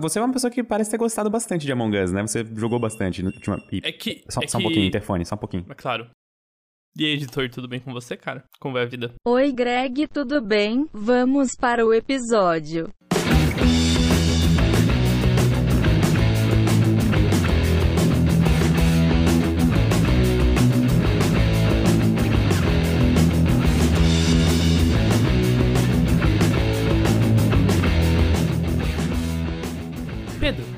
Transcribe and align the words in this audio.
Você 0.00 0.18
é 0.18 0.22
uma 0.22 0.32
pessoa 0.32 0.50
que 0.50 0.62
parece 0.62 0.90
ter 0.90 0.98
gostado 0.98 1.28
bastante 1.28 1.66
de 1.66 1.72
Among 1.72 1.98
Us, 1.98 2.12
né? 2.12 2.22
Você 2.22 2.44
jogou 2.54 2.78
bastante 2.78 3.22
no 3.22 3.30
última. 3.30 3.58
É 3.82 3.92
que. 3.92 4.24
Só, 4.28 4.40
é 4.40 4.46
só 4.46 4.58
um 4.58 4.60
que... 4.60 4.66
pouquinho, 4.66 4.86
interfone, 4.86 5.24
só 5.24 5.34
um 5.34 5.38
pouquinho. 5.38 5.66
É 5.68 5.74
claro. 5.74 6.08
E 6.96 7.04
aí, 7.04 7.14
editor, 7.14 7.50
tudo 7.50 7.66
bem 7.66 7.80
com 7.80 7.92
você, 7.92 8.16
cara? 8.16 8.44
Como 8.60 8.74
vai 8.74 8.84
a 8.84 8.86
vida? 8.86 9.12
Oi, 9.26 9.52
Greg, 9.52 10.06
tudo 10.06 10.40
bem? 10.40 10.86
Vamos 10.92 11.56
para 11.56 11.84
o 11.84 11.92
episódio. 11.92 12.88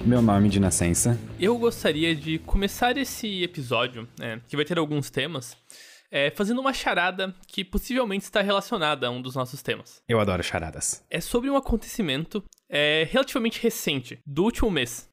Meu 0.06 0.22
nome 0.22 0.48
de 0.48 0.60
nascença. 0.60 1.18
eu 1.40 1.58
gostaria 1.58 2.14
de 2.14 2.38
começar 2.38 2.96
esse 2.96 3.42
episódio, 3.42 4.08
né, 4.16 4.40
que 4.46 4.54
vai 4.54 4.64
ter 4.64 4.78
alguns 4.78 5.10
temas, 5.10 5.56
é, 6.12 6.30
fazendo 6.30 6.60
uma 6.60 6.72
charada 6.72 7.34
que 7.48 7.64
possivelmente 7.64 8.22
está 8.22 8.40
relacionada 8.40 9.08
a 9.08 9.10
um 9.10 9.20
dos 9.20 9.34
nossos 9.34 9.62
temas. 9.62 10.00
Eu 10.08 10.20
adoro 10.20 10.44
charadas. 10.44 11.04
É 11.10 11.20
sobre 11.20 11.50
um 11.50 11.56
acontecimento 11.56 12.44
é, 12.70 13.08
relativamente 13.10 13.60
recente, 13.60 14.20
do 14.24 14.44
último 14.44 14.70
mês, 14.70 15.10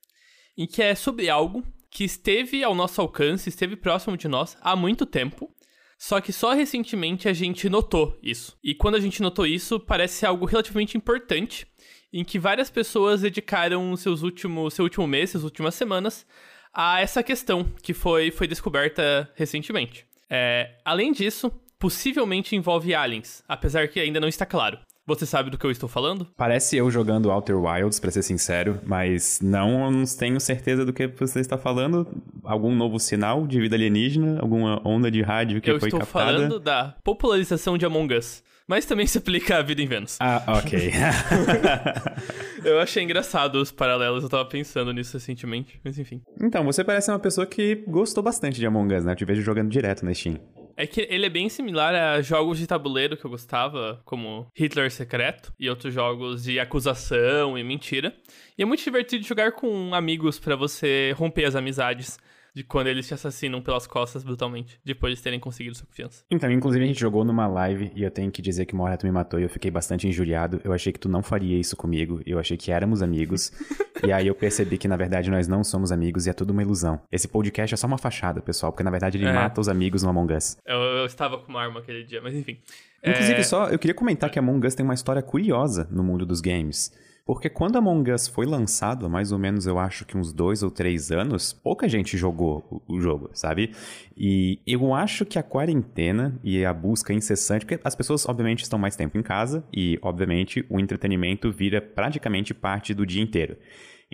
em 0.56 0.68
que 0.68 0.84
é 0.84 0.94
sobre 0.94 1.28
algo 1.28 1.64
que 1.90 2.04
esteve 2.04 2.64
ao 2.64 2.76
nosso 2.76 3.02
alcance, 3.02 3.50
esteve 3.50 3.76
próximo 3.76 4.16
de 4.16 4.28
nós 4.28 4.56
há 4.62 4.76
muito 4.76 5.08
tempo, 5.08 5.50
só 5.98 6.22
que 6.22 6.32
só 6.32 6.54
recentemente 6.54 7.28
a 7.28 7.34
gente 7.34 7.68
notou 7.68 8.16
isso. 8.22 8.56
E 8.64 8.76
quando 8.76 8.94
a 8.94 9.00
gente 9.00 9.24
notou 9.24 9.48
isso, 9.48 9.80
parece 9.80 10.24
algo 10.24 10.46
relativamente 10.46 10.96
importante, 10.96 11.66
em 12.14 12.24
que 12.24 12.38
várias 12.38 12.70
pessoas 12.70 13.22
dedicaram 13.22 13.96
seus 13.98 14.22
últimos, 14.22 14.76
seu 14.76 14.84
último 14.84 15.08
mês, 15.08 15.32
suas 15.32 15.44
últimas 15.44 15.74
semanas, 15.74 16.26
a 16.72 17.02
essa 17.02 17.24
questão 17.24 17.66
que 17.82 17.94
foi, 17.94 18.30
foi 18.30 18.48
descoberta 18.48 19.30
recentemente. 19.36 20.06
É, 20.30 20.76
além 20.86 21.12
disso, 21.12 21.52
possivelmente 21.80 22.56
envolve 22.56 22.94
aliens, 22.94 23.44
apesar 23.48 23.88
que 23.88 24.00
ainda 24.00 24.20
não 24.20 24.28
está 24.28 24.46
claro. 24.46 24.78
Você 25.06 25.26
sabe 25.26 25.50
do 25.50 25.58
que 25.58 25.66
eu 25.66 25.72
estou 25.72 25.90
falando? 25.90 26.26
Parece 26.38 26.78
eu 26.78 26.90
jogando 26.90 27.30
Outer 27.30 27.58
Wilds, 27.58 28.00
pra 28.00 28.10
ser 28.10 28.24
sincero, 28.24 28.80
mas 28.86 29.42
não, 29.42 29.92
não 29.92 30.06
tenho 30.06 30.40
certeza 30.40 30.86
do 30.86 30.94
que 30.94 31.08
você 31.08 31.42
está 31.42 31.58
falando. 31.58 32.08
Algum 32.42 32.74
novo 32.74 32.98
sinal 33.00 33.46
de 33.46 33.60
vida 33.60 33.76
alienígena? 33.76 34.40
Alguma 34.40 34.82
onda 34.88 35.12
de 35.12 35.22
rádio 35.22 35.62
que 35.62 35.70
eu 35.70 35.78
foi 35.78 35.90
estou 35.90 36.00
captada? 36.00 36.32
falando 36.32 36.58
da 36.58 36.96
popularização 37.04 37.78
de 37.78 37.86
Among 37.86 38.16
Us. 38.16 38.42
Mas 38.68 38.86
também 38.86 39.06
se 39.06 39.18
aplica 39.18 39.58
à 39.58 39.62
vida 39.62 39.82
em 39.82 39.88
Vênus. 39.88 40.18
Ah, 40.20 40.44
ok. 40.48 40.92
Eu 42.64 42.80
achei 42.80 43.04
engraçado 43.04 43.56
os 43.56 43.72
paralelos, 43.72 44.24
eu 44.24 44.30
tava 44.30 44.46
pensando 44.46 44.94
nisso 44.94 45.18
recentemente, 45.18 45.82
mas 45.84 46.00
enfim. 46.00 46.22
então, 46.42 46.64
você 46.64 46.82
parece 46.82 47.12
uma 47.12 47.20
pessoa 47.20 47.46
que 47.46 47.84
gostou 47.86 48.24
bastante 48.24 48.58
de 48.58 48.66
Among 48.66 48.96
Us, 48.96 49.04
né? 49.04 49.12
Eu 49.12 49.16
te 49.18 49.26
vejo 49.26 49.42
jogando 49.42 49.70
direto 49.70 50.06
na 50.06 50.14
Steam. 50.14 50.40
É 50.76 50.88
que 50.88 51.02
ele 51.10 51.26
é 51.26 51.30
bem 51.30 51.50
similar 51.50 51.94
a 51.94 52.22
jogos 52.22 52.58
de 52.58 52.66
tabuleiro 52.66 53.16
que 53.16 53.26
eu 53.26 53.30
gostava, 53.30 54.02
como 54.06 54.48
Hitler 54.56 54.90
Secreto 54.90 55.54
e 55.60 55.70
outros 55.70 55.94
jogos 55.94 56.44
de 56.44 56.60
acusação 56.60 57.58
e 57.58 57.64
mentira. 57.64 58.16
E 58.58 58.64
é 58.64 58.66
muito 58.66 58.84
divertido 58.84 59.26
jogar 59.26 59.52
com 59.52 59.94
amigos 59.94 60.40
pra 60.40 60.56
você 60.56 61.14
romper 61.18 61.46
as 61.46 61.56
amizades 61.56 62.18
de 62.56 62.64
quando 62.64 62.88
eles 62.88 63.08
te 63.08 63.14
assassinam 63.14 63.62
pelas 63.62 63.88
costas 63.88 64.24
brutalmente, 64.24 64.80
depois 64.86 65.16
de 65.18 65.24
terem 65.24 65.40
conseguido 65.40 65.76
sua 65.76 65.88
confiança. 65.88 66.24
Então, 66.30 66.52
inclusive 66.52 66.84
a 66.84 66.88
gente 66.88 67.00
jogou 67.00 67.24
numa 67.26 67.48
live 67.48 67.92
e 67.96 68.04
eu 68.04 68.12
tenho 68.12 68.32
que 68.32 68.42
dizer 68.42 68.66
que 68.66 68.74
uma 68.74 68.84
hora 68.84 68.96
tu 68.98 69.06
me 69.06 69.12
matou 69.12 69.40
e 69.40 69.44
eu 69.44 69.50
fiquei 69.50 69.72
bastante 69.72 70.08
injuriado. 70.08 70.62
Eu 70.64 70.72
achei 70.72 70.94
que 70.94 71.00
tu 71.00 71.10
não 71.10 71.24
faria 71.24 71.58
isso 71.60 71.76
comigo, 71.76 72.22
eu 72.26 72.38
achei 72.38 72.56
que 72.56 72.72
éramos 72.72 73.02
amigos. 73.02 73.52
e 74.06 74.12
aí 74.12 74.28
eu 74.28 74.36
percebi 74.36 74.78
que 74.78 74.88
na 74.88 74.96
verdade 74.96 75.32
nós 75.32 75.48
não 75.48 75.64
somos 75.64 75.92
amigos 75.92 76.28
e 76.28 76.30
é 76.30 76.34
tudo 76.34 76.52
uma 76.52 76.62
ilusão. 76.62 77.02
Esse 77.12 77.28
podcast 77.28 77.74
é 77.74 77.78
só 77.78 77.88
uma 77.88 77.98
fachada, 77.98 78.42
pessoal, 78.42 78.72
porque 78.72 78.84
na 78.84 78.92
verdade 78.92 79.18
ele 79.18 79.26
É. 79.26 79.34
mata 79.34 79.60
os 79.60 79.68
amigos 79.68 80.04
no 80.04 80.10
Among 80.10 80.34
Us. 80.34 80.58
Eu, 80.66 80.78
eu 80.78 81.06
estava 81.06 81.38
com 81.40 81.50
uma 81.50 81.62
arma 81.62 81.80
aquele 81.80 82.04
dia, 82.04 82.22
mas 82.22 82.36
enfim. 82.36 82.60
Inclusive, 83.04 83.40
É, 83.40 83.44
só 83.44 83.68
eu 83.70 83.80
queria 83.80 83.96
comentar 83.96 84.30
que 84.30 84.38
Among 84.38 84.66
Us 84.68 84.76
tem 84.76 84.84
uma 84.84 84.94
história 84.94 85.22
curiosa 85.22 85.88
no 85.92 86.04
mundo 86.04 86.26
dos 86.26 86.40
games. 86.40 86.92
Porque 87.26 87.50
quando 87.50 87.78
Among 87.78 88.12
Us 88.12 88.28
foi 88.28 88.46
lançado, 88.46 89.06
há 89.06 89.10
mais 89.10 89.32
ou 89.32 89.40
menos 89.40 89.66
eu 89.66 89.80
acho 89.80 90.04
que 90.04 90.18
uns 90.18 90.34
dois 90.34 90.62
ou 90.62 90.70
três 90.70 91.10
anos, 91.10 91.54
pouca 91.54 91.88
gente 91.88 92.18
jogou 92.18 92.84
o, 92.86 93.00
jogo, 93.00 93.30
sabe? 93.34 93.72
E 94.18 94.60
eu 94.68 94.94
acho 94.94 95.26
que 95.26 95.40
a 95.40 95.44
quarentena 95.44 96.38
e 96.44 96.66
a 96.66 96.74
busca 96.74 97.14
incessante, 97.14 97.66
porque 97.66 97.80
as 97.82 97.96
pessoas 97.96 98.28
obviamente 98.28 98.64
estão 98.64 98.78
mais 98.78 98.98
tempo 98.98 99.18
em 99.18 99.22
casa 99.22 99.64
e 99.72 99.98
obviamente 100.02 100.66
o 100.70 100.80
entretenimento 100.82 101.50
vira 101.50 101.82
praticamente 101.82 102.54
parte 102.54 102.94
do 102.94 103.06
dia 103.06 103.24
inteiro. 103.24 103.56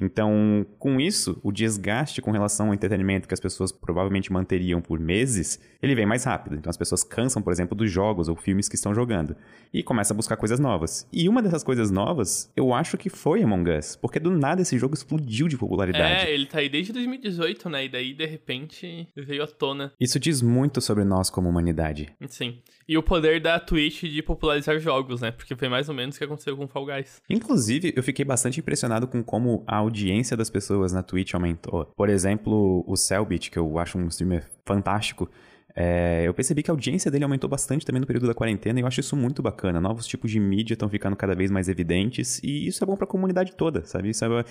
Então, 0.01 0.65
com 0.77 0.99
isso, 0.99 1.39
o 1.43 1.51
desgaste 1.51 2.21
com 2.21 2.31
relação 2.31 2.67
ao 2.67 2.73
entretenimento 2.73 3.27
que 3.27 3.33
as 3.33 3.39
pessoas 3.39 3.71
provavelmente 3.71 4.31
manteriam 4.31 4.81
por 4.81 4.99
meses, 4.99 5.59
ele 5.81 5.95
vem 5.95 6.05
mais 6.05 6.23
rápido. 6.23 6.55
Então, 6.55 6.69
as 6.69 6.77
pessoas 6.77 7.03
cansam, 7.03 7.41
por 7.41 7.51
exemplo, 7.51 7.75
dos 7.75 7.91
jogos 7.91 8.27
ou 8.27 8.35
filmes 8.35 8.69
que 8.69 8.75
estão 8.75 8.93
jogando 8.93 9.35
e 9.73 9.83
começam 9.83 10.15
a 10.15 10.17
buscar 10.17 10.37
coisas 10.37 10.59
novas. 10.59 11.07
E 11.11 11.27
uma 11.27 11.41
dessas 11.41 11.63
coisas 11.63 11.91
novas, 11.91 12.51
eu 12.55 12.73
acho 12.73 12.97
que 12.97 13.09
foi 13.09 13.43
Among 13.43 13.69
Us, 13.71 13.95
porque 13.95 14.19
do 14.19 14.31
nada 14.31 14.61
esse 14.61 14.77
jogo 14.77 14.93
explodiu 14.93 15.47
de 15.47 15.57
popularidade. 15.57 16.27
É, 16.27 16.33
ele 16.33 16.45
tá 16.45 16.59
aí 16.59 16.69
desde 16.69 16.93
2018, 16.93 17.69
né? 17.69 17.85
E 17.85 17.89
daí, 17.89 18.13
de 18.13 18.25
repente, 18.25 19.07
veio 19.15 19.43
à 19.43 19.47
tona. 19.47 19.91
Isso 19.99 20.19
diz 20.19 20.41
muito 20.41 20.81
sobre 20.81 21.03
nós 21.03 21.29
como 21.29 21.49
humanidade. 21.49 22.13
Sim. 22.27 22.59
E 22.89 22.97
o 22.97 23.03
poder 23.03 23.39
da 23.39 23.59
Twitch 23.59 24.05
de 24.05 24.23
popularizar 24.23 24.79
jogos, 24.79 25.21
né? 25.21 25.29
Porque 25.29 25.55
foi 25.55 25.69
mais 25.69 25.87
ou 25.89 25.93
menos 25.93 26.15
o 26.15 26.17
que 26.17 26.25
aconteceu 26.25 26.57
com 26.57 26.67
Fall 26.67 26.87
Guys. 26.87 27.21
Inclusive, 27.29 27.93
eu 27.95 28.01
fiquei 28.01 28.25
bastante 28.25 28.59
impressionado 28.59 29.07
com 29.07 29.23
como 29.23 29.63
a 29.67 29.75
audiência 29.75 30.35
das 30.35 30.49
pessoas 30.49 30.91
na 30.91 31.03
Twitch 31.03 31.35
aumentou. 31.35 31.85
Por 31.95 32.09
exemplo, 32.09 32.83
o 32.87 32.97
Cellbit, 32.97 33.51
que 33.51 33.59
eu 33.59 33.77
acho 33.77 33.95
um 33.99 34.07
streamer 34.07 34.49
fantástico, 34.65 35.29
é, 35.75 36.23
eu 36.25 36.33
percebi 36.33 36.63
que 36.63 36.71
a 36.71 36.73
audiência 36.73 37.09
dele 37.11 37.23
aumentou 37.23 37.49
bastante 37.49 37.85
também 37.85 37.99
no 37.99 38.07
período 38.07 38.27
da 38.27 38.33
quarentena 38.33 38.79
e 38.79 38.83
eu 38.83 38.87
acho 38.87 38.99
isso 38.99 39.15
muito 39.15 39.41
bacana. 39.41 39.79
Novos 39.79 40.05
tipos 40.05 40.31
de 40.31 40.39
mídia 40.39 40.73
estão 40.73 40.89
ficando 40.89 41.15
cada 41.15 41.35
vez 41.35 41.51
mais 41.51 41.69
evidentes 41.69 42.39
e 42.43 42.67
isso 42.67 42.83
é 42.83 42.87
bom 42.87 42.95
pra 42.95 43.07
comunidade 43.07 43.53
toda, 43.53 43.85
sabe? 43.85 44.09
Isso 44.09 44.25
é 44.25 44.27
uma 44.27 44.45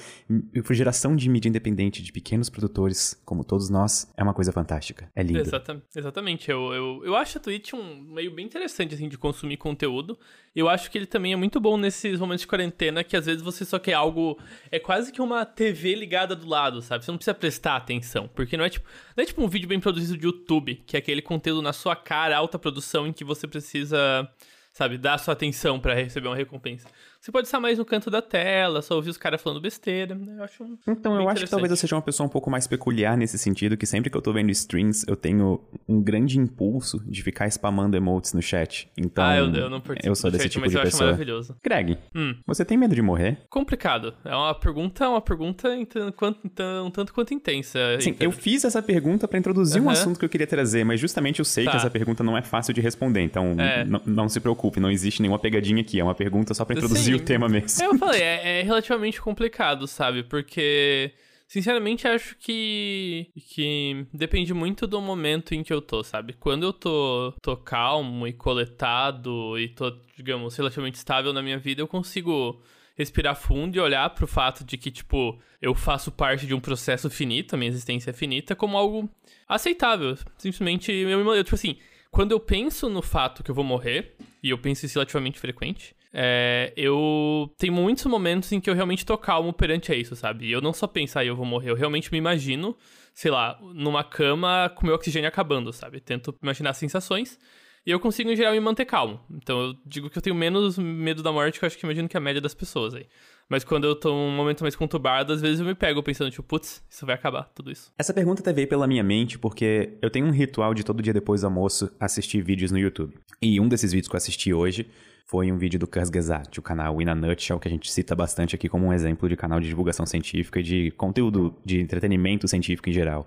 geração 0.70 1.16
de 1.16 1.28
mídia 1.28 1.48
independente 1.48 2.02
de 2.02 2.12
pequenos 2.12 2.48
produtores, 2.48 3.20
como 3.24 3.44
todos 3.44 3.68
nós, 3.68 4.12
é 4.16 4.22
uma 4.22 4.34
coisa 4.34 4.52
fantástica. 4.52 5.10
É 5.14 5.22
lindo. 5.22 5.40
Exata- 5.40 5.82
exatamente. 5.94 6.50
Eu, 6.50 6.72
eu, 6.72 7.02
eu 7.04 7.16
acho 7.16 7.38
a 7.38 7.40
Twitch 7.40 7.74
um 7.74 8.00
meio 8.14 8.34
bem 8.34 8.46
interessante, 8.46 8.94
assim, 8.94 9.08
de 9.08 9.18
consumir 9.18 9.56
conteúdo. 9.56 10.18
Eu 10.54 10.68
acho 10.68 10.90
que 10.90 10.98
ele 10.98 11.06
também 11.06 11.32
é 11.32 11.36
muito 11.36 11.60
bom 11.60 11.76
nesses 11.76 12.18
momentos 12.18 12.40
de 12.40 12.46
quarentena, 12.48 13.04
que 13.04 13.16
às 13.16 13.26
vezes 13.26 13.42
você 13.42 13.64
só 13.64 13.78
quer 13.78 13.92
algo... 13.92 14.38
É 14.70 14.78
quase 14.78 15.12
que 15.12 15.20
uma 15.22 15.44
TV 15.44 15.94
ligada 15.94 16.34
do 16.34 16.48
lado, 16.48 16.82
sabe? 16.82 17.04
Você 17.04 17.10
não 17.10 17.18
precisa 17.18 17.34
prestar 17.34 17.76
atenção. 17.76 18.28
Porque 18.34 18.56
não 18.56 18.64
é 18.64 18.70
tipo... 18.70 18.88
Não 19.16 19.22
é 19.22 19.26
tipo 19.26 19.42
um 19.42 19.48
vídeo 19.48 19.68
bem 19.68 19.78
produzido 19.78 20.16
de 20.16 20.26
YouTube, 20.26 20.82
que 20.86 20.96
é 20.96 21.00
aquele 21.08 21.22
conteúdo 21.22 21.62
na 21.62 21.72
sua 21.72 21.96
cara, 21.96 22.36
alta 22.36 22.58
produção, 22.58 23.06
em 23.06 23.12
que 23.12 23.24
você 23.24 23.46
precisa... 23.46 24.28
Sabe, 24.74 24.96
dar 24.96 25.18
sua 25.18 25.32
atenção 25.32 25.80
pra 25.80 25.92
receber 25.92 26.28
uma 26.28 26.36
recompensa. 26.36 26.86
Você 27.20 27.32
pode 27.32 27.48
estar 27.48 27.58
mais 27.58 27.76
no 27.78 27.84
canto 27.84 28.10
da 28.10 28.22
tela, 28.22 28.80
só 28.80 28.94
ouvir 28.94 29.10
os 29.10 29.16
caras 29.16 29.42
falando 29.42 29.60
besteira. 29.60 30.16
Eu 30.36 30.44
acho 30.44 30.62
um 30.62 30.78
Então, 30.86 31.20
eu 31.20 31.28
acho 31.28 31.44
que 31.44 31.50
talvez 31.50 31.70
eu 31.70 31.76
seja 31.76 31.96
uma 31.96 32.00
pessoa 32.02 32.26
um 32.26 32.30
pouco 32.30 32.48
mais 32.48 32.66
peculiar 32.68 33.16
nesse 33.16 33.36
sentido, 33.36 33.76
que 33.76 33.86
sempre 33.86 34.08
que 34.08 34.16
eu 34.16 34.22
tô 34.22 34.32
vendo 34.32 34.50
streams, 34.50 35.04
eu 35.08 35.16
tenho 35.16 35.60
um 35.88 36.00
grande 36.00 36.38
impulso 36.38 37.02
de 37.04 37.22
ficar 37.22 37.48
spamando 37.48 37.96
emotes 37.96 38.32
no 38.32 38.40
chat. 38.40 38.88
Então, 38.96 39.24
ah, 39.24 39.36
eu, 39.36 39.52
eu 39.52 39.68
não 39.68 39.80
participo 39.80 40.08
eu 40.08 40.14
sou 40.14 40.30
desse 40.30 40.44
chat, 40.44 40.52
tipo 40.52 40.60
mas 40.62 40.70
de 40.70 40.76
eu 40.76 40.82
acho 40.82 40.90
pessoa. 40.92 41.06
maravilhoso. 41.10 41.56
Greg, 41.62 41.98
Hum. 42.14 42.36
você 42.46 42.64
tem 42.64 42.78
medo 42.78 42.94
de 42.94 43.02
morrer? 43.02 43.38
Complicado. 43.50 44.14
É 44.24 44.34
uma 44.34 44.54
pergunta, 44.54 45.08
uma 45.08 45.20
pergunta 45.20 45.68
quanto- 46.16 46.48
tan- 46.50 46.84
um 46.84 46.90
tanto 46.90 47.12
quanto 47.12 47.34
intensa. 47.34 47.78
Sim, 48.00 48.14
eu 48.20 48.30
fiz 48.30 48.64
essa 48.64 48.80
pergunta 48.80 49.26
pra 49.26 49.38
introduzir 49.38 49.82
um 49.82 49.86
Aham. 49.86 49.92
assunto 49.92 50.18
que 50.20 50.24
eu 50.24 50.28
queria 50.28 50.46
trazer, 50.46 50.84
mas 50.84 51.00
justamente 51.00 51.40
eu 51.40 51.44
sei 51.44 51.64
Tá. 51.64 51.72
que 51.72 51.76
essa 51.78 51.90
pergunta 51.90 52.22
não 52.22 52.38
é 52.38 52.42
fácil 52.42 52.72
de 52.72 52.80
responder, 52.80 53.22
então 53.22 53.56
É. 53.58 53.84
não 54.06 54.28
se 54.28 54.38
preocupe, 54.38 54.78
não 54.78 54.90
existe 54.90 55.20
nenhuma 55.20 55.38
pegadinha 55.38 55.80
aqui, 55.80 55.98
é 55.98 56.04
uma 56.04 56.14
pergunta 56.14 56.54
só 56.54 56.64
pra 56.64 56.76
introduzir 56.76 57.07
Sim. 57.16 57.22
o 57.22 57.24
tema 57.24 57.48
mesmo. 57.48 57.82
Eu 57.84 57.98
falei, 57.98 58.22
é, 58.22 58.60
é 58.60 58.62
relativamente 58.62 59.20
complicado, 59.20 59.86
sabe? 59.86 60.22
Porque, 60.22 61.12
sinceramente, 61.46 62.06
acho 62.06 62.36
que, 62.38 63.30
que 63.48 64.06
depende 64.12 64.52
muito 64.52 64.86
do 64.86 65.00
momento 65.00 65.54
em 65.54 65.62
que 65.62 65.72
eu 65.72 65.80
tô, 65.80 66.02
sabe? 66.02 66.34
Quando 66.34 66.64
eu 66.64 66.72
tô, 66.72 67.32
tô 67.42 67.56
calmo 67.56 68.26
e 68.26 68.32
coletado 68.32 69.58
e 69.58 69.68
tô, 69.68 69.90
digamos, 70.16 70.56
relativamente 70.56 70.96
estável 70.96 71.32
na 71.32 71.42
minha 71.42 71.58
vida, 71.58 71.80
eu 71.80 71.88
consigo 71.88 72.62
respirar 72.98 73.36
fundo 73.36 73.76
e 73.76 73.80
olhar 73.80 74.10
pro 74.10 74.26
fato 74.26 74.64
de 74.64 74.76
que, 74.76 74.90
tipo, 74.90 75.38
eu 75.62 75.72
faço 75.72 76.10
parte 76.10 76.46
de 76.46 76.54
um 76.54 76.58
processo 76.58 77.08
finito, 77.08 77.54
a 77.54 77.56
minha 77.56 77.68
existência 77.68 78.10
é 78.10 78.12
finita, 78.12 78.56
como 78.56 78.76
algo 78.76 79.08
aceitável. 79.48 80.18
Simplesmente, 80.36 80.90
eu, 80.90 81.08
eu 81.08 81.44
tipo 81.44 81.54
assim, 81.54 81.76
quando 82.10 82.32
eu 82.32 82.40
penso 82.40 82.88
no 82.88 83.00
fato 83.00 83.44
que 83.44 83.50
eu 83.50 83.54
vou 83.54 83.64
morrer, 83.64 84.16
e 84.42 84.50
eu 84.50 84.58
penso 84.58 84.84
isso 84.84 84.94
relativamente 84.94 85.38
frequente, 85.38 85.94
é, 86.12 86.72
eu 86.76 87.52
tenho 87.58 87.72
muitos 87.72 88.04
momentos 88.06 88.50
em 88.52 88.60
que 88.60 88.68
eu 88.68 88.74
realmente 88.74 89.04
tô 89.04 89.16
calmo 89.18 89.52
perante 89.52 89.94
isso, 89.94 90.16
sabe? 90.16 90.50
Eu 90.50 90.60
não 90.60 90.72
só 90.72 90.86
penso, 90.86 91.18
ah, 91.18 91.24
eu 91.24 91.36
vou 91.36 91.44
morrer, 91.44 91.70
eu 91.70 91.74
realmente 91.74 92.10
me 92.10 92.18
imagino, 92.18 92.76
sei 93.14 93.30
lá, 93.30 93.58
numa 93.74 94.02
cama 94.02 94.70
com 94.74 94.86
meu 94.86 94.94
oxigênio 94.94 95.28
acabando, 95.28 95.72
sabe? 95.72 96.00
Tento 96.00 96.34
imaginar 96.42 96.72
sensações 96.74 97.38
e 97.86 97.90
eu 97.90 98.00
consigo, 98.00 98.30
em 98.30 98.36
geral, 98.36 98.52
me 98.52 98.60
manter 98.60 98.84
calmo. 98.84 99.20
Então 99.30 99.60
eu 99.60 99.74
digo 99.86 100.10
que 100.10 100.18
eu 100.18 100.22
tenho 100.22 100.36
menos 100.36 100.78
medo 100.78 101.22
da 101.22 101.32
morte 101.32 101.58
que 101.58 101.64
eu 101.64 101.66
acho 101.66 101.78
que 101.78 101.86
imagino 101.86 102.08
que 102.08 102.16
é 102.16 102.20
a 102.20 102.22
média 102.22 102.40
das 102.40 102.54
pessoas 102.54 102.94
aí. 102.94 103.06
Mas 103.48 103.64
quando 103.64 103.84
eu 103.84 103.96
tô 103.96 104.10
num 104.10 104.36
momento 104.36 104.60
mais 104.60 104.76
conturbado, 104.76 105.32
às 105.32 105.40
vezes 105.40 105.60
eu 105.60 105.64
me 105.64 105.74
pego 105.74 106.02
pensando, 106.02 106.30
tipo, 106.30 106.42
putz, 106.42 106.84
isso 106.88 107.06
vai 107.06 107.14
acabar, 107.14 107.44
tudo 107.54 107.70
isso. 107.70 107.90
Essa 107.98 108.12
pergunta 108.12 108.42
até 108.42 108.52
veio 108.52 108.68
pela 108.68 108.86
minha 108.86 109.02
mente 109.02 109.38
porque 109.38 109.96
eu 110.02 110.10
tenho 110.10 110.26
um 110.26 110.30
ritual 110.30 110.74
de 110.74 110.84
todo 110.84 111.02
dia 111.02 111.14
depois 111.14 111.40
do 111.40 111.46
almoço 111.46 111.90
assistir 111.98 112.42
vídeos 112.42 112.70
no 112.70 112.78
YouTube. 112.78 113.14
E 113.40 113.58
um 113.58 113.68
desses 113.68 113.90
vídeos 113.90 114.08
que 114.08 114.14
eu 114.14 114.18
assisti 114.18 114.52
hoje 114.52 114.86
foi 115.28 115.52
um 115.52 115.58
vídeo 115.58 115.78
do 115.78 115.86
Kurzgesagt, 115.86 116.58
o 116.58 116.62
canal 116.62 117.00
In 117.02 117.08
a 117.08 117.14
Nutshell, 117.14 117.60
que 117.60 117.68
a 117.68 117.70
gente 117.70 117.92
cita 117.92 118.16
bastante 118.16 118.54
aqui 118.54 118.66
como 118.66 118.86
um 118.86 118.92
exemplo 118.94 119.28
de 119.28 119.36
canal 119.36 119.60
de 119.60 119.68
divulgação 119.68 120.06
científica 120.06 120.58
e 120.58 120.62
de 120.62 120.90
conteúdo 120.92 121.54
de 121.62 121.80
entretenimento 121.80 122.48
científico 122.48 122.88
em 122.88 122.92
geral. 122.92 123.26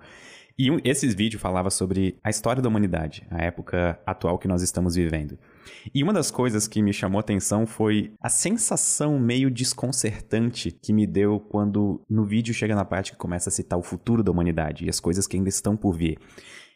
E 0.58 0.68
um, 0.68 0.78
esses 0.84 1.14
vídeos 1.14 1.40
falavam 1.40 1.70
sobre 1.70 2.18
a 2.22 2.28
história 2.28 2.60
da 2.60 2.68
humanidade, 2.68 3.24
a 3.30 3.42
época 3.42 4.00
atual 4.04 4.36
que 4.36 4.48
nós 4.48 4.62
estamos 4.62 4.96
vivendo. 4.96 5.38
E 5.94 6.02
uma 6.02 6.12
das 6.12 6.28
coisas 6.28 6.66
que 6.66 6.82
me 6.82 6.92
chamou 6.92 7.20
atenção 7.20 7.66
foi 7.66 8.12
a 8.20 8.28
sensação 8.28 9.18
meio 9.18 9.48
desconcertante 9.48 10.72
que 10.72 10.92
me 10.92 11.06
deu 11.06 11.38
quando 11.38 12.02
no 12.10 12.24
vídeo 12.24 12.52
chega 12.52 12.74
na 12.74 12.84
parte 12.84 13.12
que 13.12 13.16
começa 13.18 13.48
a 13.48 13.52
citar 13.52 13.78
o 13.78 13.82
futuro 13.82 14.24
da 14.24 14.32
humanidade 14.32 14.84
e 14.84 14.90
as 14.90 14.98
coisas 14.98 15.26
que 15.26 15.36
ainda 15.36 15.48
estão 15.48 15.76
por 15.76 15.96
vir. 15.96 16.18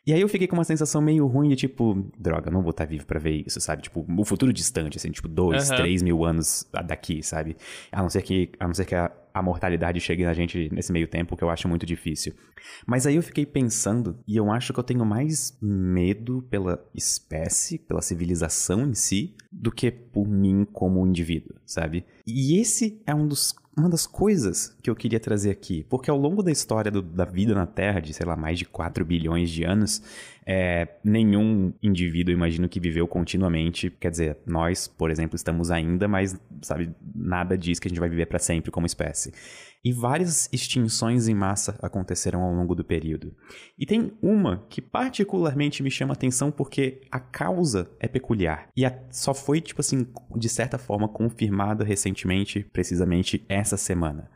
E 0.06 0.12
aí 0.12 0.20
eu 0.20 0.28
fiquei 0.28 0.46
com 0.46 0.54
uma 0.54 0.64
sensação 0.64 1.02
meio 1.02 1.26
ruim 1.26 1.48
de 1.48 1.56
tipo, 1.56 2.08
droga, 2.16 2.48
não 2.48 2.62
vou 2.62 2.70
estar 2.70 2.84
vivo 2.84 3.04
para 3.04 3.18
ver 3.18 3.44
isso, 3.44 3.60
sabe? 3.60 3.82
Tipo, 3.82 4.06
o 4.08 4.24
futuro 4.24 4.52
distante, 4.52 4.96
assim, 4.96 5.10
tipo, 5.10 5.26
dois, 5.26 5.68
uhum. 5.68 5.76
três 5.76 6.00
mil 6.00 6.24
anos 6.24 6.64
daqui, 6.86 7.24
sabe? 7.24 7.56
A 7.90 8.02
não 8.02 8.08
ser 8.08 8.22
que, 8.22 8.52
a 8.60 8.68
não 8.68 8.74
ser 8.74 8.84
que 8.84 8.94
a, 8.94 9.10
a 9.34 9.42
mortalidade 9.42 10.00
chegue 10.00 10.24
na 10.24 10.32
gente 10.32 10.68
nesse 10.72 10.92
meio 10.92 11.08
tempo, 11.08 11.36
que 11.36 11.42
eu 11.42 11.50
acho 11.50 11.66
muito 11.66 11.84
difícil. 11.84 12.34
Mas 12.86 13.04
aí 13.04 13.16
eu 13.16 13.22
fiquei 13.22 13.44
pensando, 13.44 14.16
e 14.28 14.36
eu 14.36 14.48
acho 14.52 14.72
que 14.72 14.78
eu 14.78 14.84
tenho 14.84 15.04
mais 15.04 15.58
medo 15.60 16.40
pela 16.48 16.82
espécie, 16.94 17.76
pela 17.76 18.00
civilização 18.00 18.88
em 18.88 18.94
si, 18.94 19.34
do 19.50 19.72
que 19.72 19.90
por 19.90 20.28
mim 20.28 20.64
como 20.72 21.04
indivíduo, 21.04 21.56
sabe? 21.66 22.04
E 22.24 22.60
esse 22.60 23.02
é 23.04 23.12
um 23.12 23.26
dos 23.26 23.52
uma 23.76 23.90
das 23.90 24.06
coisas 24.06 24.74
que 24.82 24.88
eu 24.88 24.96
queria 24.96 25.20
trazer 25.20 25.50
aqui, 25.50 25.84
porque 25.88 26.10
ao 26.10 26.16
longo 26.16 26.42
da 26.42 26.50
história 26.50 26.90
do, 26.90 27.02
da 27.02 27.26
vida 27.26 27.54
na 27.54 27.66
Terra, 27.66 28.00
de 28.00 28.14
sei 28.14 28.24
lá, 28.24 28.34
mais 28.34 28.58
de 28.58 28.64
4 28.64 29.04
bilhões 29.04 29.50
de 29.50 29.64
anos, 29.64 30.02
é, 30.46 30.88
nenhum 31.02 31.72
indivíduo, 31.82 32.32
imagino, 32.32 32.68
que 32.68 32.78
viveu 32.78 33.06
continuamente. 33.08 33.90
Quer 33.90 34.10
dizer, 34.10 34.38
nós, 34.46 34.86
por 34.86 35.10
exemplo, 35.10 35.36
estamos 35.36 35.70
ainda, 35.70 36.06
mas, 36.06 36.38
sabe, 36.62 36.94
nada 37.14 37.58
diz 37.58 37.78
que 37.78 37.88
a 37.88 37.90
gente 37.90 38.00
vai 38.00 38.08
viver 38.08 38.26
para 38.26 38.38
sempre 38.38 38.70
como 38.70 38.86
espécie 38.86 39.32
e 39.86 39.92
várias 39.92 40.48
extinções 40.52 41.28
em 41.28 41.34
massa 41.34 41.78
aconteceram 41.80 42.42
ao 42.42 42.52
longo 42.52 42.74
do 42.74 42.84
período. 42.84 43.32
E 43.78 43.86
tem 43.86 44.12
uma 44.20 44.66
que 44.68 44.82
particularmente 44.82 45.80
me 45.80 45.92
chama 45.92 46.12
atenção 46.12 46.50
porque 46.50 47.02
a 47.08 47.20
causa 47.20 47.88
é 48.00 48.08
peculiar 48.08 48.68
e 48.76 48.84
a, 48.84 48.92
só 49.12 49.32
foi, 49.32 49.60
tipo 49.60 49.80
assim, 49.80 50.04
de 50.34 50.48
certa 50.48 50.76
forma 50.76 51.08
confirmada 51.08 51.84
recentemente, 51.84 52.64
precisamente 52.72 53.44
essa 53.48 53.76
semana. 53.76 54.28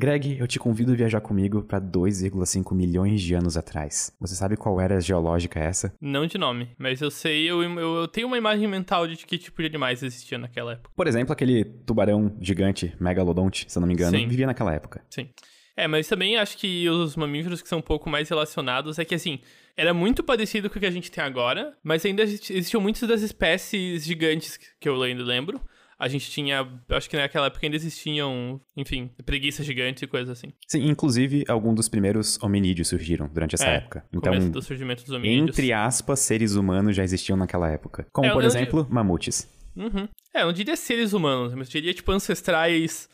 Greg, 0.00 0.38
eu 0.38 0.46
te 0.46 0.60
convido 0.60 0.92
a 0.92 0.94
viajar 0.94 1.20
comigo 1.20 1.60
para 1.64 1.80
2,5 1.80 2.72
milhões 2.72 3.20
de 3.20 3.34
anos 3.34 3.56
atrás. 3.56 4.14
Você 4.20 4.36
sabe 4.36 4.56
qual 4.56 4.80
era 4.80 4.98
a 4.98 5.00
geológica 5.00 5.58
essa? 5.58 5.92
Não 6.00 6.24
de 6.24 6.38
nome, 6.38 6.70
mas 6.78 7.00
eu 7.00 7.10
sei, 7.10 7.50
eu, 7.50 7.60
eu, 7.64 7.96
eu, 7.96 8.06
tenho 8.06 8.28
uma 8.28 8.38
imagem 8.38 8.68
mental 8.68 9.08
de 9.08 9.16
que 9.26 9.36
tipo 9.36 9.60
de 9.60 9.66
animais 9.66 10.00
existia 10.04 10.38
naquela 10.38 10.74
época. 10.74 10.90
Por 10.94 11.08
exemplo, 11.08 11.32
aquele 11.32 11.64
tubarão 11.64 12.32
gigante, 12.40 12.94
megalodonte, 13.00 13.66
se 13.66 13.76
eu 13.76 13.80
não 13.80 13.88
me 13.88 13.94
engano, 13.94 14.16
Sim. 14.16 14.28
vivia 14.28 14.46
naquela 14.46 14.72
época. 14.72 15.02
Sim. 15.10 15.30
É, 15.76 15.88
mas 15.88 16.06
também 16.06 16.36
acho 16.36 16.56
que 16.58 16.88
os 16.88 17.16
mamíferos 17.16 17.60
que 17.60 17.68
são 17.68 17.80
um 17.80 17.82
pouco 17.82 18.08
mais 18.08 18.28
relacionados 18.28 19.00
é 19.00 19.04
que 19.04 19.16
assim, 19.16 19.40
era 19.76 19.92
muito 19.92 20.22
parecido 20.22 20.70
com 20.70 20.76
o 20.76 20.80
que 20.80 20.86
a 20.86 20.92
gente 20.92 21.10
tem 21.10 21.24
agora, 21.24 21.76
mas 21.82 22.06
ainda 22.06 22.22
existiam 22.22 22.80
muitas 22.80 23.08
das 23.08 23.22
espécies 23.22 24.04
gigantes 24.04 24.60
que 24.78 24.88
eu 24.88 25.02
ainda 25.02 25.24
lembro 25.24 25.60
a 25.98 26.06
gente 26.06 26.30
tinha. 26.30 26.66
Acho 26.90 27.10
que 27.10 27.16
naquela 27.16 27.46
época 27.46 27.66
ainda 27.66 27.76
existiam, 27.76 28.60
enfim, 28.76 29.10
preguiça 29.26 29.64
gigante 29.64 30.04
e 30.04 30.08
coisas 30.08 30.30
assim. 30.30 30.52
Sim, 30.66 30.86
inclusive 30.86 31.44
alguns 31.48 31.74
dos 31.74 31.88
primeiros 31.88 32.40
hominídeos 32.40 32.88
surgiram 32.88 33.28
durante 33.28 33.56
essa 33.56 33.66
é, 33.66 33.76
época. 33.76 34.04
Então, 34.12 34.50
do 34.50 34.62
surgimento 34.62 35.02
dos 35.02 35.12
hominídeos. 35.12 35.50
entre 35.50 35.72
aspas, 35.72 36.20
seres 36.20 36.54
humanos 36.54 36.94
já 36.94 37.02
existiam 37.02 37.36
naquela 37.36 37.68
época. 37.68 38.06
Como, 38.12 38.28
é, 38.28 38.32
por 38.32 38.44
exemplo, 38.44 38.86
mamutes. 38.88 39.48
Uhum. 39.76 40.08
É, 40.34 40.42
eu 40.42 40.46
não 40.46 40.52
diria 40.52 40.76
seres 40.76 41.12
humanos, 41.12 41.52
mas 41.54 41.68
diria, 41.68 41.92
tipo, 41.92 42.10
ancestrais 42.12 43.08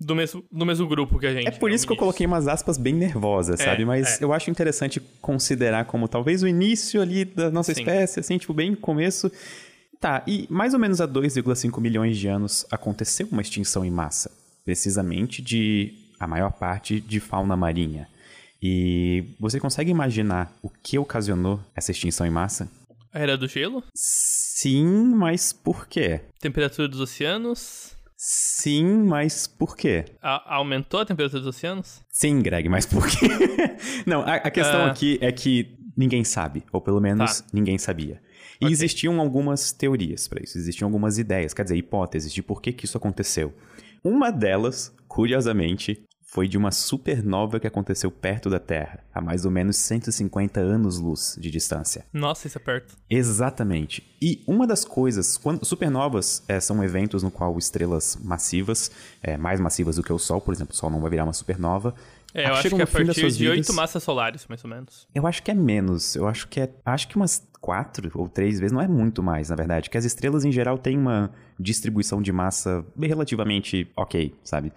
do 0.00 0.14
mesmo, 0.14 0.44
do 0.50 0.64
mesmo 0.64 0.86
grupo 0.86 1.18
que 1.18 1.26
a 1.26 1.32
gente. 1.32 1.48
É 1.48 1.50
por 1.50 1.72
isso 1.72 1.86
que 1.86 1.92
eu 1.92 1.96
coloquei 1.96 2.24
umas 2.24 2.46
aspas 2.46 2.78
bem 2.78 2.94
nervosas, 2.94 3.58
é, 3.58 3.64
sabe? 3.64 3.84
Mas 3.84 4.20
é. 4.20 4.24
eu 4.24 4.32
acho 4.32 4.48
interessante 4.48 5.00
considerar 5.20 5.86
como 5.86 6.06
talvez 6.06 6.42
o 6.42 6.48
início 6.48 7.02
ali 7.02 7.24
da 7.24 7.50
nossa 7.50 7.74
Sim. 7.74 7.80
espécie, 7.80 8.20
assim, 8.20 8.38
tipo, 8.38 8.54
bem 8.54 8.74
começo. 8.76 9.30
Tá, 10.00 10.22
e 10.26 10.46
mais 10.48 10.74
ou 10.74 10.80
menos 10.80 11.00
há 11.00 11.08
2,5 11.08 11.80
milhões 11.80 12.16
de 12.16 12.28
anos 12.28 12.64
aconteceu 12.70 13.26
uma 13.32 13.42
extinção 13.42 13.84
em 13.84 13.90
massa, 13.90 14.30
precisamente 14.64 15.42
de 15.42 15.92
a 16.20 16.26
maior 16.26 16.52
parte 16.52 17.00
de 17.00 17.18
fauna 17.18 17.56
marinha. 17.56 18.08
E 18.62 19.24
você 19.38 19.58
consegue 19.60 19.90
imaginar 19.90 20.52
o 20.62 20.68
que 20.68 20.98
ocasionou 20.98 21.60
essa 21.74 21.90
extinção 21.90 22.26
em 22.26 22.30
massa? 22.30 22.68
A 23.12 23.18
era 23.18 23.36
do 23.36 23.48
gelo? 23.48 23.82
Sim, 23.94 24.86
mas 25.14 25.52
por 25.52 25.86
quê? 25.86 26.20
Temperatura 26.40 26.88
dos 26.88 27.00
oceanos? 27.00 27.96
Sim, 28.16 28.84
mas 29.04 29.46
por 29.46 29.76
quê? 29.76 30.04
A 30.20 30.56
aumentou 30.56 31.00
a 31.00 31.06
temperatura 31.06 31.40
dos 31.40 31.56
oceanos? 31.56 32.00
Sim, 32.10 32.40
Greg, 32.40 32.68
mas 32.68 32.84
por 32.84 33.06
quê? 33.06 33.28
Não, 34.04 34.22
a, 34.22 34.34
a 34.34 34.50
questão 34.50 34.86
uh... 34.86 34.90
aqui 34.90 35.18
é 35.20 35.30
que 35.30 35.78
ninguém 35.96 36.24
sabe, 36.24 36.64
ou 36.72 36.80
pelo 36.80 37.00
menos 37.00 37.40
tá. 37.40 37.46
ninguém 37.52 37.78
sabia. 37.78 38.20
E 38.60 38.64
okay. 38.64 38.72
existiam 38.72 39.20
algumas 39.20 39.72
teorias 39.72 40.28
para 40.28 40.42
isso, 40.42 40.58
existiam 40.58 40.86
algumas 40.86 41.18
ideias, 41.18 41.54
quer 41.54 41.62
dizer, 41.62 41.76
hipóteses 41.76 42.32
de 42.32 42.42
por 42.42 42.60
que, 42.60 42.72
que 42.72 42.84
isso 42.84 42.96
aconteceu. 42.96 43.52
Uma 44.02 44.30
delas, 44.30 44.94
curiosamente, 45.06 46.04
foi 46.30 46.46
de 46.46 46.58
uma 46.58 46.70
supernova 46.70 47.58
que 47.58 47.66
aconteceu 47.66 48.10
perto 48.10 48.50
da 48.50 48.58
Terra, 48.58 49.02
a 49.14 49.20
mais 49.20 49.46
ou 49.46 49.50
menos 49.50 49.78
150 49.78 50.60
anos-luz 50.60 51.38
de 51.40 51.50
distância. 51.50 52.04
Nossa, 52.12 52.46
isso 52.46 52.58
é 52.58 52.60
perto. 52.60 52.94
Exatamente. 53.08 54.06
E 54.20 54.44
uma 54.46 54.66
das 54.66 54.84
coisas, 54.84 55.38
quando 55.38 55.64
supernovas 55.64 56.44
é, 56.46 56.60
são 56.60 56.84
eventos 56.84 57.22
no 57.22 57.30
qual 57.30 57.56
estrelas 57.56 58.18
massivas, 58.22 58.90
é, 59.22 59.38
mais 59.38 59.58
massivas 59.58 59.96
do 59.96 60.02
que 60.02 60.12
o 60.12 60.18
Sol, 60.18 60.38
por 60.38 60.52
exemplo, 60.52 60.74
o 60.74 60.76
Sol 60.76 60.90
não 60.90 61.00
vai 61.00 61.10
virar 61.10 61.24
uma 61.24 61.32
supernova, 61.32 61.94
é, 62.34 62.48
eu 62.48 62.54
acho 62.54 62.68
que 62.68 62.74
é 62.74 62.82
a 62.82 62.86
partir 62.86 63.30
de 63.30 63.48
oito 63.48 63.72
massas 63.72 64.02
solares, 64.02 64.46
mais 64.46 64.62
ou 64.62 64.70
menos. 64.70 65.06
Eu 65.14 65.26
acho 65.26 65.42
que 65.42 65.50
é 65.50 65.54
menos. 65.54 66.14
Eu 66.14 66.26
acho 66.28 66.46
que 66.48 66.60
é. 66.60 66.70
Acho 66.84 67.08
que 67.08 67.16
umas 67.16 67.46
quatro 67.60 68.10
ou 68.14 68.28
três 68.28 68.60
vezes, 68.60 68.72
não 68.72 68.80
é 68.80 68.88
muito 68.88 69.22
mais, 69.22 69.48
na 69.50 69.56
verdade. 69.56 69.90
Que 69.90 69.98
as 69.98 70.04
estrelas, 70.04 70.44
em 70.44 70.52
geral, 70.52 70.78
têm 70.78 70.98
uma 70.98 71.30
distribuição 71.58 72.22
de 72.22 72.32
massa 72.32 72.84
relativamente 73.00 73.90
ok, 73.96 74.34
sabe? 74.44 74.72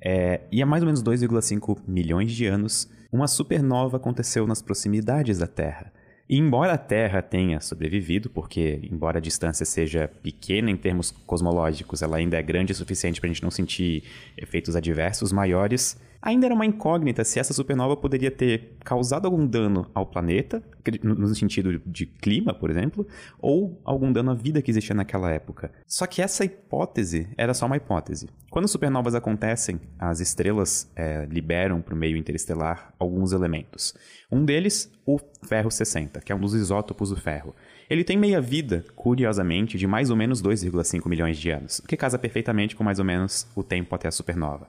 É, 0.00 0.42
e 0.52 0.62
há 0.62 0.66
mais 0.66 0.82
ou 0.82 0.86
menos 0.86 1.02
2,5 1.02 1.78
milhões 1.86 2.32
de 2.32 2.46
anos, 2.46 2.88
uma 3.10 3.26
supernova 3.26 3.96
aconteceu 3.96 4.46
nas 4.46 4.62
proximidades 4.62 5.38
da 5.38 5.46
Terra. 5.46 5.92
E 6.28 6.36
embora 6.36 6.74
a 6.74 6.78
Terra 6.78 7.22
tenha 7.22 7.58
sobrevivido, 7.58 8.28
porque 8.28 8.80
embora 8.82 9.16
a 9.16 9.20
distância 9.20 9.64
seja 9.64 10.10
pequena 10.22 10.70
em 10.70 10.76
termos 10.76 11.10
cosmológicos, 11.10 12.02
ela 12.02 12.18
ainda 12.18 12.36
é 12.36 12.42
grande 12.42 12.72
o 12.72 12.76
suficiente 12.76 13.18
para 13.18 13.30
a 13.30 13.32
gente 13.32 13.42
não 13.42 13.50
sentir 13.50 14.04
efeitos 14.36 14.76
adversos 14.76 15.32
maiores, 15.32 15.98
ainda 16.20 16.46
era 16.46 16.54
uma 16.54 16.66
incógnita 16.66 17.24
se 17.24 17.38
essa 17.38 17.52
supernova 17.52 17.96
poderia 17.96 18.30
ter 18.30 18.76
causado 18.84 19.26
algum 19.26 19.46
dano 19.46 19.90
ao 19.94 20.06
planeta, 20.06 20.62
no 21.02 21.34
sentido 21.34 21.80
de 21.84 22.06
clima, 22.06 22.54
por 22.54 22.70
exemplo, 22.70 23.06
ou 23.38 23.80
algum 23.84 24.12
dano 24.12 24.30
à 24.30 24.34
vida 24.34 24.62
que 24.62 24.70
existia 24.70 24.94
naquela 24.94 25.30
época. 25.30 25.70
Só 25.86 26.06
que 26.06 26.22
essa 26.22 26.44
hipótese 26.44 27.28
era 27.36 27.54
só 27.54 27.66
uma 27.66 27.76
hipótese. 27.76 28.28
Quando 28.50 28.66
supernovas 28.66 29.14
acontecem, 29.14 29.80
as 29.98 30.20
estrelas 30.20 30.90
é, 30.96 31.26
liberam 31.26 31.82
para 31.82 31.94
o 31.94 31.96
meio 31.96 32.16
interestelar 32.16 32.94
alguns 32.98 33.32
elementos. 33.32 33.94
Um 34.30 34.44
deles, 34.44 34.90
o 35.06 35.18
ferro 35.46 35.70
60, 35.70 36.20
que 36.20 36.32
é 36.32 36.34
um 36.34 36.40
dos 36.40 36.54
isótopos 36.54 37.10
do 37.10 37.16
ferro. 37.16 37.54
Ele 37.88 38.04
tem 38.04 38.16
meia-vida, 38.16 38.84
curiosamente, 38.94 39.78
de 39.78 39.86
mais 39.86 40.10
ou 40.10 40.16
menos 40.16 40.42
2,5 40.42 41.08
milhões 41.08 41.38
de 41.38 41.50
anos, 41.50 41.78
o 41.78 41.86
que 41.86 41.96
casa 41.96 42.18
perfeitamente 42.18 42.76
com 42.76 42.84
mais 42.84 42.98
ou 42.98 43.04
menos 43.04 43.46
o 43.54 43.62
tempo 43.62 43.94
até 43.94 44.08
a 44.08 44.10
supernova. 44.10 44.68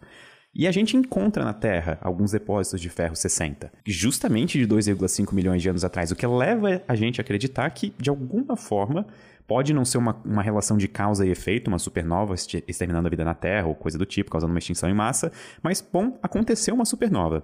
E 0.53 0.67
a 0.67 0.71
gente 0.71 0.97
encontra 0.97 1.45
na 1.45 1.53
Terra 1.53 1.99
alguns 2.01 2.31
depósitos 2.31 2.81
de 2.81 2.89
ferro 2.89 3.15
60, 3.15 3.71
justamente 3.85 4.57
de 4.57 4.67
2,5 4.67 5.33
milhões 5.33 5.61
de 5.61 5.69
anos 5.69 5.85
atrás, 5.85 6.11
o 6.11 6.15
que 6.15 6.25
leva 6.25 6.81
a 6.87 6.95
gente 6.95 7.21
a 7.21 7.23
acreditar 7.23 7.69
que, 7.69 7.93
de 7.99 8.09
alguma 8.09 8.55
forma, 8.57 9.05
pode 9.47 9.73
não 9.73 9.85
ser 9.85 9.99
uma, 9.99 10.19
uma 10.25 10.41
relação 10.41 10.75
de 10.75 10.87
causa 10.87 11.25
e 11.25 11.29
efeito, 11.29 11.67
uma 11.67 11.79
supernova 11.79 12.33
exterminando 12.33 13.07
a 13.07 13.09
vida 13.09 13.23
na 13.23 13.35
Terra 13.35 13.67
ou 13.67 13.75
coisa 13.75 13.97
do 13.97 14.05
tipo, 14.05 14.31
causando 14.31 14.51
uma 14.51 14.59
extinção 14.59 14.89
em 14.89 14.93
massa, 14.93 15.31
mas, 15.61 15.81
bom, 15.81 16.17
aconteceu 16.21 16.73
uma 16.73 16.85
supernova. 16.85 17.43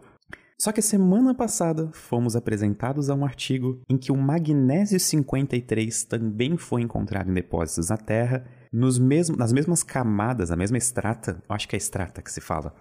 Só 0.57 0.71
que 0.71 0.81
semana 0.81 1.35
passada 1.35 1.89
fomos 1.91 2.35
apresentados 2.35 3.09
a 3.09 3.13
um 3.13 3.25
artigo 3.25 3.81
em 3.89 3.97
que 3.97 4.11
o 4.11 4.15
magnésio 4.15 4.99
53 4.99 6.05
também 6.05 6.55
foi 6.57 6.81
encontrado 6.81 7.29
em 7.29 7.33
depósitos 7.33 7.89
na 7.89 7.97
Terra, 7.97 8.45
nos 8.71 8.97
mesmo, 8.97 9.35
nas 9.35 9.51
mesmas 9.51 9.83
camadas, 9.83 10.51
a 10.51 10.55
mesma 10.55 10.77
extrata, 10.77 11.43
acho 11.49 11.67
que 11.67 11.75
é 11.75 11.77
extrata 11.77 12.21
que 12.21 12.31
se 12.31 12.39
fala, 12.39 12.73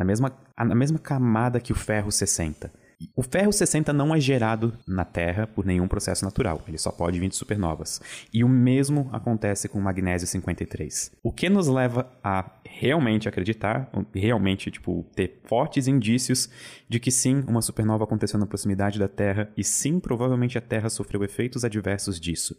na 0.00 0.04
mesma, 0.04 0.32
na 0.56 0.74
mesma 0.74 0.98
camada 0.98 1.60
que 1.60 1.72
o 1.72 1.76
ferro 1.76 2.10
60. 2.10 2.72
O 3.14 3.22
ferro 3.22 3.52
60 3.52 3.92
não 3.92 4.14
é 4.14 4.20
gerado 4.20 4.74
na 4.86 5.04
Terra 5.04 5.46
por 5.46 5.64
nenhum 5.64 5.86
processo 5.86 6.24
natural, 6.24 6.62
ele 6.66 6.78
só 6.78 6.90
pode 6.90 7.18
vir 7.18 7.28
de 7.28 7.36
supernovas. 7.36 8.00
E 8.32 8.42
o 8.42 8.48
mesmo 8.48 9.10
acontece 9.12 9.68
com 9.68 9.78
o 9.78 9.82
magnésio 9.82 10.26
53. 10.26 11.12
O 11.22 11.30
que 11.30 11.50
nos 11.50 11.66
leva 11.66 12.10
a 12.24 12.50
realmente 12.64 13.28
acreditar, 13.28 13.90
realmente 14.14 14.70
tipo 14.70 15.06
ter 15.14 15.40
fortes 15.44 15.86
indícios 15.86 16.48
de 16.88 16.98
que 16.98 17.10
sim, 17.10 17.44
uma 17.46 17.62
supernova 17.62 18.04
aconteceu 18.04 18.38
na 18.38 18.46
proximidade 18.46 18.98
da 18.98 19.08
Terra 19.08 19.50
e 19.54 19.62
sim, 19.62 20.00
provavelmente 20.00 20.56
a 20.56 20.62
Terra 20.62 20.88
sofreu 20.88 21.22
efeitos 21.24 21.64
adversos 21.64 22.18
disso. 22.18 22.56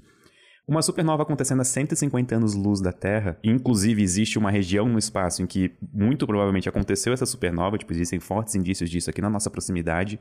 Uma 0.71 0.81
supernova 0.81 1.23
acontecendo 1.23 1.59
a 1.59 1.65
150 1.65 2.33
anos-luz 2.33 2.79
da 2.79 2.93
Terra, 2.93 3.37
inclusive 3.43 4.01
existe 4.01 4.39
uma 4.39 4.49
região 4.49 4.87
no 4.87 4.97
espaço 4.97 5.43
em 5.43 5.45
que 5.45 5.73
muito 5.91 6.25
provavelmente 6.25 6.69
aconteceu 6.69 7.11
essa 7.11 7.25
supernova, 7.25 7.77
tipo, 7.77 7.91
existem 7.91 8.21
fortes 8.21 8.55
indícios 8.55 8.89
disso 8.89 9.09
aqui 9.09 9.19
na 9.19 9.29
nossa 9.29 9.49
proximidade. 9.49 10.17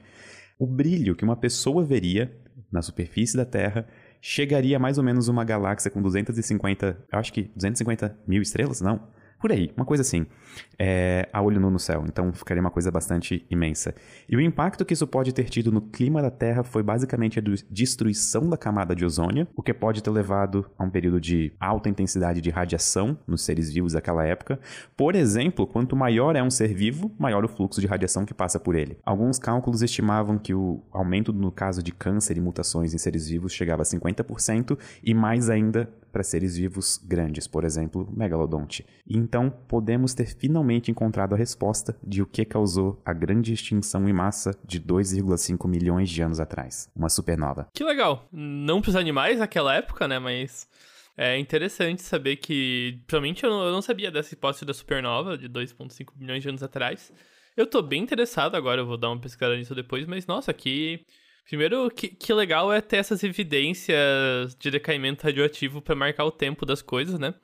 O 0.58 0.66
brilho 0.66 1.14
que 1.14 1.22
uma 1.22 1.36
pessoa 1.36 1.84
veria 1.84 2.36
na 2.68 2.82
superfície 2.82 3.36
da 3.36 3.44
Terra 3.44 3.86
chegaria 4.20 4.76
a 4.76 4.80
mais 4.80 4.98
ou 4.98 5.04
menos 5.04 5.28
uma 5.28 5.44
galáxia 5.44 5.88
com 5.88 6.02
250, 6.02 6.98
eu 7.12 7.18
acho 7.20 7.32
que 7.32 7.42
250 7.54 8.18
mil 8.26 8.42
estrelas, 8.42 8.80
não? 8.80 9.06
Por 9.40 9.50
aí, 9.50 9.72
uma 9.74 9.86
coisa 9.86 10.02
assim, 10.02 10.26
é, 10.78 11.26
a 11.32 11.40
olho 11.40 11.58
nu 11.58 11.70
no 11.70 11.78
céu. 11.78 12.04
Então 12.06 12.30
ficaria 12.32 12.60
uma 12.60 12.70
coisa 12.70 12.90
bastante 12.90 13.46
imensa. 13.50 13.94
E 14.28 14.36
o 14.36 14.40
impacto 14.40 14.84
que 14.84 14.92
isso 14.92 15.06
pode 15.06 15.32
ter 15.32 15.44
tido 15.44 15.72
no 15.72 15.80
clima 15.80 16.20
da 16.20 16.30
Terra 16.30 16.62
foi 16.62 16.82
basicamente 16.82 17.38
a 17.38 17.42
destruição 17.70 18.48
da 18.50 18.58
camada 18.58 18.94
de 18.94 19.02
ozônio, 19.02 19.48
o 19.56 19.62
que 19.62 19.72
pode 19.72 20.02
ter 20.02 20.10
levado 20.10 20.70
a 20.78 20.84
um 20.84 20.90
período 20.90 21.18
de 21.18 21.52
alta 21.58 21.88
intensidade 21.88 22.42
de 22.42 22.50
radiação 22.50 23.18
nos 23.26 23.42
seres 23.42 23.72
vivos 23.72 23.94
daquela 23.94 24.26
época. 24.26 24.60
Por 24.94 25.14
exemplo, 25.14 25.66
quanto 25.66 25.96
maior 25.96 26.36
é 26.36 26.42
um 26.42 26.50
ser 26.50 26.74
vivo, 26.74 27.10
maior 27.18 27.42
o 27.42 27.48
fluxo 27.48 27.80
de 27.80 27.86
radiação 27.86 28.26
que 28.26 28.34
passa 28.34 28.60
por 28.60 28.74
ele. 28.74 28.98
Alguns 29.06 29.38
cálculos 29.38 29.80
estimavam 29.80 30.36
que 30.38 30.52
o 30.52 30.82
aumento 30.92 31.32
no 31.32 31.50
caso 31.50 31.82
de 31.82 31.92
câncer 31.92 32.36
e 32.36 32.40
mutações 32.40 32.92
em 32.92 32.98
seres 32.98 33.26
vivos 33.26 33.52
chegava 33.52 33.80
a 33.82 33.86
50% 33.86 34.78
e 35.02 35.14
mais 35.14 35.48
ainda 35.48 35.88
para 36.10 36.22
seres 36.22 36.56
vivos 36.56 36.98
grandes, 37.02 37.46
por 37.46 37.64
exemplo, 37.64 38.08
megalodonte. 38.14 38.86
Então, 39.08 39.50
podemos 39.50 40.14
ter 40.14 40.26
finalmente 40.26 40.90
encontrado 40.90 41.34
a 41.34 41.38
resposta 41.38 41.96
de 42.02 42.22
o 42.22 42.26
que 42.26 42.44
causou 42.44 43.00
a 43.04 43.12
grande 43.12 43.52
extinção 43.52 44.08
em 44.08 44.12
massa 44.12 44.56
de 44.64 44.80
2,5 44.80 45.68
milhões 45.68 46.10
de 46.10 46.22
anos 46.22 46.40
atrás, 46.40 46.90
uma 46.94 47.08
supernova. 47.08 47.68
Que 47.74 47.84
legal. 47.84 48.28
Não 48.32 48.80
para 48.80 48.90
os 48.90 48.96
animais 48.96 49.38
naquela 49.38 49.74
época, 49.74 50.06
né, 50.06 50.18
mas 50.18 50.68
é 51.16 51.38
interessante 51.38 52.02
saber 52.02 52.36
que, 52.36 52.98
principalmente 53.06 53.44
eu 53.44 53.50
não 53.50 53.82
sabia 53.82 54.10
dessa 54.10 54.34
hipótese 54.34 54.64
da 54.64 54.72
supernova 54.72 55.36
de 55.36 55.48
2,5 55.48 56.12
milhões 56.16 56.42
de 56.42 56.48
anos 56.48 56.62
atrás. 56.62 57.12
Eu 57.56 57.66
tô 57.66 57.82
bem 57.82 58.02
interessado 58.02 58.54
agora, 58.54 58.80
eu 58.80 58.86
vou 58.86 58.96
dar 58.96 59.10
uma 59.10 59.20
pesquisada 59.20 59.56
nisso 59.56 59.74
depois, 59.74 60.06
mas 60.06 60.26
nossa, 60.26 60.52
que 60.52 61.04
Primeiro, 61.50 61.90
que, 61.90 62.06
que 62.06 62.32
legal 62.32 62.72
é 62.72 62.80
ter 62.80 62.98
essas 62.98 63.24
evidências 63.24 64.54
de 64.56 64.70
decaimento 64.70 65.24
radioativo 65.24 65.82
para 65.82 65.96
marcar 65.96 66.24
o 66.24 66.30
tempo 66.30 66.64
das 66.64 66.80
coisas, 66.80 67.18
né? 67.18 67.34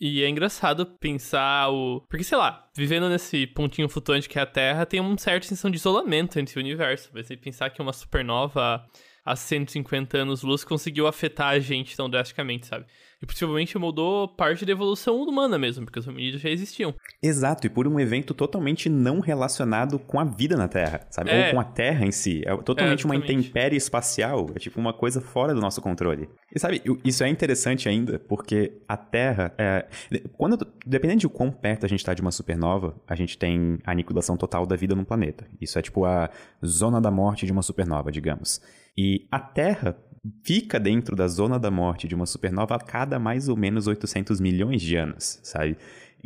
E 0.00 0.22
é 0.22 0.28
engraçado 0.28 0.86
pensar 0.86 1.68
o. 1.68 2.00
Porque, 2.08 2.24
sei 2.24 2.38
lá, 2.38 2.66
vivendo 2.74 3.10
nesse 3.10 3.46
pontinho 3.46 3.90
flutuante 3.90 4.26
que 4.26 4.38
é 4.38 4.42
a 4.42 4.46
Terra, 4.46 4.86
tem 4.86 5.00
uma 5.00 5.18
certa 5.18 5.46
sensação 5.46 5.70
de 5.70 5.76
isolamento 5.76 6.38
entre 6.38 6.58
o 6.58 6.62
universo. 6.62 7.10
Você 7.12 7.36
pensar 7.36 7.68
que 7.68 7.82
uma 7.82 7.92
supernova 7.92 8.82
há 9.26 9.34
150 9.34 10.16
anos-luz 10.16 10.62
conseguiu 10.62 11.08
afetar 11.08 11.48
a 11.48 11.58
gente 11.58 11.96
tão 11.96 12.08
drasticamente, 12.08 12.66
sabe? 12.66 12.86
E 13.20 13.26
possivelmente 13.26 13.78
mudou 13.78 14.28
parte 14.28 14.64
da 14.66 14.72
evolução 14.72 15.16
humana 15.22 15.58
mesmo, 15.58 15.84
porque 15.84 15.98
os 15.98 16.06
hominídeos 16.06 16.42
já 16.42 16.50
existiam. 16.50 16.94
Exato, 17.22 17.66
e 17.66 17.70
por 17.70 17.88
um 17.88 17.98
evento 17.98 18.34
totalmente 18.34 18.90
não 18.90 19.20
relacionado 19.20 19.98
com 19.98 20.20
a 20.20 20.24
vida 20.24 20.54
na 20.54 20.68
Terra, 20.68 21.06
sabe? 21.10 21.30
É. 21.30 21.46
Ou 21.46 21.54
com 21.54 21.60
a 21.60 21.64
Terra 21.64 22.06
em 22.06 22.12
si. 22.12 22.42
É 22.44 22.54
totalmente 22.58 23.04
é, 23.04 23.06
uma 23.06 23.16
intempérie 23.16 23.76
espacial, 23.76 24.46
é 24.54 24.58
tipo 24.58 24.78
uma 24.78 24.92
coisa 24.92 25.20
fora 25.20 25.54
do 25.54 25.60
nosso 25.60 25.80
controle. 25.80 26.28
E 26.54 26.60
sabe, 26.60 26.82
isso 27.04 27.24
é 27.24 27.28
interessante 27.28 27.88
ainda, 27.88 28.18
porque 28.18 28.80
a 28.86 28.98
Terra, 28.98 29.52
é... 29.56 29.86
quando 30.34 30.66
dependendo 30.86 31.20
de 31.20 31.28
quão 31.28 31.50
perto 31.50 31.86
a 31.86 31.88
gente 31.88 32.00
está 32.00 32.12
de 32.12 32.20
uma 32.20 32.30
supernova, 32.30 32.94
a 33.08 33.14
gente 33.14 33.38
tem 33.38 33.78
a 33.84 33.92
aniquilação 33.92 34.36
total 34.36 34.66
da 34.66 34.76
vida 34.76 34.94
no 34.94 35.06
planeta. 35.06 35.46
Isso 35.58 35.78
é 35.78 35.82
tipo 35.82 36.04
a 36.04 36.28
zona 36.64 37.00
da 37.00 37.10
morte 37.10 37.46
de 37.46 37.52
uma 37.52 37.62
supernova, 37.62 38.12
digamos. 38.12 38.60
E 38.96 39.26
a 39.30 39.38
Terra 39.38 39.96
fica 40.42 40.80
dentro 40.80 41.14
da 41.14 41.28
zona 41.28 41.58
da 41.58 41.70
morte 41.70 42.08
de 42.08 42.14
uma 42.14 42.26
supernova 42.26 42.74
a 42.74 42.78
cada 42.78 43.18
mais 43.18 43.48
ou 43.48 43.56
menos 43.56 43.86
800 43.86 44.40
milhões 44.40 44.82
de 44.82 44.96
anos, 44.96 45.38
sabe? 45.42 45.76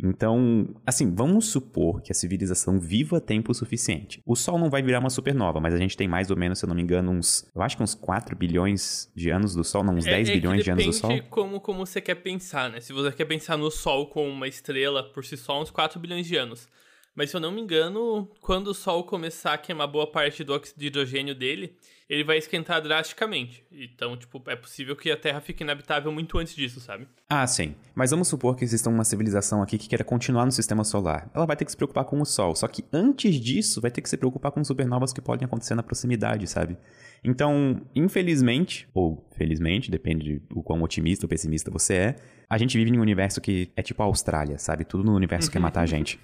Então, 0.03 0.67
assim, 0.85 1.13
vamos 1.13 1.47
supor 1.47 2.01
que 2.01 2.11
a 2.11 2.15
civilização 2.15 2.79
viva 2.79 3.21
tempo 3.21 3.53
suficiente. 3.53 4.19
O 4.25 4.35
Sol 4.35 4.57
não 4.57 4.69
vai 4.69 4.81
virar 4.81 4.99
uma 4.99 5.09
supernova, 5.09 5.59
mas 5.59 5.75
a 5.75 5.77
gente 5.77 5.95
tem 5.95 6.07
mais 6.07 6.31
ou 6.31 6.37
menos, 6.37 6.57
se 6.57 6.65
eu 6.65 6.69
não 6.69 6.75
me 6.75 6.81
engano, 6.81 7.11
uns. 7.11 7.47
Eu 7.53 7.61
acho 7.61 7.77
que 7.77 7.83
uns 7.83 7.93
4 7.93 8.35
bilhões 8.35 9.11
de 9.15 9.29
anos 9.29 9.53
do 9.53 9.63
Sol, 9.63 9.83
não, 9.83 9.93
uns 9.93 10.07
é, 10.07 10.11
10 10.11 10.29
é 10.29 10.33
bilhões 10.33 10.63
de 10.63 10.71
anos 10.71 10.85
do 10.85 10.93
Sol. 10.93 11.09
Depende 11.09 11.29
como, 11.29 11.59
como 11.59 11.85
você 11.85 12.01
quer 12.01 12.15
pensar, 12.15 12.71
né? 12.71 12.79
Se 12.79 12.93
você 12.93 13.11
quer 13.11 13.25
pensar 13.25 13.57
no 13.57 13.69
Sol 13.69 14.07
como 14.07 14.27
uma 14.27 14.47
estrela 14.47 15.03
por 15.03 15.23
si 15.23 15.37
só, 15.37 15.61
uns 15.61 15.69
4 15.69 15.99
bilhões 15.99 16.25
de 16.25 16.35
anos. 16.35 16.67
Mas 17.13 17.29
se 17.29 17.35
eu 17.35 17.41
não 17.41 17.51
me 17.51 17.61
engano, 17.61 18.27
quando 18.39 18.69
o 18.69 18.73
Sol 18.73 19.03
começar 19.03 19.53
a 19.53 19.57
queimar 19.57 19.87
boa 19.87 20.09
parte 20.09 20.43
do 20.43 20.53
óxido 20.53 20.79
de 20.79 20.87
hidrogênio 20.87 21.35
dele, 21.35 21.75
ele 22.11 22.25
vai 22.25 22.37
esquentar 22.37 22.81
drasticamente. 22.81 23.63
Então, 23.71 24.17
tipo, 24.17 24.43
é 24.47 24.55
possível 24.55 24.97
que 24.97 25.09
a 25.09 25.15
Terra 25.15 25.39
fique 25.39 25.63
inabitável 25.63 26.11
muito 26.11 26.37
antes 26.37 26.53
disso, 26.53 26.81
sabe? 26.81 27.07
Ah, 27.29 27.47
sim. 27.47 27.73
Mas 27.95 28.11
vamos 28.11 28.27
supor 28.27 28.57
que 28.57 28.65
exista 28.65 28.89
uma 28.89 29.05
civilização 29.05 29.63
aqui 29.63 29.77
que 29.77 29.87
queira 29.87 30.03
continuar 30.03 30.43
no 30.43 30.51
sistema 30.51 30.83
solar. 30.83 31.31
Ela 31.33 31.45
vai 31.45 31.55
ter 31.55 31.63
que 31.63 31.71
se 31.71 31.77
preocupar 31.77 32.03
com 32.03 32.19
o 32.19 32.25
Sol. 32.25 32.53
Só 32.53 32.67
que 32.67 32.83
antes 32.91 33.35
disso, 33.35 33.79
vai 33.79 33.89
ter 33.89 34.01
que 34.01 34.09
se 34.09 34.17
preocupar 34.17 34.51
com 34.51 34.61
supernovas 34.61 35.13
que 35.13 35.21
podem 35.21 35.45
acontecer 35.45 35.73
na 35.73 35.81
proximidade, 35.81 36.47
sabe? 36.47 36.77
Então, 37.23 37.81
infelizmente, 37.95 38.89
ou 38.93 39.25
felizmente, 39.37 39.89
depende 39.89 40.41
do 40.49 40.61
quão 40.61 40.81
otimista 40.81 41.25
ou 41.25 41.29
pessimista 41.29 41.71
você 41.71 41.93
é, 41.93 42.15
a 42.49 42.57
gente 42.57 42.77
vive 42.77 42.91
em 42.91 42.97
um 42.97 43.01
universo 43.01 43.39
que 43.39 43.71
é 43.73 43.81
tipo 43.81 44.03
a 44.03 44.05
Austrália, 44.05 44.57
sabe? 44.57 44.83
Tudo 44.83 45.05
no 45.05 45.15
universo 45.15 45.49
quer 45.49 45.59
matar 45.59 45.83
a 45.83 45.85
gente. 45.85 46.19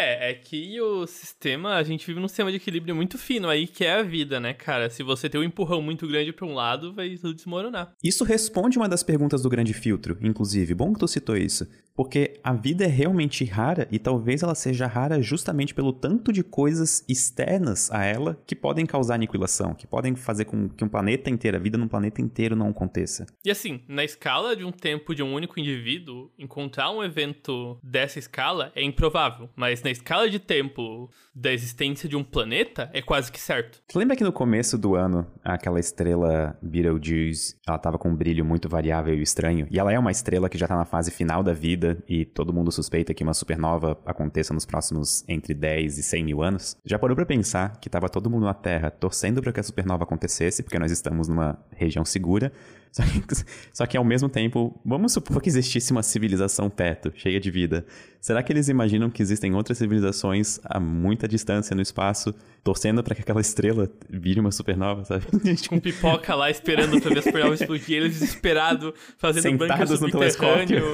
É, 0.00 0.30
é 0.30 0.34
que 0.34 0.80
o 0.80 1.08
sistema, 1.08 1.74
a 1.74 1.82
gente 1.82 2.06
vive 2.06 2.20
num 2.20 2.28
sistema 2.28 2.52
de 2.52 2.56
equilíbrio 2.56 2.94
muito 2.94 3.18
fino 3.18 3.48
aí, 3.48 3.66
que 3.66 3.84
é 3.84 3.94
a 3.94 4.02
vida, 4.04 4.38
né, 4.38 4.54
cara? 4.54 4.88
Se 4.88 5.02
você 5.02 5.28
tem 5.28 5.40
um 5.40 5.44
empurrão 5.44 5.82
muito 5.82 6.06
grande 6.06 6.32
para 6.32 6.46
um 6.46 6.54
lado, 6.54 6.94
vai 6.94 7.16
tudo 7.16 7.34
desmoronar. 7.34 7.92
Isso 8.02 8.22
responde 8.22 8.78
uma 8.78 8.88
das 8.88 9.02
perguntas 9.02 9.42
do 9.42 9.48
grande 9.48 9.74
filtro, 9.74 10.16
inclusive. 10.20 10.72
Bom 10.72 10.92
que 10.92 11.00
tu 11.00 11.08
citou 11.08 11.36
isso. 11.36 11.66
Porque 11.98 12.38
a 12.44 12.52
vida 12.52 12.84
é 12.84 12.86
realmente 12.86 13.44
rara 13.44 13.88
e 13.90 13.98
talvez 13.98 14.44
ela 14.44 14.54
seja 14.54 14.86
rara 14.86 15.20
justamente 15.20 15.74
pelo 15.74 15.92
tanto 15.92 16.32
de 16.32 16.44
coisas 16.44 17.04
externas 17.08 17.90
a 17.90 18.04
ela 18.04 18.40
que 18.46 18.54
podem 18.54 18.86
causar 18.86 19.16
aniquilação, 19.16 19.74
que 19.74 19.84
podem 19.84 20.14
fazer 20.14 20.44
com 20.44 20.68
que 20.68 20.84
um 20.84 20.88
planeta 20.88 21.28
inteiro, 21.28 21.56
a 21.56 21.60
vida 21.60 21.76
num 21.76 21.88
planeta 21.88 22.22
inteiro 22.22 22.54
não 22.54 22.68
aconteça. 22.68 23.26
E 23.44 23.50
assim, 23.50 23.82
na 23.88 24.04
escala 24.04 24.54
de 24.54 24.64
um 24.64 24.70
tempo 24.70 25.12
de 25.12 25.24
um 25.24 25.34
único 25.34 25.58
indivíduo, 25.58 26.30
encontrar 26.38 26.92
um 26.92 27.02
evento 27.02 27.80
dessa 27.82 28.20
escala 28.20 28.70
é 28.76 28.82
improvável, 28.84 29.50
mas 29.56 29.82
na 29.88 29.92
escala 29.92 30.28
de 30.28 30.38
tempo 30.38 31.10
da 31.34 31.50
existência 31.50 32.06
de 32.08 32.14
um 32.14 32.22
planeta, 32.22 32.90
é 32.92 33.00
quase 33.00 33.32
que 33.32 33.40
certo. 33.40 33.80
Tu 33.88 33.98
lembra 33.98 34.14
que 34.16 34.24
no 34.24 34.32
começo 34.32 34.76
do 34.76 34.94
ano, 34.94 35.26
aquela 35.42 35.80
estrela 35.80 36.58
Betelgeuse, 36.60 37.56
ela 37.66 37.78
tava 37.78 37.96
com 37.96 38.10
um 38.10 38.14
brilho 38.14 38.44
muito 38.44 38.68
variável 38.68 39.14
e 39.14 39.22
estranho, 39.22 39.66
e 39.70 39.78
ela 39.78 39.90
é 39.90 39.98
uma 39.98 40.10
estrela 40.10 40.48
que 40.48 40.58
já 40.58 40.68
tá 40.68 40.76
na 40.76 40.84
fase 40.84 41.10
final 41.10 41.42
da 41.42 41.54
vida, 41.54 42.02
e 42.06 42.26
todo 42.26 42.52
mundo 42.52 42.70
suspeita 42.70 43.14
que 43.14 43.22
uma 43.22 43.32
supernova 43.32 43.98
aconteça 44.04 44.52
nos 44.52 44.66
próximos 44.66 45.24
entre 45.26 45.54
10 45.54 45.96
e 45.96 46.02
100 46.02 46.24
mil 46.24 46.42
anos? 46.42 46.76
Já 46.84 46.98
parou 46.98 47.16
pra 47.16 47.24
pensar 47.24 47.80
que 47.80 47.88
tava 47.88 48.10
todo 48.10 48.28
mundo 48.28 48.44
na 48.44 48.54
Terra 48.54 48.90
torcendo 48.90 49.40
para 49.40 49.52
que 49.52 49.60
a 49.60 49.62
supernova 49.62 50.04
acontecesse, 50.04 50.62
porque 50.62 50.78
nós 50.78 50.92
estamos 50.92 51.28
numa 51.28 51.58
região 51.70 52.04
segura, 52.04 52.52
só 52.92 53.02
que, 53.02 53.22
só 53.72 53.86
que 53.86 53.96
ao 53.96 54.04
mesmo 54.04 54.28
tempo, 54.28 54.78
vamos 54.84 55.12
supor 55.12 55.40
que 55.40 55.48
existisse 55.48 55.92
uma 55.92 56.02
civilização 56.02 56.68
perto, 56.68 57.12
cheia 57.14 57.40
de 57.40 57.50
vida. 57.50 57.84
Será 58.20 58.42
que 58.42 58.52
eles 58.52 58.68
imaginam 58.68 59.10
que 59.10 59.22
existem 59.22 59.54
outras 59.54 59.78
civilizações 59.78 60.58
a 60.64 60.80
muita 60.80 61.28
distância 61.28 61.74
no 61.74 61.82
espaço, 61.82 62.34
torcendo 62.64 63.02
para 63.02 63.14
que 63.14 63.22
aquela 63.22 63.40
estrela 63.40 63.90
vire 64.10 64.40
uma 64.40 64.50
supernova, 64.50 65.04
sabe? 65.04 65.26
Com 65.68 65.78
pipoca 65.78 66.34
lá 66.34 66.50
esperando 66.50 67.00
pra 67.00 67.10
ver 67.10 67.20
a 67.20 67.22
supernova 67.22 67.54
explodir, 67.54 67.96
eles 67.98 68.18
desesperados, 68.18 68.92
fazendo 69.18 69.42
Sentados 69.42 70.00
no 70.00 70.10
telescópio. 70.10 70.84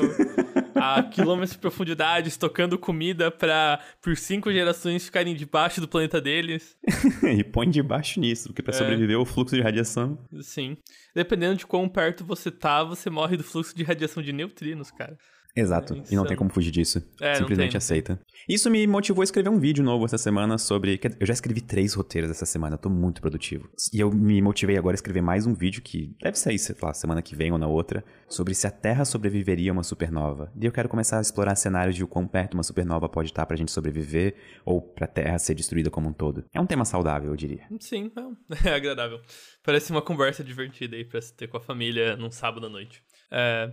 a 0.75 1.03
quilômetros 1.03 1.53
de 1.53 1.59
profundidade, 1.59 2.29
estocando 2.29 2.79
comida 2.79 3.31
para 3.31 3.81
por 4.01 4.17
cinco 4.17 4.53
gerações 4.53 5.05
ficarem 5.05 5.35
debaixo 5.35 5.81
do 5.81 5.89
planeta 5.89 6.21
deles. 6.21 6.77
e 7.23 7.43
põe 7.45 7.69
debaixo 7.69 8.21
nisso, 8.21 8.49
porque 8.49 8.63
para 8.63 8.75
é. 8.75 8.79
sobreviver 8.79 9.19
o 9.19 9.25
fluxo 9.25 9.55
de 9.55 9.63
radiação. 9.63 10.19
Sim. 10.41 10.77
Dependendo 11.15 11.57
de 11.57 11.67
quão 11.67 11.89
perto 11.89 12.25
você 12.25 12.51
tá, 12.51 12.83
você 12.83 13.09
morre 13.11 13.37
do 13.37 13.45
fluxo 13.45 13.77
de 13.77 13.83
radiação 13.83 14.23
de 14.23 14.33
neutrinos, 14.33 14.91
cara. 14.91 15.17
Exato. 15.57 16.03
E 16.11 16.17
não 16.17 16.27
tem 16.27 16.37
como 16.37 16.51
fugir 16.51 16.73
disso. 16.73 17.03
É, 17.21 17.35
Simplesmente 17.35 17.77
aceita. 17.77 18.21
Isso 18.49 18.69
me 18.69 18.87
motivou 18.87 19.23
a 19.23 19.25
escrever 19.25 19.49
um 19.49 19.59
vídeo 19.59 19.85
novo 19.85 20.05
essa 20.05 20.19
semana 20.19 20.59
sobre. 20.59 21.01
Eu 21.21 21.27
já 21.27 21.33
escrevi 21.33 21.61
três 21.61 21.95
roteiros 21.95 22.31
essa 22.31 22.45
semana, 22.45 22.75
eu 22.75 22.79
tô 22.79 22.91
muito 22.91 23.21
produtivo. 23.21 23.71
E 23.93 24.01
eu 24.01 24.11
me 24.11 24.43
motivei 24.43 24.77
agora 24.77 24.95
a 24.95 24.97
escrever 24.97 25.23
mais 25.23 25.47
um 25.47 25.55
vídeo 25.55 25.81
que 25.81 26.15
deve 26.21 26.37
sair, 26.37 26.59
sei 26.59 26.75
lá, 26.83 26.93
semana 26.93 27.23
que 27.23 27.37
vem 27.37 27.53
ou 27.53 27.59
na 27.59 27.69
outra, 27.69 28.05
sobre 28.29 28.53
se 28.55 28.67
a 28.67 28.71
Terra 28.71 29.05
sobreviveria 29.05 29.71
a 29.71 29.75
uma 29.75 29.85
supernova. 29.85 30.53
E 30.61 30.67
eu 30.67 30.73
quero 30.73 30.89
começar 30.89 31.19
a 31.19 31.23
explorar 31.23 31.55
cenários 31.55 31.95
de 31.95 32.03
o 32.03 32.09
quão 32.09 32.27
perto 32.27 32.55
uma 32.55 32.63
supernova 32.65 33.09
pode 33.09 33.31
estar 33.31 33.47
pra 33.47 33.57
gente 33.57 33.71
sobreviver 33.71 34.35
ou 34.65 34.83
pra 34.83 35.07
Terra 35.07 35.39
ser 35.39 35.55
destruída 35.55 35.89
como 35.89 36.09
um 36.09 36.13
todo. 36.13 36.45
É 36.53 36.61
um 36.61 36.67
tema 36.67 36.85
saudável, 36.85 37.31
eu 37.31 37.37
diria. 37.37 37.63
Sim, 37.79 38.11
é, 38.17 38.69
é 38.71 38.75
agradável. 38.75 39.21
Parece 39.63 39.93
uma 39.93 40.03
conversa 40.03 40.43
divertida 40.43 40.97
aí 40.97 41.05
pra 41.05 41.23
se 41.23 41.33
ter 41.35 41.47
com 41.47 41.57
a 41.57 41.61
família 41.61 42.17
num 42.17 42.31
sábado 42.31 42.67
à 42.67 42.69
noite. 42.69 43.03
É, 43.31 43.73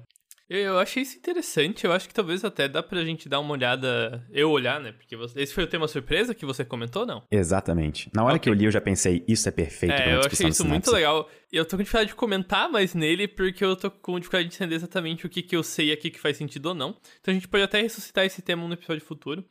eu, 0.59 0.79
achei 0.79 1.03
isso 1.03 1.17
interessante. 1.17 1.85
Eu 1.85 1.91
acho 1.93 2.07
que 2.07 2.13
talvez 2.13 2.43
até 2.43 2.67
dá 2.67 2.81
pra 2.83 3.03
gente 3.03 3.29
dar 3.29 3.39
uma 3.39 3.51
olhada. 3.53 4.25
Eu 4.31 4.49
olhar, 4.51 4.79
né? 4.79 4.91
Porque 4.91 5.15
você- 5.15 5.41
esse 5.41 5.53
foi 5.53 5.63
o 5.63 5.67
tema 5.67 5.87
surpresa 5.87 6.33
que 6.35 6.45
você 6.45 6.65
comentou, 6.65 7.05
não? 7.05 7.23
Exatamente. 7.31 8.09
Na 8.13 8.23
hora 8.23 8.37
que 8.39 8.49
eu 8.49 8.53
li, 8.53 8.65
eu 8.65 8.71
já 8.71 8.81
pensei, 8.81 9.23
isso 9.27 9.47
é 9.47 9.51
perfeito 9.51 9.95
pra 9.95 10.05
É, 10.05 10.15
eu 10.15 10.19
achei 10.19 10.47
isso 10.47 10.65
muito 10.65 10.91
legal. 10.91 11.29
E 11.51 11.57
eu 11.57 11.65
tô 11.65 11.77
com 11.77 11.83
dificuldade 11.83 12.09
de 12.09 12.15
comentar 12.15 12.69
mais 12.69 12.93
nele, 12.93 13.27
porque 13.27 13.63
eu 13.63 13.75
tô 13.75 13.89
com 13.91 14.17
dificuldade 14.19 14.49
de 14.49 14.55
entender 14.55 14.75
exatamente 14.75 15.25
o 15.25 15.29
que, 15.29 15.41
que 15.41 15.55
eu 15.55 15.63
sei 15.63 15.91
aqui 15.91 16.09
que 16.09 16.19
faz 16.19 16.37
sentido 16.37 16.67
ou 16.67 16.73
não. 16.73 16.95
Então 17.19 17.31
a 17.31 17.33
gente 17.33 17.47
pode 17.47 17.63
até 17.63 17.81
ressuscitar 17.81 18.25
esse 18.25 18.41
tema 18.41 18.65
no 18.67 18.73
episódio 18.73 19.03
futuro. 19.05 19.43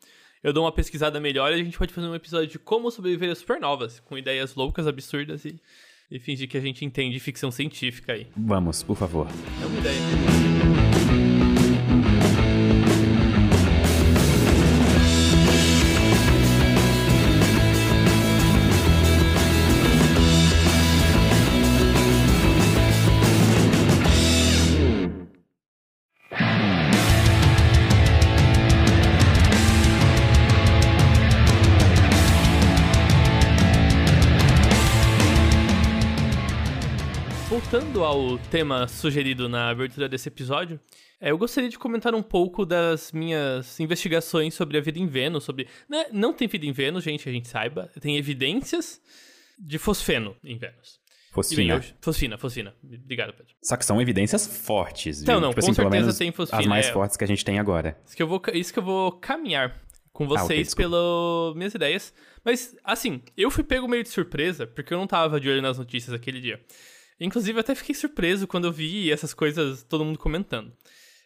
Eu 0.42 0.52
dou 0.54 0.64
uma 0.64 0.72
pesquisada 0.72 1.20
melhor 1.20 1.52
e 1.52 1.54
a 1.54 1.58
gente 1.64 1.76
pode 1.76 1.92
fazer 1.92 2.06
um 2.06 2.14
episódio 2.14 2.46
de 2.48 2.58
como 2.58 2.90
sobreviver 2.90 3.30
a 3.30 3.34
supernovas, 3.34 4.00
com 4.00 4.16
ideias 4.16 4.54
loucas, 4.54 4.86
absurdas 4.86 5.44
e, 5.44 5.60
e 6.10 6.18
fingir 6.18 6.48
que 6.48 6.56
a 6.56 6.60
gente 6.60 6.82
entende 6.84 7.20
ficção 7.20 7.50
científica 7.50 8.14
aí. 8.14 8.26
Vamos, 8.34 8.82
por 8.82 8.96
favor. 8.96 9.28
É 9.62 9.66
uma 9.66 9.78
ideia. 9.78 10.49
Ao 38.20 38.38
tema 38.50 38.86
sugerido 38.86 39.48
na 39.48 39.70
abertura 39.70 40.08
desse 40.08 40.28
episódio, 40.28 40.78
é, 41.20 41.30
eu 41.30 41.38
gostaria 41.38 41.70
de 41.70 41.78
comentar 41.78 42.14
um 42.14 42.22
pouco 42.22 42.66
das 42.66 43.12
minhas 43.12 43.78
investigações 43.80 44.54
sobre 44.54 44.76
a 44.76 44.80
vida 44.80 44.98
em 44.98 45.06
Vênus, 45.06 45.44
sobre... 45.44 45.66
né, 45.88 46.06
não 46.12 46.32
tem 46.32 46.46
vida 46.46 46.66
em 46.66 46.72
Vênus, 46.72 47.02
gente, 47.02 47.26
a 47.28 47.32
gente 47.32 47.48
saiba. 47.48 47.90
Tem 48.00 48.16
evidências 48.16 49.00
de 49.58 49.78
fosfeno 49.78 50.36
em 50.44 50.58
Vênus. 50.58 51.00
Fosfina. 51.32 51.74
eu- 51.76 51.82
Fosfina, 52.00 52.36
fosfina. 52.36 52.74
Obrigado, 52.82 53.32
Pedro. 53.32 53.54
Só 53.62 53.76
que 53.76 53.84
são 53.84 54.00
evidências 54.02 54.46
fortes, 54.66 55.22
Então, 55.22 55.36
viu? 55.36 55.40
não, 55.40 55.50
tipo 55.50 55.60
com 55.62 55.70
assim, 55.70 55.74
certeza 55.82 56.18
tem 56.18 56.32
fosfina, 56.32 56.60
as 56.60 56.66
mais 56.66 56.86
é. 56.88 56.92
fortes 56.92 57.16
que 57.16 57.24
a 57.24 57.26
gente 57.26 57.44
tem 57.44 57.58
agora. 57.58 57.96
Isso 58.04 58.16
que 58.16 58.22
eu 58.22 58.26
vou, 58.26 58.42
isso 58.52 58.72
que 58.72 58.78
eu 58.80 58.82
vou 58.82 59.12
caminhar 59.12 59.80
com 60.12 60.26
vocês 60.26 60.66
desculpa. 60.68 60.90
pelas 60.90 61.54
minhas 61.56 61.74
ideias. 61.74 62.12
Mas, 62.44 62.76
assim, 62.84 63.22
eu 63.36 63.50
fui 63.50 63.62
pego 63.62 63.86
meio 63.88 64.02
de 64.02 64.08
surpresa, 64.08 64.66
porque 64.66 64.92
eu 64.92 64.98
não 64.98 65.06
tava 65.06 65.38
de 65.40 65.48
olho 65.48 65.62
nas 65.62 65.78
notícias 65.78 66.12
aquele 66.12 66.40
dia. 66.40 66.60
Inclusive, 67.20 67.56
eu 67.58 67.60
até 67.60 67.74
fiquei 67.74 67.94
surpreso 67.94 68.46
quando 68.46 68.64
eu 68.66 68.72
vi 68.72 69.10
essas 69.12 69.34
coisas, 69.34 69.82
todo 69.82 70.04
mundo 70.04 70.18
comentando. 70.18 70.72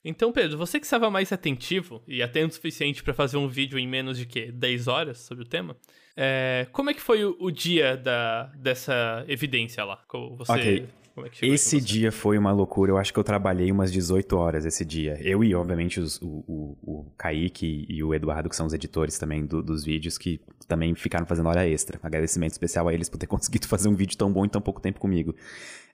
Então, 0.05 0.33
Pedro, 0.33 0.59
você 0.59 0.79
que 0.79 0.85
estava 0.85 1.11
mais 1.11 1.33
atentivo 1.33 2.03
e 2.07 2.23
atento 2.23 2.51
o 2.51 2.55
suficiente 2.55 3.03
pra 3.03 3.15
fazer 3.15 3.39
um 3.39 3.49
vídeo 3.49 3.79
em 3.79 3.87
menos 3.89 4.19
de 4.19 4.27
quê? 4.27 4.53
10 4.53 4.87
horas 4.89 5.19
sobre 5.19 5.45
o 5.45 5.47
tema? 5.47 5.77
é, 6.17 6.67
como 6.73 6.91
é 6.91 6.95
que 6.95 7.01
foi 7.01 7.25
o, 7.25 7.37
o 7.41 7.51
dia 7.51 7.97
da, 7.97 8.45
dessa 8.57 9.25
evidência 9.27 9.83
lá? 9.85 9.97
Como 10.07 10.37
Você, 10.37 10.53
Ok. 10.53 10.87
como 11.15 11.27
é 11.27 11.31
que 11.31 11.47
Esse 11.47 11.81
dia 11.81 12.13
foi 12.13 12.37
uma 12.39 12.53
loucura. 12.53 12.93
Eu 12.93 12.99
acho 12.99 13.13
que 13.13 13.19
eu 13.19 13.25
trabalhei 13.25 13.73
umas 13.73 13.91
18 13.91 14.37
horas 14.37 14.65
esse 14.67 14.85
dia. 14.85 15.19
Eu 15.23 15.43
e, 15.43 15.55
obviamente, 15.55 15.99
os- 15.99 16.21
o, 16.23 16.27
o, 16.47 16.79
o 16.83 17.13
Kaique 17.17 17.87
e 17.89 18.05
o 18.05 18.15
Eduardo, 18.15 18.49
que 18.51 18.55
são 18.57 18.67
os 18.67 18.73
editores 18.75 19.19
também 19.19 19.45
do- 19.47 19.63
dos 19.63 19.85
vídeos, 19.85 20.17
que 20.19 20.39
também 20.69 20.95
ficaram 20.95 21.25
fazendo 21.27 21.49
hora 21.49 21.67
extra. 21.67 21.99
Agradecimento 22.03 22.53
especial 22.53 22.87
a 22.89 22.95
eles 22.95 23.09
por 23.09 23.17
ter 23.19 23.27
conseguido 23.29 23.67
fazer 23.67 23.89
um 23.89 23.95
vídeo 23.97 24.17
tão 24.19 24.31
bom 24.31 24.45
em 24.45 24.49
tão 24.51 24.61
pouco 24.61 24.81
tempo 24.83 25.01
comigo. 25.01 25.35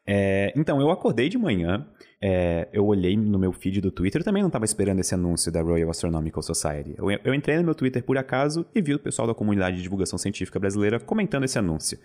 É, 0.06 0.52
então, 0.56 0.80
eu 0.80 0.90
acordei 0.90 1.28
de 1.28 1.38
manhã, 1.38 1.86
é, 2.20 2.68
eu 2.72 2.84
olhei 2.86 3.16
no 3.16 3.38
meu 3.38 3.52
feed 3.52 3.80
do 3.80 3.90
Twitter, 3.90 4.20
eu 4.20 4.24
também 4.24 4.42
não 4.42 4.48
estava 4.48 4.64
esperando 4.64 4.98
esse 5.00 5.14
anúncio 5.14 5.52
da 5.52 5.62
Royal 5.62 5.90
Astronomical 5.90 6.42
Society. 6.42 6.94
Eu, 6.98 7.10
eu 7.24 7.34
entrei 7.34 7.56
no 7.58 7.64
meu 7.64 7.74
Twitter 7.74 8.02
por 8.02 8.18
acaso 8.18 8.66
e 8.74 8.80
vi 8.82 8.94
o 8.94 8.98
pessoal 8.98 9.28
da 9.28 9.34
comunidade 9.34 9.76
de 9.76 9.82
divulgação 9.82 10.18
científica 10.18 10.58
brasileira 10.58 10.98
comentando 10.98 11.44
esse 11.44 11.58
anúncio. 11.58 11.98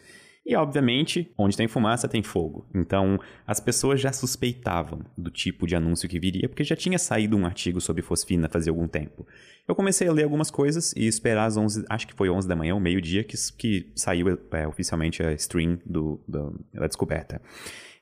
E, 0.48 0.56
obviamente, 0.56 1.34
onde 1.36 1.58
tem 1.58 1.68
fumaça, 1.68 2.08
tem 2.08 2.22
fogo. 2.22 2.68
Então, 2.76 3.20
as 3.48 3.60
pessoas 3.60 4.00
já 4.00 4.14
suspeitavam 4.14 5.00
do 5.18 5.32
tipo 5.32 5.66
de 5.66 5.76
anúncio 5.76 6.08
que 6.08 6.20
viria, 6.20 6.48
porque 6.48 6.64
já 6.64 6.76
tinha 6.76 7.00
saído 7.00 7.36
um 7.36 7.48
artigo 7.48 7.82
sobre 7.82 8.04
fosfina 8.04 8.48
fazia 8.48 8.72
algum 8.72 8.88
tempo. 8.88 9.26
Eu 9.68 9.74
comecei 9.74 10.08
a 10.08 10.12
ler 10.14 10.22
algumas 10.22 10.52
coisas 10.52 10.94
e 10.96 11.08
esperar 11.08 11.46
às 11.46 11.58
11, 11.58 11.86
acho 11.90 12.06
que 12.08 12.14
foi 12.14 12.30
11 12.30 12.48
da 12.48 12.56
manhã, 12.56 12.76
o 12.76 12.80
meio-dia, 12.80 13.24
que, 13.24 13.36
que 13.58 13.92
saiu 13.96 14.40
é, 14.52 14.68
oficialmente 14.68 15.24
a 15.24 15.34
stream 15.34 15.80
do, 15.84 16.22
do- 16.28 16.64
da 16.72 16.86
descoberta. 16.86 17.42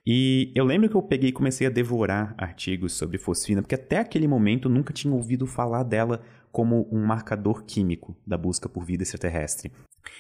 E 0.05 0.51
eu 0.53 0.65
lembro 0.65 0.89
que 0.89 0.95
eu 0.95 1.01
peguei 1.01 1.29
e 1.29 1.33
comecei 1.33 1.65
a 1.65 1.69
devorar 1.69 2.35
artigos 2.37 2.93
sobre 2.93 3.17
fosfina, 3.17 3.61
porque 3.61 3.75
até 3.75 3.99
aquele 3.99 4.27
momento 4.27 4.67
eu 4.67 4.73
nunca 4.73 4.91
tinha 4.91 5.13
ouvido 5.13 5.47
falar 5.47 5.83
dela 5.83 6.21
como 6.51 6.87
um 6.91 7.05
marcador 7.05 7.63
químico 7.63 8.15
da 8.27 8.37
busca 8.37 8.67
por 8.67 8.83
vida 8.83 9.03
extraterrestre. 9.03 9.71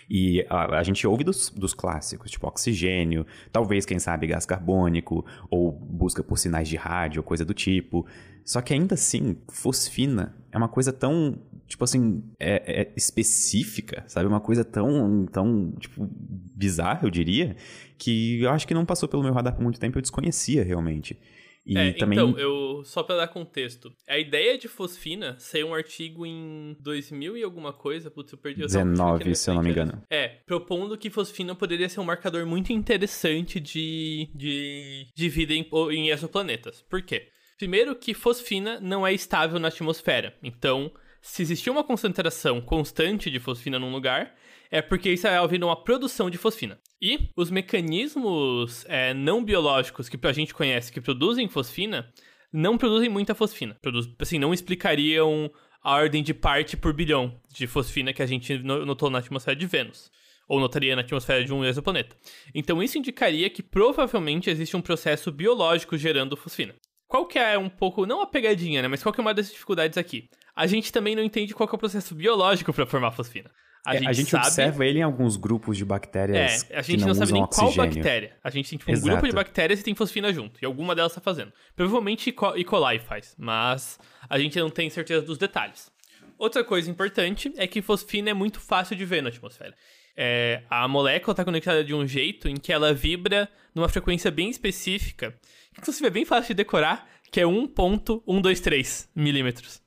E 0.09 0.45
a, 0.49 0.79
a 0.79 0.83
gente 0.83 1.05
ouve 1.05 1.23
dos, 1.23 1.49
dos 1.49 1.73
clássicos, 1.73 2.31
tipo 2.31 2.47
oxigênio, 2.47 3.25
talvez, 3.51 3.85
quem 3.85 3.99
sabe, 3.99 4.27
gás 4.27 4.45
carbônico, 4.45 5.25
ou 5.49 5.71
busca 5.71 6.23
por 6.23 6.37
sinais 6.37 6.67
de 6.67 6.77
rádio, 6.77 7.21
coisa 7.21 7.43
do 7.43 7.53
tipo. 7.53 8.05
Só 8.45 8.61
que 8.61 8.73
ainda 8.73 8.95
assim, 8.95 9.37
fosfina 9.49 10.35
é 10.51 10.57
uma 10.57 10.69
coisa 10.69 10.93
tão, 10.93 11.37
tipo 11.67 11.83
assim, 11.83 12.23
é, 12.39 12.81
é 12.81 12.93
específica, 12.95 14.03
sabe? 14.07 14.27
Uma 14.27 14.39
coisa 14.41 14.63
tão, 14.63 15.25
tão, 15.25 15.71
tipo, 15.79 16.07
bizarra, 16.55 17.05
eu 17.05 17.09
diria, 17.09 17.55
que 17.97 18.41
eu 18.41 18.49
acho 18.49 18.67
que 18.67 18.73
não 18.73 18.85
passou 18.85 19.07
pelo 19.09 19.23
meu 19.23 19.33
radar 19.33 19.55
por 19.55 19.61
muito 19.63 19.79
tempo, 19.79 19.97
eu 19.97 20.01
desconhecia 20.01 20.63
realmente. 20.63 21.17
E 21.65 21.77
É, 21.77 21.93
também. 21.93 22.19
então, 22.19 22.37
eu 22.37 22.83
só 22.83 23.01
pra 23.03 23.15
dar 23.15 23.27
contexto. 23.29 23.93
A 24.07 24.19
ideia 24.19 24.57
de 24.57 24.67
fosfina 24.67 25.37
saiu 25.39 25.67
um 25.67 25.73
artigo 25.73 26.25
em 26.25 26.75
2000 26.81 27.37
e 27.37 27.43
alguma 27.43 27.71
coisa, 27.71 28.11
putz, 28.11 28.33
eu 28.33 28.37
perdi 28.37 28.61
eu 28.61 28.67
tava 28.67 28.83
19, 28.83 29.17
pequeno, 29.19 29.35
se 29.35 29.49
eu 29.49 29.53
não 29.53 29.63
me 29.63 29.69
engano. 29.69 30.03
É, 30.09 30.27
propondo 30.45 30.97
que 30.97 31.09
fosfina 31.09 31.55
poderia 31.55 31.87
ser 31.87 32.01
um 32.01 32.03
marcador 32.03 32.45
muito 32.45 32.73
interessante 32.73 33.61
de, 33.61 34.29
de, 34.35 35.07
de 35.15 35.29
vida 35.29 35.53
em, 35.53 35.65
em 35.91 36.09
exoplanetas. 36.09 36.81
Por 36.89 37.01
quê? 37.01 37.29
Primeiro 37.57 37.95
que 37.95 38.13
fosfina 38.13 38.81
não 38.81 39.07
é 39.07 39.13
estável 39.13 39.57
na 39.57 39.69
atmosfera. 39.69 40.35
Então, 40.43 40.91
se 41.25 41.41
existir 41.41 41.69
uma 41.69 41.85
concentração 41.85 42.59
constante 42.59 43.31
de 43.31 43.39
fosfina 43.39 43.79
num 43.79 43.93
lugar, 43.93 44.35
é 44.69 44.81
porque 44.81 45.09
está 45.09 45.39
havendo 45.39 45.65
uma 45.65 45.81
produção 45.81 46.29
de 46.29 46.37
fosfina. 46.37 46.77
E 47.01 47.29
os 47.37 47.49
mecanismos 47.49 48.85
é, 48.89 49.13
não 49.13 49.43
biológicos 49.43 50.09
que 50.09 50.19
a 50.27 50.33
gente 50.33 50.53
conhece 50.53 50.91
que 50.91 50.99
produzem 50.99 51.47
fosfina 51.47 52.11
não 52.51 52.77
produzem 52.77 53.09
muita 53.09 53.33
fosfina. 53.33 53.77
Produz, 53.81 54.07
assim, 54.19 54.37
não 54.37 54.53
explicariam 54.53 55.49
a 55.81 55.95
ordem 55.95 56.21
de 56.21 56.33
parte 56.33 56.75
por 56.75 56.93
bilhão 56.93 57.39
de 57.53 57.67
fosfina 57.67 58.11
que 58.13 58.21
a 58.21 58.25
gente 58.25 58.57
no- 58.59 58.85
notou 58.85 59.09
na 59.09 59.19
atmosfera 59.19 59.55
de 59.55 59.65
Vênus. 59.65 60.11
Ou 60.47 60.59
notaria 60.59 60.93
na 60.93 61.03
atmosfera 61.03 61.43
de 61.45 61.53
um 61.53 61.63
exoplaneta. 61.63 62.17
Então 62.53 62.83
isso 62.83 62.97
indicaria 62.97 63.49
que 63.49 63.63
provavelmente 63.63 64.49
existe 64.49 64.75
um 64.75 64.81
processo 64.81 65.31
biológico 65.31 65.97
gerando 65.97 66.35
fosfina. 66.35 66.75
Qual 67.07 67.25
que 67.25 67.39
é 67.39 67.57
um 67.57 67.69
pouco, 67.69 68.05
não 68.05 68.21
a 68.21 68.27
pegadinha, 68.27 68.81
né? 68.81 68.87
Mas 68.89 69.01
qual 69.01 69.13
que 69.13 69.21
é 69.21 69.23
uma 69.23 69.33
das 69.33 69.49
dificuldades 69.49 69.97
aqui? 69.97 70.27
A 70.55 70.67
gente 70.67 70.91
também 70.91 71.15
não 71.15 71.23
entende 71.23 71.53
qual 71.53 71.67
é 71.71 71.75
o 71.75 71.77
processo 71.77 72.13
biológico 72.13 72.71
para 72.73 72.85
formar 72.85 73.11
fosfina. 73.11 73.49
A 73.85 73.95
É, 73.95 73.97
gente, 73.97 74.07
a 74.07 74.13
gente 74.13 74.29
sabe... 74.29 74.45
observa 74.47 74.85
ele 74.85 74.99
em 74.99 75.01
alguns 75.01 75.35
grupos 75.35 75.75
de 75.75 75.83
bactérias 75.83 76.65
É, 76.69 76.77
a 76.77 76.81
gente 76.81 77.01
não, 77.01 77.07
não, 77.07 77.15
sabe 77.15 77.33
nem 77.33 77.45
qual 77.45 77.67
oxigênio. 77.67 77.93
bactéria. 77.95 78.37
A 78.41 78.49
gente 78.49 78.69
tem 78.69 78.79
tipo, 78.79 78.89
um 78.91 78.93
Exato. 78.93 79.09
grupo 79.11 79.27
de 79.27 79.33
bactérias 79.33 79.81
e 79.81 79.83
tem 79.83 79.93
fosfina 79.93 80.31
junto. 80.31 80.57
E 80.61 80.65
alguma 80.65 80.95
delas 80.95 81.13
tá 81.13 81.19
fazendo. 81.19 81.51
Provavelmente 81.75 82.29
E. 82.29 82.35
E. 82.59 82.63
coli 82.63 82.99
faz, 82.99 83.35
mas 83.37 83.99
a 84.29 84.39
gente 84.39 84.57
não 84.57 84.69
tem 84.69 84.89
certeza 84.89 85.21
dos 85.25 85.37
detalhes. 85.37 85.91
Outra 86.37 86.63
coisa 86.63 86.89
importante 86.89 87.51
é 87.57 87.67
que 87.67 87.81
fosfina 87.81 88.29
é 88.29 88.33
muito 88.33 88.59
fácil 88.59 88.95
de 88.95 89.03
ver 89.05 89.21
na 89.21 89.29
atmosfera. 89.29 89.73
É, 90.15 90.63
a 90.69 90.87
molécula 90.87 91.33
está 91.33 91.43
conectada 91.43 91.83
de 91.83 91.93
um 91.93 92.07
jeito 92.07 92.47
em 92.47 92.55
que 92.55 92.71
ela 92.71 92.93
vibra 92.93 93.49
numa 93.73 93.89
frequência 93.89 94.29
bem 94.31 94.49
específica, 94.49 95.31
que 95.73 95.81
inclusive 95.81 96.05
é 96.07 96.09
bem 96.09 96.23
fácil 96.23 96.49
de 96.49 96.53
decorar, 96.53 97.07
que 97.31 97.41
é 97.41 97.43
1.123 97.43 99.07
milímetros 99.15 99.81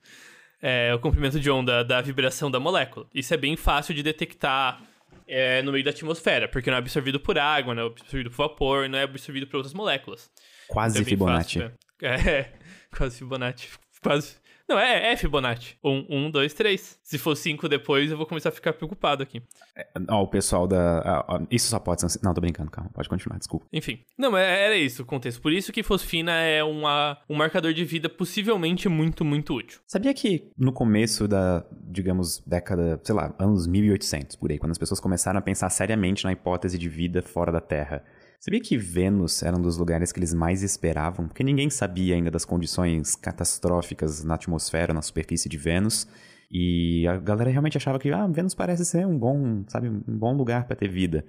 é, 0.61 0.95
o 0.95 0.99
comprimento 0.99 1.39
de 1.39 1.51
onda 1.51 1.85
da 1.85 2.01
vibração 2.01 2.51
da 2.51 2.59
molécula. 2.61 3.07
Isso 3.15 3.33
é 3.35 3.37
bem 3.37 3.57
fácil 3.57 3.95
de 3.95 4.03
detectar 4.03 4.83
é, 5.27 5.63
no 5.63 5.73
meio 5.73 5.85
da 5.85 5.91
atmosfera, 5.91 6.49
porque 6.49 6.71
não 6.71 6.77
é 6.77 6.79
absorvido 6.81 7.19
por 7.21 7.39
água, 7.39 7.75
não 7.75 7.83
é 7.83 7.87
absorvido 7.87 8.31
por 8.31 8.37
vapor, 8.49 8.89
não 8.89 8.99
é 8.99 9.03
absorvido 9.03 9.47
por 9.47 9.57
outras 9.57 9.75
moléculas. 9.75 10.31
Quase 10.69 10.97
Então 10.99 11.07
é 11.07 11.11
Fibonacci. 11.11 11.59
fácil, 11.61 11.69
né? 11.69 11.73
É, 12.03 12.53
quase 12.95 13.19
Fibonacci. 13.19 13.69
Quase 14.03 14.37
Não, 14.69 14.79
é, 14.79 15.13
é 15.13 15.17
Fibonacci. 15.17 15.77
Um, 15.83 16.05
um, 16.09 16.31
dois, 16.31 16.53
três. 16.53 16.99
Se 17.03 17.19
for 17.19 17.37
cinco 17.37 17.69
depois, 17.69 18.11
eu 18.11 18.17
vou 18.17 18.27
começar 18.27 18.49
a 18.49 18.53
ficar 18.53 18.73
preocupado 18.73 19.23
aqui. 19.23 19.43
É, 19.77 19.87
ó, 20.09 20.23
o 20.23 20.27
pessoal 20.27 20.67
da. 20.67 20.99
Ah, 21.29 21.41
isso 21.51 21.69
só 21.69 21.79
pode 21.79 22.01
ser. 22.01 22.21
Não, 22.23 22.35
tô 22.35 22.41
brincando, 22.41 22.71
calma. 22.71 22.91
Pode 22.93 23.09
continuar, 23.09 23.39
desculpa. 23.39 23.67
Enfim. 23.73 24.01
Não, 24.19 24.37
era 24.37 24.77
isso 24.77 25.03
o 25.03 25.07
contexto. 25.07 25.41
Por 25.41 25.53
isso 25.53 25.73
que 25.73 25.83
fosfina 25.83 26.33
é 26.33 26.65
uma, 26.65 27.19
um 27.29 27.37
marcador 27.37 27.73
de 27.73 27.85
vida 27.85 28.09
possivelmente 28.09 28.89
muito, 28.89 29.25
muito 29.25 29.55
útil. 29.55 29.81
Sabia 29.87 30.13
que 30.13 30.51
no 30.59 30.73
começo 30.73 31.29
da, 31.29 31.65
digamos, 31.71 32.43
década, 32.47 33.01
sei 33.05 33.15
lá, 33.15 33.35
anos 33.39 33.67
1800, 33.67 34.37
por 34.37 34.51
aí, 34.51 34.59
quando 34.59 34.73
as 34.73 34.79
pessoas 34.79 34.99
começaram 34.99 35.39
a 35.39 35.43
pensar 35.43 35.71
seriamente 35.71 36.25
na 36.25 36.33
hipótese 36.33 36.77
de 36.79 36.89
vida 36.89 37.23
fora 37.23 37.53
da 37.53 37.61
Terra, 37.61 38.05
Sabia 38.41 38.61
que 38.61 38.77
Vênus 38.77 39.43
era 39.43 39.57
um 39.57 39.63
dos 39.63 39.77
lugares 39.77 40.13
que 40.13 40.19
eles 40.19 40.35
mais 40.35 40.63
esperavam? 40.63 41.27
Porque 41.27 41.43
ninguém 41.43 41.71
sabia 41.71 42.15
ainda 42.15 42.31
das 42.31 42.45
condições 42.45 43.17
catastróficas 43.17 44.23
na 44.23 44.35
atmosfera, 44.35 44.93
na 44.93 45.03
superfície 45.03 45.49
de 45.49 45.57
Vênus. 45.57 46.07
E 46.51 47.07
a 47.09 47.17
galera 47.17 47.51
realmente 47.51 47.77
achava 47.77 47.99
que 47.99 48.11
ah, 48.11 48.27
Vênus 48.29 48.55
parece 48.55 48.85
ser 48.85 49.07
um 49.07 49.19
bom, 49.19 49.65
sabe, 49.67 49.89
um 49.89 50.03
bom 50.07 50.37
lugar 50.37 50.67
para 50.67 50.77
ter 50.77 50.89
vida. 50.89 51.25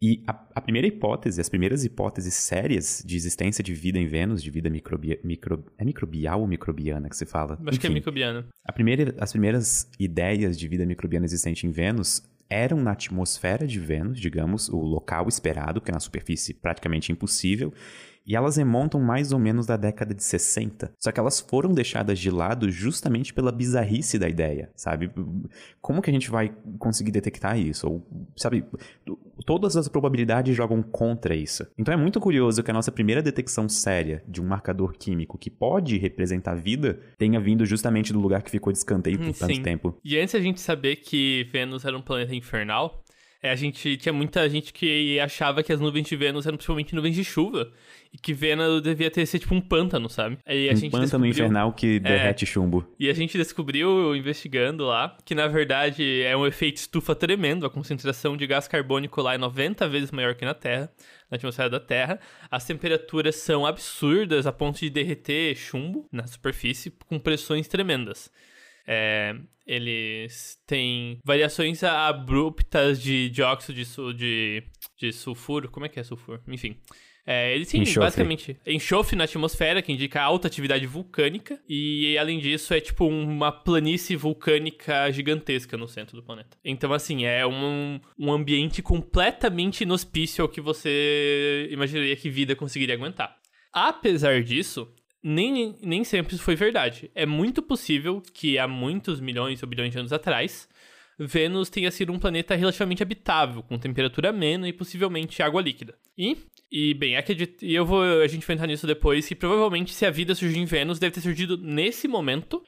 E 0.00 0.24
a, 0.26 0.32
a, 0.54 0.60
primeira 0.60 0.88
hipótese, 0.88 1.40
as 1.40 1.48
primeiras 1.48 1.84
hipóteses 1.84 2.34
sérias 2.34 3.04
de 3.06 3.14
existência 3.14 3.62
de 3.62 3.72
vida 3.72 3.98
em 3.98 4.06
Vênus, 4.06 4.42
de 4.42 4.50
vida 4.50 4.68
microbia, 4.68 5.20
micro, 5.22 5.64
é 5.78 5.84
microbial 5.84 6.40
ou 6.40 6.46
microbiana 6.46 7.08
que 7.08 7.16
se 7.16 7.24
fala? 7.24 7.54
Acho 7.54 7.68
Enfim, 7.68 7.78
que 7.78 7.86
é 7.86 7.90
microbiana. 7.90 8.46
A 8.64 8.72
primeira, 8.72 9.14
as 9.20 9.30
primeiras 9.30 9.88
ideias 10.00 10.58
de 10.58 10.66
vida 10.66 10.84
microbiana 10.84 11.24
existente 11.24 11.66
em 11.66 11.70
Vênus 11.70 12.22
eram 12.52 12.78
na 12.78 12.92
atmosfera 12.92 13.66
de 13.66 13.80
Vênus, 13.80 14.20
digamos, 14.20 14.68
o 14.68 14.76
local 14.76 15.26
esperado, 15.28 15.80
que 15.80 15.90
é 15.90 15.94
na 15.94 16.00
superfície 16.00 16.52
praticamente 16.52 17.10
impossível, 17.10 17.72
e 18.26 18.36
elas 18.36 18.56
remontam 18.56 19.00
mais 19.00 19.32
ou 19.32 19.38
menos 19.38 19.66
da 19.66 19.76
década 19.76 20.14
de 20.14 20.22
60. 20.22 20.92
Só 20.98 21.12
que 21.12 21.20
elas 21.20 21.40
foram 21.40 21.72
deixadas 21.72 22.18
de 22.18 22.30
lado 22.30 22.70
justamente 22.70 23.32
pela 23.34 23.52
bizarrice 23.52 24.18
da 24.18 24.28
ideia, 24.28 24.70
sabe? 24.74 25.10
Como 25.80 26.00
que 26.00 26.10
a 26.10 26.12
gente 26.12 26.30
vai 26.30 26.52
conseguir 26.78 27.10
detectar 27.10 27.58
isso? 27.58 27.88
Ou, 27.88 28.06
sabe, 28.36 28.64
todas 29.44 29.76
as 29.76 29.88
probabilidades 29.88 30.56
jogam 30.56 30.82
contra 30.82 31.34
isso. 31.34 31.66
Então 31.76 31.92
é 31.92 31.96
muito 31.96 32.20
curioso 32.20 32.62
que 32.62 32.70
a 32.70 32.74
nossa 32.74 32.92
primeira 32.92 33.22
detecção 33.22 33.68
séria 33.68 34.22
de 34.28 34.40
um 34.40 34.46
marcador 34.46 34.92
químico 34.92 35.38
que 35.38 35.50
pode 35.50 35.98
representar 35.98 36.54
vida 36.54 37.00
tenha 37.18 37.40
vindo 37.40 37.64
justamente 37.64 38.12
do 38.12 38.20
lugar 38.20 38.42
que 38.42 38.50
ficou 38.50 38.72
de 38.72 38.78
escanteio 38.78 39.18
por 39.18 39.28
hum, 39.28 39.32
tanto 39.32 39.54
Sim. 39.54 39.62
tempo. 39.62 39.98
E 40.04 40.18
antes 40.18 40.34
a 40.34 40.40
gente 40.40 40.60
saber 40.60 40.96
que 40.96 41.48
Vênus 41.52 41.84
era 41.84 41.96
um 41.96 42.02
planeta 42.02 42.34
infernal, 42.34 43.01
é, 43.42 43.50
a 43.50 43.56
gente 43.56 43.96
tinha 43.96 44.12
muita 44.12 44.48
gente 44.48 44.72
que 44.72 45.18
achava 45.18 45.64
que 45.64 45.72
as 45.72 45.80
nuvens 45.80 46.06
de 46.06 46.14
Vênus 46.14 46.46
eram 46.46 46.56
principalmente 46.56 46.94
nuvens 46.94 47.16
de 47.16 47.24
chuva. 47.24 47.72
E 48.12 48.18
que 48.18 48.32
Vênus 48.32 48.80
devia 48.82 49.10
ter 49.10 49.26
ser 49.26 49.40
tipo 49.40 49.52
um 49.52 49.60
pântano, 49.60 50.08
sabe? 50.08 50.38
Aí 50.46 50.68
a 50.68 50.72
um 50.72 50.76
gente 50.76 50.92
pântano 50.92 51.06
descobriu... 51.06 51.30
infernal 51.30 51.72
que 51.72 51.96
é. 51.96 51.98
derrete 51.98 52.44
é, 52.44 52.46
chumbo. 52.46 52.86
E 53.00 53.10
a 53.10 53.12
gente 53.12 53.36
descobriu, 53.36 54.14
investigando 54.14 54.84
lá, 54.84 55.16
que 55.24 55.34
na 55.34 55.48
verdade 55.48 56.22
é 56.22 56.36
um 56.36 56.46
efeito 56.46 56.76
estufa 56.76 57.16
tremendo. 57.16 57.66
A 57.66 57.70
concentração 57.70 58.36
de 58.36 58.46
gás 58.46 58.68
carbônico 58.68 59.20
lá 59.20 59.34
é 59.34 59.38
90 59.38 59.88
vezes 59.88 60.12
maior 60.12 60.36
que 60.36 60.44
na 60.44 60.54
Terra, 60.54 60.92
na 61.28 61.36
atmosfera 61.36 61.68
da 61.68 61.80
Terra. 61.80 62.20
As 62.48 62.64
temperaturas 62.64 63.34
são 63.36 63.66
absurdas 63.66 64.46
a 64.46 64.52
ponto 64.52 64.78
de 64.78 64.88
derreter 64.88 65.56
chumbo 65.56 66.06
na 66.12 66.28
superfície 66.28 66.92
com 67.08 67.18
pressões 67.18 67.66
tremendas. 67.66 68.30
É, 68.86 69.34
eles 69.66 70.58
têm 70.66 71.18
variações 71.24 71.82
abruptas 71.84 73.00
de 73.00 73.28
dióxido 73.30 73.74
de, 73.74 74.14
de, 74.14 74.64
de 74.98 75.12
sulfuro. 75.12 75.70
Como 75.70 75.86
é 75.86 75.88
que 75.88 76.00
é 76.00 76.04
sulfuro? 76.04 76.42
Enfim. 76.48 76.76
É, 77.24 77.54
eles 77.54 77.68
têm 77.68 77.82
enxofre. 77.82 78.00
basicamente 78.00 78.60
enxofre 78.66 79.14
na 79.14 79.24
atmosfera, 79.24 79.80
que 79.80 79.92
indica 79.92 80.20
alta 80.20 80.48
atividade 80.48 80.84
vulcânica. 80.86 81.60
E 81.68 82.18
além 82.18 82.40
disso, 82.40 82.74
é 82.74 82.80
tipo 82.80 83.06
uma 83.06 83.52
planície 83.52 84.16
vulcânica 84.16 85.10
gigantesca 85.12 85.76
no 85.76 85.86
centro 85.86 86.16
do 86.16 86.22
planeta. 86.22 86.58
Então, 86.64 86.92
assim, 86.92 87.24
é 87.24 87.46
um, 87.46 88.00
um 88.18 88.32
ambiente 88.32 88.82
completamente 88.82 89.84
inhospício 89.84 90.42
ao 90.42 90.48
que 90.48 90.60
você 90.60 91.68
imaginaria 91.70 92.16
que 92.16 92.28
vida 92.28 92.56
conseguiria 92.56 92.96
aguentar. 92.96 93.36
Apesar 93.72 94.42
disso, 94.42 94.92
nem, 95.22 95.76
nem 95.82 96.04
sempre 96.04 96.34
isso 96.34 96.42
foi 96.42 96.56
verdade. 96.56 97.10
É 97.14 97.24
muito 97.24 97.62
possível 97.62 98.22
que 98.32 98.58
há 98.58 98.66
muitos 98.66 99.20
milhões 99.20 99.62
ou 99.62 99.68
bilhões 99.68 99.92
de 99.92 99.98
anos 99.98 100.12
atrás, 100.12 100.68
Vênus 101.18 101.68
tenha 101.68 101.90
sido 101.90 102.12
um 102.12 102.18
planeta 102.18 102.54
relativamente 102.54 103.02
habitável, 103.02 103.62
com 103.62 103.78
temperatura 103.78 104.30
amena 104.30 104.68
e 104.68 104.72
possivelmente 104.72 105.42
água 105.42 105.62
líquida. 105.62 105.94
E, 106.16 106.36
e 106.70 106.94
bem, 106.94 107.16
acredito, 107.16 107.64
e 107.64 107.74
eu 107.74 107.84
vou, 107.84 108.02
a 108.02 108.26
gente 108.26 108.46
vai 108.46 108.54
entrar 108.54 108.66
nisso 108.66 108.86
depois, 108.86 109.28
que 109.28 109.34
provavelmente 109.34 109.92
se 109.92 110.04
a 110.04 110.10
vida 110.10 110.34
surgiu 110.34 110.60
em 110.60 110.64
Vênus, 110.64 110.98
deve 110.98 111.14
ter 111.14 111.20
surgido 111.20 111.56
nesse 111.56 112.08
momento, 112.08 112.62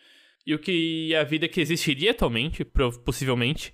e 0.47 0.55
o 0.55 0.59
que 0.59 1.15
a 1.15 1.25
vida 1.25 1.49
que 1.49 1.61
existiria 1.61 2.11
atualmente, 2.11 2.65
possivelmente, 3.05 3.73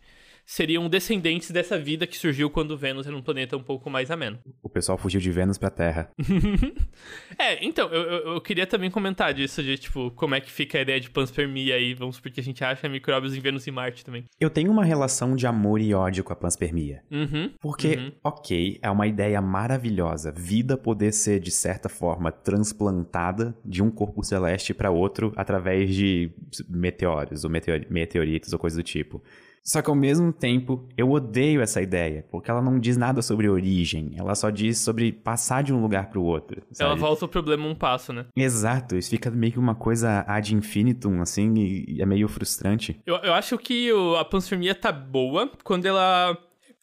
seriam 0.51 0.89
descendentes 0.89 1.53
dessa 1.53 1.79
vida 1.79 2.09
que 2.09 2.19
surgiu 2.19 2.51
quando 2.51 2.77
Vênus 2.77 3.07
era 3.07 3.17
um 3.17 3.23
planeta 3.23 3.57
um 3.57 3.63
pouco 3.63 3.89
mais 3.89 4.11
ameno. 4.11 4.37
O 4.61 4.69
pessoal 4.69 4.99
fugiu 4.99 5.21
de 5.21 5.31
Vênus 5.31 5.57
pra 5.57 5.71
Terra. 5.71 6.11
é, 7.39 7.65
então, 7.65 7.89
eu, 7.89 8.33
eu, 8.33 8.41
queria 8.41 8.67
também 8.67 8.91
comentar 8.91 9.33
disso, 9.33 9.63
de 9.63 9.79
tipo, 9.79 10.11
como 10.11 10.35
é 10.35 10.41
que 10.41 10.51
fica 10.51 10.77
a 10.79 10.81
ideia 10.81 10.99
de 10.99 11.09
panspermia 11.09 11.77
aí, 11.77 11.95
vamos 11.95 12.19
porque 12.19 12.41
a 12.41 12.43
gente 12.43 12.65
acha 12.65 12.89
micróbios 12.89 13.37
em 13.37 13.41
Vênus 13.41 13.65
e 13.69 13.71
Marte 13.71 14.05
também. 14.05 14.25
Eu 14.41 14.51
tenho 14.51 14.73
uma 14.73 14.83
relação 14.83 15.37
de 15.37 15.47
amor 15.47 15.81
e 15.81 15.95
ódio 15.95 16.25
com 16.25 16.33
a 16.33 16.37
panspermia. 16.37 17.05
Uhum, 17.09 17.53
porque, 17.61 17.95
uhum. 17.95 18.13
ok, 18.25 18.81
é 18.83 18.91
uma 18.91 19.07
ideia 19.07 19.41
maravilhosa, 19.41 20.33
vida 20.33 20.77
poder 20.77 21.13
ser, 21.13 21.39
de 21.39 21.53
certa 21.53 21.89
forma, 21.89 22.33
transplantada 22.33 23.57
de 23.65 23.85
um 23.85 23.91
corpo 23.91 24.25
celeste 24.25 24.75
para 24.75 24.91
outro 24.91 25.33
através 25.37 25.95
de 25.95 26.33
meteoros, 26.69 27.45
ou 27.45 27.51
meteoritos, 27.51 28.53
ou 28.53 28.59
coisa 28.59 28.77
do 28.77 28.83
tipo. 28.83 29.23
Só 29.63 29.83
que 29.83 29.91
ao 29.91 29.97
mesmo 29.97 30.33
tempo, 30.33 30.89
eu 30.97 31.11
odeio 31.11 31.61
essa 31.61 31.83
ideia, 31.83 32.25
porque 32.31 32.51
ela 32.51 32.63
não 32.63 32.79
diz 32.79 32.97
nada 32.97 33.23
sobre 33.23 33.49
origem, 33.49 34.13
ela 34.17 34.35
só 34.35 34.51
diz 34.51 34.79
sobre 34.79 35.13
passar 35.13 35.63
de 35.63 35.73
um 35.73 35.81
lugar 35.81 36.09
para 36.09 36.19
o 36.19 36.25
outro. 36.25 36.63
Sabe? 36.73 36.91
Ela 36.91 36.99
volta 36.99 37.25
o 37.25 37.29
problema 37.29 37.67
um 37.67 37.75
passo, 37.75 38.13
né? 38.13 38.27
Exato, 38.35 38.97
isso 38.97 39.11
fica 39.11 39.31
meio 39.31 39.53
que 39.53 39.59
uma 39.59 39.75
coisa 39.75 40.25
ad 40.27 40.55
infinitum, 40.55 41.21
assim, 41.21 41.55
e 41.57 42.01
é 42.01 42.07
meio 42.07 42.29
frustrante. 42.29 43.01
Eu, 43.05 43.17
eu 43.17 43.35
acho 43.35 43.59
que 43.59 43.91
a 44.19 44.25
panspermia 44.25 44.75
tá 44.75 44.91
boa 44.91 45.51
quando 45.63 45.87
ela 45.87 46.37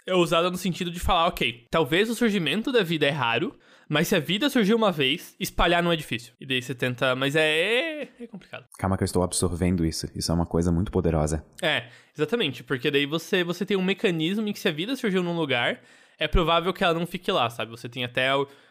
é 0.05 0.15
usada 0.15 0.49
no 0.49 0.57
sentido 0.57 0.89
de 0.89 0.99
falar, 0.99 1.27
ok, 1.27 1.65
talvez 1.69 2.09
o 2.09 2.15
surgimento 2.15 2.71
da 2.71 2.81
vida 2.83 3.05
é 3.05 3.11
raro, 3.11 3.53
mas 3.89 4.07
se 4.07 4.15
a 4.15 4.19
vida 4.19 4.49
surgiu 4.49 4.75
uma 4.75 4.91
vez, 4.91 5.35
espalhar 5.39 5.81
não 5.81 5.91
é 5.91 5.95
difícil. 5.95 6.33
E 6.39 6.45
daí 6.45 6.61
você 6.61 6.75
tenta. 6.75 7.15
Mas 7.15 7.35
é, 7.35 8.09
é, 8.19 8.27
complicado. 8.27 8.65
Calma 8.77 8.97
que 8.97 9.03
eu 9.03 9.05
estou 9.05 9.23
absorvendo 9.23 9.85
isso. 9.85 10.07
Isso 10.15 10.31
é 10.31 10.35
uma 10.35 10.45
coisa 10.45 10.71
muito 10.71 10.91
poderosa. 10.91 11.45
É, 11.61 11.87
exatamente. 12.15 12.63
Porque 12.63 12.91
daí 12.91 13.05
você, 13.05 13.43
você 13.43 13.65
tem 13.65 13.77
um 13.77 13.83
mecanismo 13.83 14.47
em 14.47 14.53
que 14.53 14.59
se 14.59 14.67
a 14.67 14.71
vida 14.71 14.95
surgiu 14.95 15.23
num 15.23 15.35
lugar, 15.35 15.81
é 16.19 16.27
provável 16.27 16.73
que 16.73 16.83
ela 16.83 16.93
não 16.93 17.05
fique 17.05 17.31
lá, 17.31 17.49
sabe? 17.49 17.71
Você 17.71 17.87
tem 17.87 18.03
até 18.03 18.29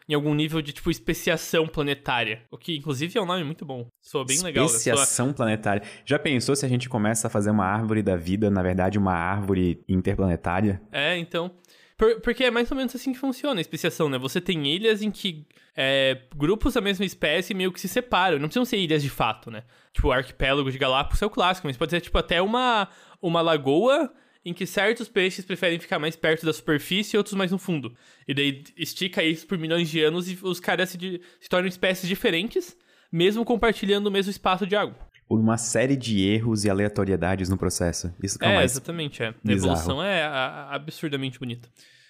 em 0.09 0.15
algum 0.15 0.35
nível 0.35 0.61
de, 0.61 0.73
tipo, 0.73 0.91
especiação 0.91 1.67
planetária. 1.67 2.43
O 2.51 2.59
que, 2.59 2.77
inclusive, 2.77 3.17
é 3.17 3.23
um 3.23 3.27
nome 3.27 3.45
muito 3.45 3.65
bom. 3.65 3.87
Soa 4.01 4.25
bem 4.25 4.41
legal. 4.43 4.67
Especiação 4.67 5.33
planetária. 5.33 5.83
Já 6.05 6.19
pensou 6.19 6.55
se 6.55 6.67
a 6.67 6.69
gente 6.69 6.89
começa 6.89 7.27
a 7.27 7.31
fazer 7.31 7.51
uma 7.51 7.65
árvore 7.65 8.03
da 8.03 8.17
vida, 8.17 8.51
na 8.51 8.63
verdade, 8.63 8.99
uma 8.99 9.15
árvore 9.15 9.83
interplanetária? 9.89 10.81
É, 10.93 11.17
então. 11.17 11.53
Por, 11.97 12.21
porque 12.21 12.45
é 12.45 12.51
mais 12.51 12.71
ou 12.71 12.77
menos 12.77 12.95
assim 12.95 13.13
que 13.13 13.19
funciona 13.19 13.59
a 13.59 13.63
especiação, 13.63 14.09
né? 14.09 14.19
Você 14.19 14.41
tem 14.41 14.67
ilhas 14.67 15.01
em 15.01 15.11
que 15.11 15.47
é, 15.75 16.21
grupos 16.35 16.75
da 16.75 16.81
mesma 16.81 17.05
espécie 17.05 17.55
meio 17.55 17.73
que 17.73 17.81
se 17.81 17.89
separam. 17.89 18.39
Não 18.39 18.49
precisam 18.49 18.67
ser 18.67 18.77
ilhas 18.77 19.03
de 19.03 19.09
fato, 19.09 19.51
né? 19.51 19.63
Tipo, 19.93 20.09
o 20.09 20.13
arquipélago 20.13 20.71
de 20.71 20.77
Galápagos 20.77 21.23
é 21.23 21.27
o 21.27 21.31
clássico, 21.31 21.67
mas 21.67 21.77
pode 21.77 21.91
ser, 21.91 22.03
tipo, 22.03 22.19
até 22.19 22.43
uma, 22.43 22.89
uma 23.21 23.41
lagoa 23.41 24.13
em 24.45 24.53
que 24.53 24.67
certos 24.67 25.09
peixes 25.09 25.45
preferem 25.45 25.79
ficar 25.79 25.99
mais 25.99 26.15
perto 26.15 26.45
da 26.45 26.53
superfície 26.53 27.17
e 27.17 27.19
outros 27.19 27.35
mais 27.35 27.51
no 27.51 27.59
fundo. 27.59 27.97
E 28.29 28.35
daí 28.35 28.63
estica 28.77 29.25
isso 29.25 29.47
por 29.47 29.59
milhões 29.59 29.89
de 29.89 30.03
anos 30.03 30.31
e 30.31 30.39
os 30.43 30.61
caras 30.61 30.91
se, 30.91 30.99
se 31.41 31.49
tornam 31.49 31.67
espécies 31.67 32.09
diferentes, 32.09 32.77
mesmo 33.11 33.45
compartilhando 33.45 34.07
o 34.07 34.11
mesmo 34.11 34.31
espaço 34.31 34.67
de 34.67 34.77
água 34.77 35.06
por 35.29 35.41
uma 35.41 35.57
série 35.57 35.97
de 35.97 36.25
erros 36.25 36.65
e 36.65 36.71
aleatoriedades 36.71 37.49
no 37.49 37.57
processo. 37.57 38.13
Isso 38.23 38.39
que 38.39 38.45
é, 38.45 38.57
é 38.57 38.65
exatamente, 38.65 39.23
é. 39.23 39.29
A 39.29 39.53
evolução 39.53 40.03
é 40.03 40.25
absurdamente 40.71 41.39
bonita. 41.39 41.69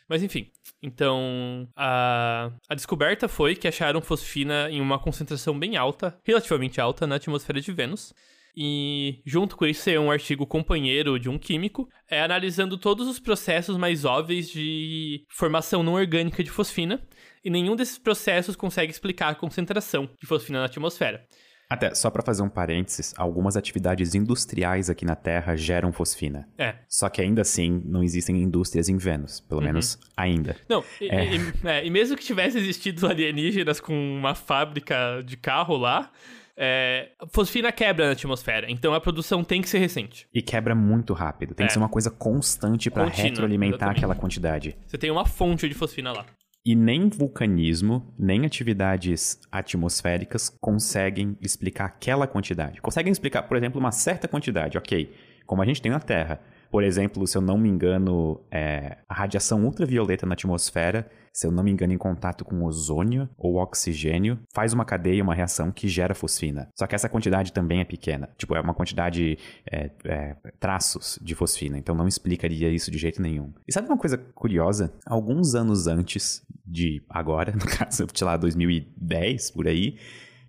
Mas 0.09 0.22
enfim, 0.22 0.50
então 0.81 1.68
a, 1.74 2.50
a 2.68 2.74
descoberta 2.74 3.26
foi 3.26 3.57
que 3.57 3.66
acharam 3.66 4.00
fosfina 4.00 4.68
em 4.70 4.81
uma 4.81 4.98
concentração 4.98 5.59
bem 5.59 5.76
alta, 5.76 6.16
relativamente 6.24 6.81
alta, 6.81 7.07
na 7.07 7.16
atmosfera 7.16 7.61
de 7.61 7.72
Vênus. 7.72 8.14
E 8.59 9.20
junto 9.26 9.55
com 9.55 9.66
isso 9.66 9.90
é 9.90 10.00
um 10.00 10.11
artigo 10.11 10.46
companheiro 10.46 11.18
de 11.18 11.29
um 11.29 11.38
químico, 11.38 11.88
é 12.09 12.22
analisando 12.22 12.79
todos 12.79 13.07
os 13.07 13.18
processos 13.18 13.76
mais 13.76 14.05
óbvios 14.05 14.48
de 14.48 15.26
formação 15.29 15.83
não 15.83 15.92
orgânica 15.92 16.42
de 16.42 16.50
fosfina, 16.50 17.02
e 17.44 17.50
nenhum 17.50 17.76
desses 17.76 17.98
processos 17.98 18.57
consegue 18.57 18.90
explicar 18.90 19.29
a 19.29 19.35
concentração 19.35 20.09
de 20.18 20.26
fosfina 20.26 20.61
na 20.61 20.64
atmosfera. 20.66 21.26
Até, 21.68 21.94
só 21.94 22.11
para 22.11 22.22
fazer 22.22 22.42
um 22.42 22.48
parênteses, 22.48 23.12
algumas 23.16 23.57
atividades 23.57 24.14
industriais 24.14 24.88
aqui 24.88 25.05
na 25.05 25.16
Terra 25.16 25.57
geram 25.57 25.92
fosfina. 25.92 26.48
É. 26.57 26.76
Só 26.88 27.09
que 27.09 27.20
ainda 27.20 27.42
assim, 27.42 27.83
não 27.85 28.02
existem 28.02 28.40
indústrias 28.40 28.88
em 28.88 28.96
Vênus, 28.96 29.40
pelo 29.40 29.61
uhum. 29.61 29.66
menos 29.66 29.98
ainda. 30.16 30.57
Não, 30.68 30.85
e, 31.00 31.09
é. 31.09 31.35
E, 31.35 31.40
é, 31.64 31.87
e 31.87 31.90
mesmo 31.90 32.16
que 32.16 32.24
tivesse 32.24 32.57
existido 32.59 33.07
alienígenas 33.11 33.81
com 33.81 33.92
uma 33.92 34.35
fábrica 34.35 35.22
de 35.24 35.37
carro 35.37 35.76
lá, 35.76 36.11
é, 36.57 37.11
fosfina 37.33 37.70
quebra 37.72 38.07
na 38.07 38.12
atmosfera, 38.12 38.70
então 38.70 38.94
a 38.94 39.00
produção 39.00 39.44
tem 39.44 39.61
que 39.61 39.68
ser 39.68 39.79
recente. 39.79 40.26
E 40.33 40.40
quebra 40.40 40.74
muito 40.74 41.12
rápido. 41.12 41.55
Tem 41.55 41.64
É. 41.64 41.66
que 41.66 41.72
ser 41.72 41.79
uma 41.81 41.88
coisa 41.88 42.11
constante 42.11 42.90
pra 42.90 43.05
Contínua, 43.05 43.29
retroalimentar 43.29 43.76
exatamente. 43.76 43.98
aquela 43.98 44.14
quantidade. 44.14 44.76
Você 44.87 44.96
tem 44.96 45.11
uma 45.11 45.26
fonte 45.26 45.68
de 45.68 45.74
fosfina 45.74 46.12
lá. 46.12 46.24
E 46.68 46.74
nem 46.74 47.09
vulcanismo, 47.09 48.12
nem 48.18 48.44
atividades 48.44 49.38
atmosféricas 49.52 50.48
conseguem 50.48 51.38
explicar 51.40 51.85
aquela 51.85 52.26
quantidade. 52.26 52.81
Conseguem 52.81 53.12
explicar, 53.12 53.44
por 53.44 53.57
exemplo, 53.57 53.79
uma 53.79 53.92
certa 53.92 54.26
quantidade, 54.26 54.76
ok, 54.76 55.14
como 55.46 55.62
a 55.62 55.64
gente 55.64 55.81
tem 55.81 55.92
na 55.92 56.00
Terra. 56.00 56.40
Por 56.70 56.83
exemplo, 56.85 57.26
se 57.26 57.37
eu 57.37 57.42
não 57.42 57.59
me 57.59 57.68
engano, 57.68 58.40
é, 58.50 58.98
a 59.09 59.14
radiação 59.14 59.64
ultravioleta 59.64 60.26
na 60.26 60.35
atmosfera, 60.35 61.09
se 61.33 61.46
eu 61.46 61.50
não 61.50 61.62
me 61.62 61.70
engano, 61.70 61.92
em 61.92 61.98
contato 61.98 62.46
com 62.46 62.64
ozônio 62.64 63.29
ou 63.37 63.57
oxigênio, 63.57 64.38
faz 64.55 64.72
uma 64.72 64.87
cadeia, 64.87 65.22
uma 65.22 65.35
reação 65.35 65.70
que 65.70 65.87
gera 65.87 66.14
fosfina. 66.14 66.70
Só 66.74 66.87
que 66.87 66.94
essa 66.94 67.11
quantidade 67.11 67.52
também 67.52 67.81
é 67.81 67.85
pequena. 67.85 68.31
Tipo, 68.38 68.57
é 68.57 68.61
uma 68.61 68.72
quantidade, 68.72 69.38
é, 69.70 69.90
é, 70.05 70.37
traços 70.59 71.18
de 71.20 71.35
fosfina. 71.35 71.76
Então 71.76 71.94
não 71.94 72.09
explicaria 72.09 72.70
isso 72.70 72.90
de 72.90 72.96
jeito 72.96 73.20
nenhum. 73.20 73.52
E 73.68 73.72
sabe 73.72 73.87
uma 73.87 73.98
coisa 73.98 74.16
curiosa? 74.16 74.94
Alguns 75.05 75.55
anos 75.55 75.87
antes 75.87 76.42
de 76.64 77.05
agora, 77.11 77.52
no 77.57 77.66
caso, 77.66 78.07
sei 78.14 78.26
lá, 78.26 78.38
2010, 78.38 79.50
por 79.50 79.68
aí, 79.68 79.98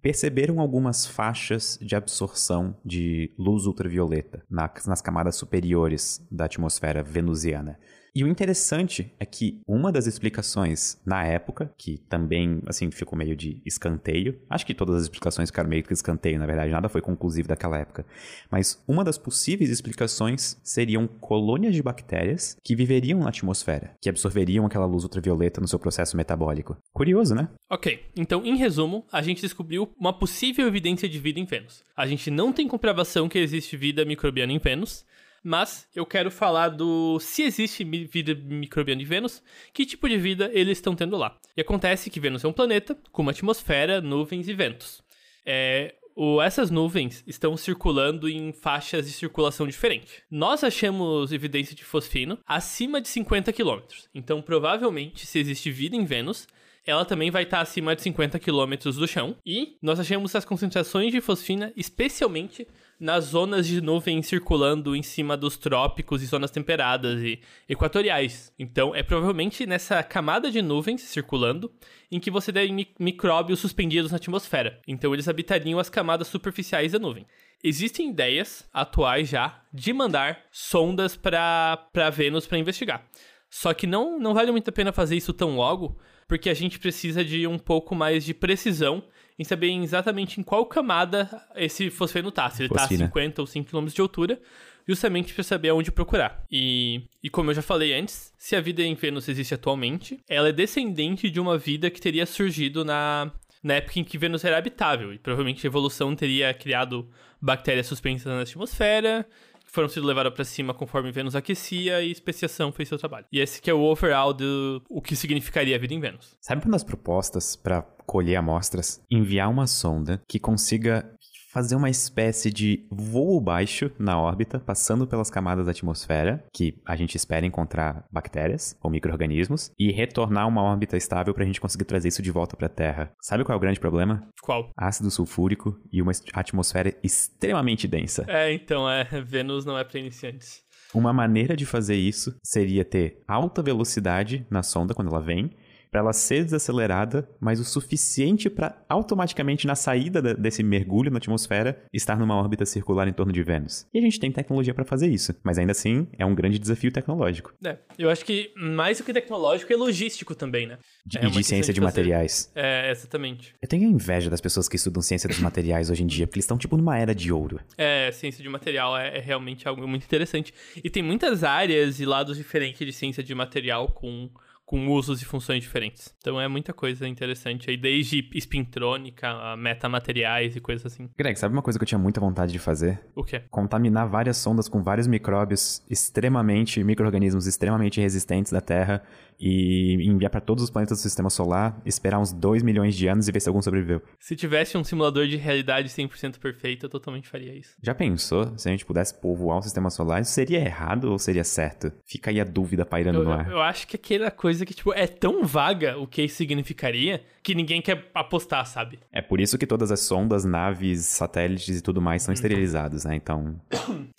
perceberam 0.02 0.60
algumas 0.60 1.06
faixas 1.06 1.78
de 1.82 1.96
absorção 1.96 2.76
de 2.86 3.32
luz 3.38 3.66
ultravioleta 3.66 4.44
na- 4.50 4.72
nas 4.86 5.02
camadas 5.02 5.36
superiores 5.36 6.26
da 6.32 6.46
atmosfera 6.46 7.04
venusiana. 7.04 7.80
E 8.16 8.24
o 8.24 8.28
interessante 8.28 9.14
é 9.20 9.26
que 9.26 9.62
uma 9.68 9.92
das 9.92 10.08
explicações 10.08 11.00
na 11.06 11.24
época, 11.24 11.72
que 11.78 11.98
também, 12.10 12.62
assim, 12.66 12.90
ficou 12.90 13.18
meio 13.18 13.36
de 13.36 13.62
escanteio, 13.66 14.40
acho 14.50 14.66
que 14.66 14.74
todas 14.74 14.96
as 14.96 15.04
explicações 15.04 15.50
ficaram 15.50 15.70
meio 15.70 15.84
que 15.84 15.94
escanteio, 15.94 16.40
na 16.40 16.46
verdade, 16.46 16.72
nada 16.72 16.90
foi 16.90 17.02
conclusivo 17.02 17.48
daquela 17.48 17.78
época, 17.78 18.06
mas 18.50 18.84
uma 18.88 19.04
das 19.04 19.18
possíveis 19.18 19.70
explicações 19.70 20.60
seriam 20.64 21.08
colônias 21.08 21.76
de 21.76 21.84
bactérias 21.84 22.58
que 22.64 22.76
viveriam 22.76 23.20
na 23.20 23.30
atmosfera, 23.30 23.96
que 24.02 24.10
absorveriam 24.10 24.66
aquela 24.66 24.86
luz 24.86 25.04
ultravioleta 25.04 25.62
no 25.62 25.68
seu 25.68 25.80
processo 25.80 26.18
metabólico. 26.18 26.78
Curioso, 26.94 27.36
né? 27.36 27.50
Ok, 27.70 28.06
então 28.16 28.46
em 28.46 28.56
resumo, 28.58 29.06
a 29.12 29.22
gente 29.22 29.42
descobriu 29.42 29.90
uma 30.00 30.18
possível 30.18 30.68
evidência 30.68 31.08
de 31.08 31.20
vida 31.20 31.40
em 31.40 31.46
Vênus. 31.46 31.84
A 31.96 32.08
gente 32.08 32.32
não 32.32 32.52
tem 32.52 32.68
comprovação 32.68 33.30
que 33.30 33.38
existe 33.38 33.78
vida 33.78 34.06
microbiana 34.06 34.54
em 34.54 34.60
Vênus, 34.60 35.06
mas 35.44 35.88
eu 35.96 36.06
quero 36.06 36.30
falar 36.32 36.70
do 36.70 37.20
se 37.20 37.44
existe 37.44 37.84
vida 37.84 38.36
microbiana 38.36 39.02
em 39.02 39.06
Vênus, 39.06 39.42
que 39.74 39.86
tipo 39.86 40.08
de 40.10 40.18
vida 40.18 40.50
eles 40.54 40.78
estão 40.78 40.96
tendo 40.96 41.16
lá. 41.18 41.36
E 41.56 41.62
acontece 41.62 42.10
que 42.10 42.20
Vênus 42.20 42.44
é 42.44 42.48
um 42.48 42.54
planeta 42.54 42.98
com 43.12 43.22
uma 43.22 43.32
atmosfera, 43.32 44.02
nuvens 44.02 44.48
e 44.48 44.54
ventos. 44.54 45.02
É, 45.46 45.96
o- 46.16 46.42
essas 46.42 46.70
nuvens 46.72 47.24
estão 47.28 47.56
circulando 47.56 48.28
em 48.28 48.52
faixas 48.52 49.06
de 49.06 49.12
circulação 49.14 49.68
diferentes. 49.68 50.22
Nós 50.30 50.64
achamos 50.64 51.32
evidência 51.32 51.76
de 51.76 51.84
fosfino 51.84 52.40
acima 52.46 53.00
de 53.00 53.08
50 53.08 53.54
km. 53.54 53.80
Então, 54.14 54.42
provavelmente, 54.42 55.26
se 55.26 55.40
existe 55.40 55.72
vida 55.72 55.96
em 55.96 56.04
Vênus, 56.06 56.48
ela 56.88 57.06
também 57.06 57.30
vai 57.30 57.44
estar 57.44 57.60
acima 57.62 57.96
de 57.96 58.02
50 58.02 58.40
km 58.40 58.74
do 58.96 59.08
chão. 59.08 59.36
E 59.46 59.78
nós 59.82 60.00
achamos 60.00 60.34
as 60.36 60.46
concentrações 60.46 61.12
de 61.12 61.22
fosfina, 61.22 61.72
especialmente 61.76 62.66
nas 63.00 63.26
zonas 63.26 63.68
de 63.68 63.80
nuvem 63.80 64.24
circulando 64.24 64.96
em 64.96 65.04
cima 65.04 65.38
dos 65.38 65.56
trópicos 65.56 66.24
e 66.24 66.26
zonas 66.26 66.50
temperadas 66.50 67.22
e 67.22 67.40
equatoriais. 67.70 68.52
Então, 68.58 68.96
é 68.96 69.04
provavelmente 69.04 69.68
nessa 69.68 70.02
camada 70.02 70.50
de 70.50 70.62
nuvens 70.64 71.02
circulando 71.02 71.72
em 72.12 72.20
que 72.20 72.32
você 72.32 72.52
tem 72.52 72.74
mi- 72.74 72.88
micróbios 73.00 73.60
suspendidos 73.60 74.10
na 74.10 74.18
atmosfera. 74.18 74.82
Então, 74.88 75.14
eles 75.14 75.28
habitariam 75.28 75.78
as 75.78 75.90
camadas 75.92 76.28
superficiais 76.28 76.94
da 76.94 76.98
nuvem. 77.00 77.28
Existem 77.64 78.10
ideias 78.10 78.68
atuais 78.74 79.30
já 79.30 79.62
de 79.72 79.94
mandar 79.94 80.40
sondas 80.52 81.16
para 81.16 82.10
Vênus 82.12 82.48
para 82.48 82.58
investigar. 82.58 83.06
Só 83.50 83.74
que 83.74 83.86
não, 83.86 84.18
não 84.20 84.34
vale 84.34 84.52
muito 84.52 84.70
a 84.70 84.74
pena 84.74 84.92
fazer 84.92 85.16
isso 85.16 85.34
tão 85.34 85.56
logo, 85.56 85.98
porque 86.28 86.50
a 86.50 86.54
gente 86.54 86.78
precisa 86.80 87.24
de 87.24 87.48
um 87.48 87.58
pouco 87.58 87.96
mais 87.96 88.24
de 88.26 88.34
precisão 88.34 89.04
em 89.40 89.44
saber 89.44 89.72
exatamente 89.72 90.40
em 90.40 90.44
qual 90.44 90.66
camada 90.66 91.30
esse 91.56 91.90
fosfeno 91.90 92.32
tá. 92.32 92.50
Se 92.50 92.64
ele 92.64 92.70
tá 92.70 92.76
a 92.76 92.88
Fosfina. 92.88 93.06
50 93.06 93.42
ou 93.42 93.48
5 93.48 93.70
km 93.70 93.86
de 93.86 94.02
altura, 94.02 94.40
justamente 94.88 95.34
para 95.34 95.44
saber 95.44 95.70
aonde 95.70 95.92
procurar. 95.92 96.44
E, 96.52 97.04
e 97.22 97.30
como 97.30 97.52
eu 97.52 97.56
já 97.56 97.62
falei 97.62 97.94
antes, 97.94 98.34
se 98.38 98.56
a 98.56 98.62
vida 98.62 98.82
em 98.82 98.96
Vênus 98.96 99.28
existe 99.30 99.54
atualmente, 99.54 100.20
ela 100.28 100.50
é 100.50 100.52
descendente 100.52 101.30
de 101.30 101.40
uma 101.40 101.58
vida 101.58 101.90
que 101.90 102.02
teria 102.02 102.26
surgido 102.26 102.84
na, 102.84 103.32
na 103.62 103.76
época 103.76 104.00
em 104.00 104.04
que 104.04 104.18
Vênus 104.18 104.44
era 104.44 104.58
habitável. 104.58 105.14
E 105.14 105.20
provavelmente 105.20 105.66
a 105.66 105.70
evolução 105.70 106.16
teria 106.16 106.54
criado 106.54 107.08
bactérias 107.40 107.86
suspensas 107.86 108.26
na 108.26 108.42
atmosfera, 108.42 109.28
foram 109.68 109.90
sendo 109.90 110.08
levadas 110.08 110.34
para 110.34 110.44
cima 110.44 110.74
conforme 110.74 111.12
Vênus 111.12 111.36
aquecia 111.36 112.02
e 112.02 112.12
especiação 112.12 112.72
fez 112.72 112.90
seu 112.90 112.98
trabalho. 112.98 113.26
E 113.32 113.40
esse 113.40 113.62
que 113.62 113.70
é 113.70 113.74
o 113.74 113.82
overall 113.82 114.34
do 114.34 114.82
o 114.90 115.02
que 115.02 115.16
significaria 115.16 115.76
a 115.76 115.80
vida 115.80 115.94
em 115.94 116.00
Vênus. 116.00 116.36
Sabe 116.42 116.64
uma 116.66 116.72
das 116.72 116.84
propostas 116.84 117.56
para 117.56 117.82
colher 118.06 118.38
amostras? 118.38 119.02
Enviar 119.12 119.50
uma 119.50 119.68
sonda 119.68 120.22
que 120.28 120.40
consiga 120.40 121.12
fazer 121.58 121.76
uma 121.76 121.90
espécie 121.90 122.52
de 122.52 122.86
voo 122.88 123.42
baixo 123.42 123.90
na 123.98 124.22
órbita, 124.22 124.60
passando 124.60 125.08
pelas 125.08 125.32
camadas 125.32 125.66
da 125.66 125.72
atmosfera, 125.72 126.46
que 126.54 126.80
a 126.86 126.96
gente 126.96 127.16
espera 127.16 127.48
encontrar 127.48 128.06
bactérias 128.12 128.78
ou 128.80 128.92
micro-organismos, 128.92 129.72
e 129.76 129.92
retornar 129.92 130.48
uma 130.48 130.62
órbita 130.62 130.96
estável 130.96 131.34
para 131.34 131.42
a 131.42 131.48
gente 131.48 131.60
conseguir 131.60 131.86
trazer 131.86 132.10
isso 132.10 132.22
de 132.22 132.30
volta 132.30 132.56
para 132.56 132.68
a 132.68 132.70
Terra. 132.70 133.12
Sabe 133.20 133.44
qual 133.44 133.56
é 133.56 133.58
o 133.58 133.60
grande 133.60 133.80
problema? 133.80 134.22
Qual? 134.44 134.70
Ácido 134.78 135.10
sulfúrico 135.10 135.76
e 135.92 136.00
uma 136.00 136.12
atmosfera 136.32 136.94
extremamente 137.04 137.88
densa. 137.88 138.24
É, 138.28 138.54
então, 138.54 138.88
é, 138.88 139.04
Vênus 139.26 139.66
não 139.66 139.80
é 139.80 139.84
para 139.84 139.98
iniciantes. 139.98 140.62
Uma 140.94 141.12
maneira 141.12 141.58
de 141.58 141.66
fazer 141.66 141.96
isso 141.96 142.38
seria 142.44 142.86
ter 142.86 143.24
alta 143.28 143.64
velocidade 143.64 144.46
na 144.48 144.62
sonda 144.62 144.94
quando 144.94 145.10
ela 145.10 145.22
vem, 145.22 145.50
para 145.92 146.02
ela 146.02 146.14
ser 146.14 146.44
desacelerada, 146.44 147.28
mas 147.40 147.60
o 147.60 147.64
suficiente 147.66 148.50
para 148.50 148.84
automaticamente 148.90 149.66
na 149.66 149.76
saída 149.76 150.22
da- 150.22 150.34
desse 150.34 150.64
mergulho 150.64 151.10
na 151.12 151.18
atmosfera 151.18 151.82
estar 151.94 152.18
numa 152.18 152.36
órbita 152.36 152.66
circular 152.66 153.08
em 153.08 153.14
torno 153.14 153.32
de 153.32 153.42
Vênus. 153.44 153.86
E 153.94 153.98
a 153.98 154.02
gente 154.02 154.20
tem 154.20 154.32
tecnologia 154.32 154.74
para 154.74 154.84
fazer 154.86 155.08
isso, 155.08 155.34
mas 155.44 155.58
ainda 155.58 155.72
assim 155.72 156.08
é 156.18 156.26
um 156.26 156.36
grande 156.36 156.60
desafio 156.60 156.92
tecnológico 156.92 157.54
É, 157.66 157.78
eu 157.98 158.10
acho 158.10 158.26
que 158.26 158.52
mais 158.56 158.98
do 158.98 159.04
que 159.04 159.14
tecnológico 159.14 159.72
é 159.72 159.76
logístico 159.76 160.36
também, 160.36 160.68
né? 160.68 160.78
de, 161.06 161.18
É 161.18 161.26
e 161.26 161.30
de 161.30 161.44
ciência 161.44 161.74
de 161.74 161.80
de 161.80 161.86
materiais. 161.86 162.52
É, 162.56 162.90
exatamente. 162.92 163.54
Eu 163.62 163.68
tenho 163.68 163.90
inveja 163.90 164.30
das 164.30 164.42
pessoas 164.42 164.68
que 164.68 164.76
estudam 164.76 165.02
ciência 165.02 165.28
dos 165.30 165.40
materiais 165.40 165.90
hoje 165.90 166.04
em 166.04 166.08
dia, 166.08 166.26
porque 166.28 166.38
eles 166.38 166.46
estão 166.46 166.58
tipo 166.58 166.76
numa 166.76 166.98
era 166.98 167.14
de 167.14 167.32
ouro. 167.32 167.60
É, 167.78 168.12
ciência 168.12 168.42
de 168.44 168.50
material 168.50 168.98
é, 168.98 169.18
é 169.18 169.20
realmente 169.22 169.68
algo 169.68 169.88
muito 169.88 170.04
interessante. 170.04 170.54
E 170.84 170.90
tem 170.90 171.04
muitas 171.04 171.44
áreas 171.44 172.00
e 172.00 172.06
lados 172.06 172.36
diferentes 172.38 172.86
de 172.86 172.92
ciência 172.92 173.24
de 173.24 173.34
material 173.36 173.90
com, 173.90 174.30
com 174.68 174.90
usos 174.90 175.22
e 175.22 175.26
funções 175.26 175.64
diferentes. 175.64 176.14
Então 176.20 176.40
é 176.42 176.46
muita 176.48 176.74
coisa 176.74 177.08
interessante 177.08 177.70
aí, 177.70 177.78
desde 177.78 178.30
espintrônica, 178.34 179.26
a 179.26 179.56
metamateriais 179.56 180.58
e 180.58 180.60
coisas 180.60 180.86
assim. 180.92 181.10
Greg, 181.18 181.40
sabe 181.40 181.54
uma 181.56 181.62
coisa 181.62 181.80
que 181.80 181.84
eu 181.84 181.88
tinha 181.88 181.98
muita 181.98 182.20
vontade 182.20 182.52
de 182.52 182.60
fazer? 182.60 183.00
O 183.16 183.24
quê? 183.24 183.42
contaminar 183.50 184.10
várias 184.10 184.36
sondas 184.36 184.68
com 184.68 184.84
vários 184.84 185.08
micróbios 185.08 185.82
extremamente, 185.90 186.84
micro-organismos 186.84 187.48
extremamente 187.48 188.02
resistentes 188.02 188.52
da 188.52 188.60
Terra 188.60 189.02
e 189.40 190.04
enviar 190.10 190.32
para 190.32 190.42
todos 190.42 190.64
os 190.64 190.70
planetas 190.70 190.98
do 190.98 191.02
sistema 191.02 191.30
solar, 191.30 191.80
esperar 191.86 192.20
uns 192.20 192.34
2 192.34 192.64
milhões 192.64 192.96
de 192.96 193.08
anos 193.08 193.28
e 193.28 193.32
ver 193.32 193.40
se 193.40 193.48
algum 193.48 193.62
sobreviveu. 193.62 194.02
Se 194.20 194.36
tivesse 194.36 194.78
um 194.78 194.84
simulador 194.84 195.28
de 195.28 195.38
realidade 195.38 195.88
100% 195.90 196.40
perfeito, 196.40 196.88
eu 196.88 196.90
totalmente 196.90 197.28
faria 197.30 197.54
isso. 197.56 197.76
Já 197.82 197.94
pensou 197.94 198.58
se 198.58 198.68
a 198.68 198.72
gente 198.72 198.86
pudesse 198.86 199.14
povoar 199.14 199.60
o 199.60 199.62
sistema 199.62 199.90
solar? 199.90 200.22
Isso 200.22 200.32
seria 200.32 200.60
errado 200.60 201.12
ou 201.12 201.20
seria 201.20 201.44
certo? 201.44 201.92
Fica 202.06 202.32
aí 202.32 202.42
a 202.42 202.44
dúvida 202.44 202.86
pairando 202.86 203.20
Eu, 203.20 203.24
no 203.24 203.30
eu, 203.30 203.34
ar. 203.34 203.52
eu 203.52 203.62
acho 203.62 203.88
que 203.88 203.96
aquela 203.96 204.32
coisa 204.32 204.57
que, 204.66 204.74
tipo, 204.74 204.94
é 204.94 205.08
tão 205.08 205.44
vaga 205.44 205.98
o 205.98 206.08
que 206.08 206.24
isso 206.24 206.38
significaria 206.38 207.24
que 207.44 207.56
ninguém 207.56 207.82
quer 207.82 208.10
apostar, 208.14 208.66
sabe? 208.66 209.00
É 209.12 209.22
por 209.22 209.40
isso 209.40 209.58
que 209.58 209.66
todas 209.66 209.92
as 209.92 210.02
sondas, 210.02 210.44
naves, 210.44 211.06
satélites 211.06 211.78
e 211.78 211.82
tudo 211.82 212.02
mais 212.02 212.24
são 212.24 212.34
esterilizados, 212.34 213.06
né? 213.06 213.16
Então, 213.16 213.60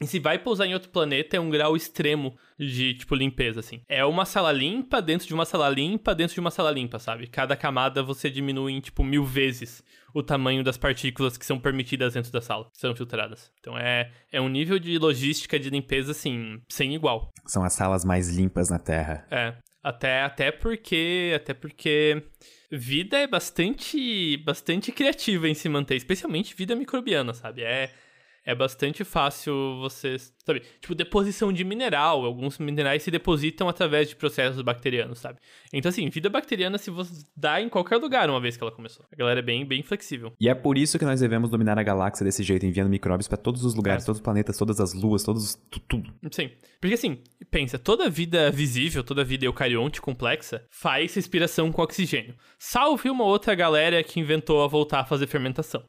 E 0.01 0.07
se 0.07 0.19
vai 0.19 0.39
pousar 0.39 0.67
em 0.67 0.75
outro 0.75 0.89
planeta, 0.91 1.37
é 1.37 1.41
um 1.41 1.51
grau 1.51 1.77
extremo 1.77 2.35
de, 2.59 2.95
tipo, 2.95 3.15
limpeza, 3.15 3.61
assim. 3.61 3.81
É 3.89 4.05
uma 4.05 4.25
sala 4.25 4.51
limpa 4.51 5.03
dentro 5.03 5.27
de 5.27 5.35
uma 5.35 5.45
sala 5.45 5.69
limpa 5.69 6.15
dentro 6.15 6.35
de 6.35 6.41
uma 6.41 6.51
sala 6.51 6.71
limpa, 6.71 6.99
sabe? 6.99 7.27
Cada 7.27 7.57
camada 7.57 8.03
você 8.03 8.31
diminui 8.31 8.73
em, 8.73 8.81
tipo, 8.81 9.05
mil 9.05 9.25
vezes 9.25 9.83
o 10.15 10.23
tamanho 10.23 10.65
das 10.65 10.77
partículas 10.77 11.37
que 11.37 11.45
são 11.45 11.59
permitidas 11.61 12.15
dentro 12.15 12.33
da 12.33 12.41
sala, 12.41 12.69
que 12.73 12.79
são 12.79 12.95
filtradas. 12.95 13.53
Então 13.61 13.77
é, 13.77 14.11
é 14.33 14.41
um 14.41 14.49
nível 14.49 14.79
de 14.79 14.99
logística 14.99 15.59
de 15.59 15.71
limpeza, 15.71 16.13
assim, 16.13 16.61
sem 16.69 16.95
igual. 16.95 17.31
são 17.47 17.63
as 17.63 17.75
salas 17.75 18.05
mais 18.05 18.29
limpas 18.35 18.71
na 18.71 18.79
Terra. 18.79 19.27
É. 19.31 19.55
Até, 19.83 20.23
até 20.23 20.51
porque. 20.53 21.33
Até 21.35 21.55
porque. 21.55 22.23
Vida 22.71 23.19
é 23.19 23.27
bastante. 23.27 24.37
bastante 24.39 24.93
criativa 24.93 25.49
em 25.49 25.55
se 25.55 25.69
manter, 25.69 25.97
especialmente 25.97 26.55
vida 26.55 26.75
microbiana, 26.77 27.33
sabe? 27.33 27.63
É. 27.63 27.93
é 28.49 28.55
bastante 28.55 29.05
fácil 29.05 29.79
você, 29.79 30.17
sabe? 30.19 30.63
Tipo, 30.81 30.95
deposição 30.95 31.53
de 31.53 31.63
mineral. 31.65 32.25
Alguns 32.25 32.59
minerais 32.59 33.03
se 33.03 33.11
depositam 33.11 33.69
através 33.69 34.09
de 34.09 34.17
processos 34.17 34.63
bacterianos, 34.63 35.19
sabe? 35.19 35.39
Então, 35.71 35.91
assim, 35.91 36.09
vida 36.09 36.31
bacteriana 36.31 36.79
se 36.79 36.91
você 36.91 37.27
dá 37.37 37.61
em 37.61 37.69
qualquer 37.69 37.99
lugar 37.99 38.31
uma 38.31 38.41
vez 38.41 38.57
que 38.57 38.65
ela 38.65 38.73
começou. 38.73 39.05
A 39.13 39.17
galera 39.17 39.41
é 39.41 39.43
bem, 39.43 39.67
bem 39.67 39.83
flexível. 39.83 40.33
E 40.41 40.49
é 40.49 40.55
por 40.55 40.79
isso 40.79 40.99
que 40.99 41.05
nós 41.05 41.21
devemos 41.21 41.51
dominar 41.51 41.79
a 41.79 41.83
galáxia 41.83 42.25
desse 42.25 42.43
jeito, 42.43 42.65
enviando 42.65 42.89
micróbios 42.89 43.29
para 43.29 43.37
todos 43.37 43.67
os 43.67 43.75
lugares, 43.75 44.05
é. 44.05 44.07
todos 44.07 44.19
os 44.19 44.25
planetas, 44.25 44.57
todas 44.57 44.81
as 44.81 44.95
luas, 44.95 45.23
todos. 45.23 45.55
tudo. 45.87 46.11
Sim. 46.31 46.51
Porque, 46.81 46.95
assim, 46.95 47.19
pensa, 47.51 47.79
toda 47.79 48.09
vida 48.09 48.51
visível, 48.51 49.05
toda 49.05 49.23
vida 49.23 49.45
eucarionte 49.45 50.01
complexa 50.01 50.65
faz 50.71 51.13
respiração 51.15 51.71
com 51.71 51.83
oxigênio. 51.83 52.35
Salve 52.59 53.11
uma 53.11 53.25
outra 53.25 53.55
galera 53.55 54.03
que 54.03 54.19
inventou 54.19 54.65
a 54.65 54.67
voltar 54.67 55.01
a 55.01 55.05
fazer 55.05 55.27
fermentação. 55.27 55.85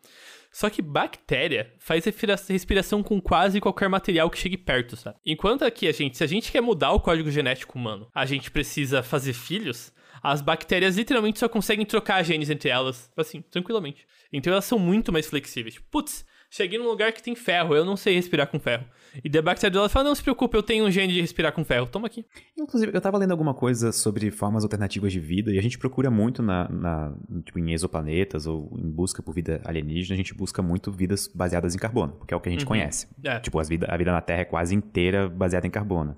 Só 0.52 0.70
que 0.70 0.82
bactéria 0.82 1.74
faz 1.80 2.04
respiração 2.06 3.04
com 3.04 3.22
quase 3.22 3.62
qualquer 3.62 3.88
material 3.88 4.30
que 4.30 4.38
chegue 4.38 4.58
perto, 4.58 4.96
sabe? 4.96 5.18
Enquanto 5.26 5.64
aqui 5.64 5.88
a 5.88 5.92
gente, 5.92 6.18
se 6.18 6.24
a 6.24 6.28
gente 6.28 6.52
quer 6.52 6.62
mudar 6.62 6.92
o 6.92 7.00
código 7.00 7.30
genético 7.30 7.78
humano, 7.78 8.08
a 8.14 8.26
gente 8.26 8.50
precisa 8.50 9.04
fazer 9.04 9.34
filhos, 9.34 9.94
as 10.22 10.42
bactérias 10.42 10.98
literalmente 10.98 11.40
só 11.40 11.48
conseguem 11.48 11.86
trocar 11.86 12.24
genes 12.24 12.50
entre 12.50 12.70
elas, 12.70 13.12
assim, 13.16 13.42
tranquilamente. 13.42 14.06
Então 14.34 14.52
elas 14.52 14.66
são 14.66 14.78
muito 14.78 15.12
mais 15.12 15.28
flexíveis. 15.28 15.80
Putz, 15.92 16.26
cheguei 16.50 16.80
num 16.80 16.88
lugar 16.88 17.12
que 17.14 17.22
tem 17.22 17.36
ferro, 17.36 17.76
eu 17.76 17.86
não 17.86 17.96
sei 17.96 18.16
respirar 18.16 18.48
com 18.48 18.60
ferro. 18.60 18.86
E 19.24 19.30
The 19.30 19.42
Bacteria 19.42 19.72
dela 19.72 19.90
fala, 19.90 20.10
não 20.10 20.16
se 20.16 20.22
preocupe, 20.22 20.56
eu 20.56 20.64
tenho 20.64 20.86
um 20.86 20.92
gene 20.92 21.14
de 21.14 21.22
respirar 21.22 21.52
com 21.52 21.64
ferro, 21.64 21.88
toma 21.88 22.08
aqui. 22.08 22.26
Inclusive, 22.58 22.92
eu 22.94 23.02
tava 23.02 23.18
lendo 23.18 23.32
alguma 23.32 23.54
coisa 23.54 23.92
sobre 23.92 24.30
formas 24.32 24.64
alternativas 24.64 25.12
de 25.12 25.20
vida, 25.20 25.52
e 25.52 25.58
a 25.58 25.62
gente 25.62 25.78
procura 25.78 26.12
muito 26.12 26.42
na, 26.42 26.70
na 26.70 27.14
tipo, 27.44 27.60
em 27.60 27.72
exoplanetas 27.72 28.46
ou 28.46 28.72
em 28.78 28.90
busca 28.90 29.22
por 29.24 29.34
vida 29.34 29.62
alienígena, 29.66 30.14
a 30.14 30.18
gente 30.18 30.34
busca 30.34 30.62
muito 30.62 30.92
vidas 30.92 31.28
baseadas 31.28 31.76
em 31.76 31.78
carbono, 31.78 32.14
porque 32.14 32.34
é 32.34 32.38
o 32.38 32.40
que 32.40 32.50
a 32.50 32.52
gente 32.52 32.66
uhum. 32.66 32.70
conhece. 32.70 33.08
É. 33.24 33.40
Tipo, 33.40 33.62
vida, 33.64 33.88
a 33.90 33.98
vida 33.98 34.12
na 34.12 34.22
Terra 34.22 34.42
é 34.42 34.46
quase 34.46 34.76
inteira 34.76 35.28
baseada 35.28 35.66
em 35.66 35.72
carbono. 35.72 36.16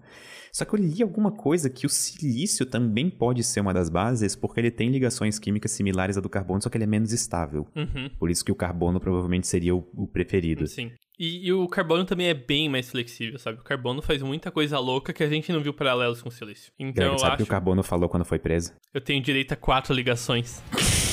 Só 0.52 0.66
que 0.66 0.74
eu 0.74 0.80
li 0.80 1.02
alguma 1.02 1.32
coisa 1.32 1.70
que 1.70 1.86
o 1.86 1.90
silício 1.90 2.66
também 2.66 3.10
pode 3.10 3.44
ser 3.44 3.62
uma 3.62 3.74
das 3.74 3.90
bases, 3.90 4.36
porque 4.36 4.60
ele 4.60 4.72
tem 4.72 4.90
ligações 4.90 5.40
químicas 5.40 5.72
similares 5.72 6.18
à 6.18 6.22
do 6.22 6.30
carbono, 6.30 6.62
só 6.62 6.70
que 6.70 6.78
ele 6.78 6.84
é 6.84 6.88
menos 6.88 7.14
estável. 7.14 7.68
Uhum. 7.76 8.10
Por 8.20 8.30
isso 8.30 8.44
que 8.44 8.52
o 8.52 8.56
carbono 8.56 9.00
provavelmente 9.00 9.48
seria 9.48 9.76
o, 9.76 9.88
o 9.96 10.08
preferido. 10.08 10.68
Sim. 10.68 10.92
E, 11.18 11.48
e, 11.48 11.54
o 11.54 11.68
carbono 11.68 12.04
também 12.04 12.28
é 12.28 12.34
bem 12.34 12.68
mais 12.68 12.90
flexível, 12.90 13.38
sabe? 13.38 13.60
O 13.60 13.64
carbono 13.64 14.02
faz 14.02 14.24
muita 14.24 14.50
coisa 14.50 14.80
louca 14.80 15.14
que 15.14 15.24
a 15.24 15.30
gente 15.30 15.52
não 15.52 15.62
viu 15.62 15.72
paralelos 15.72 16.20
com 16.20 16.30
o 16.30 16.32
silício. 16.32 16.72
Então, 16.80 17.10
Greg, 17.10 17.22
sabe 17.22 17.34
o 17.36 17.38
que 17.38 17.44
o 17.44 17.48
carbono 17.48 17.84
falou 17.84 18.10
quando 18.10 18.26
foi 18.26 18.40
preso? 18.40 18.74
Eu 18.92 19.02
tenho 19.02 19.22
direito 19.22 19.52
a 19.52 19.56
quatro 19.56 19.94
ligações. 19.94 20.64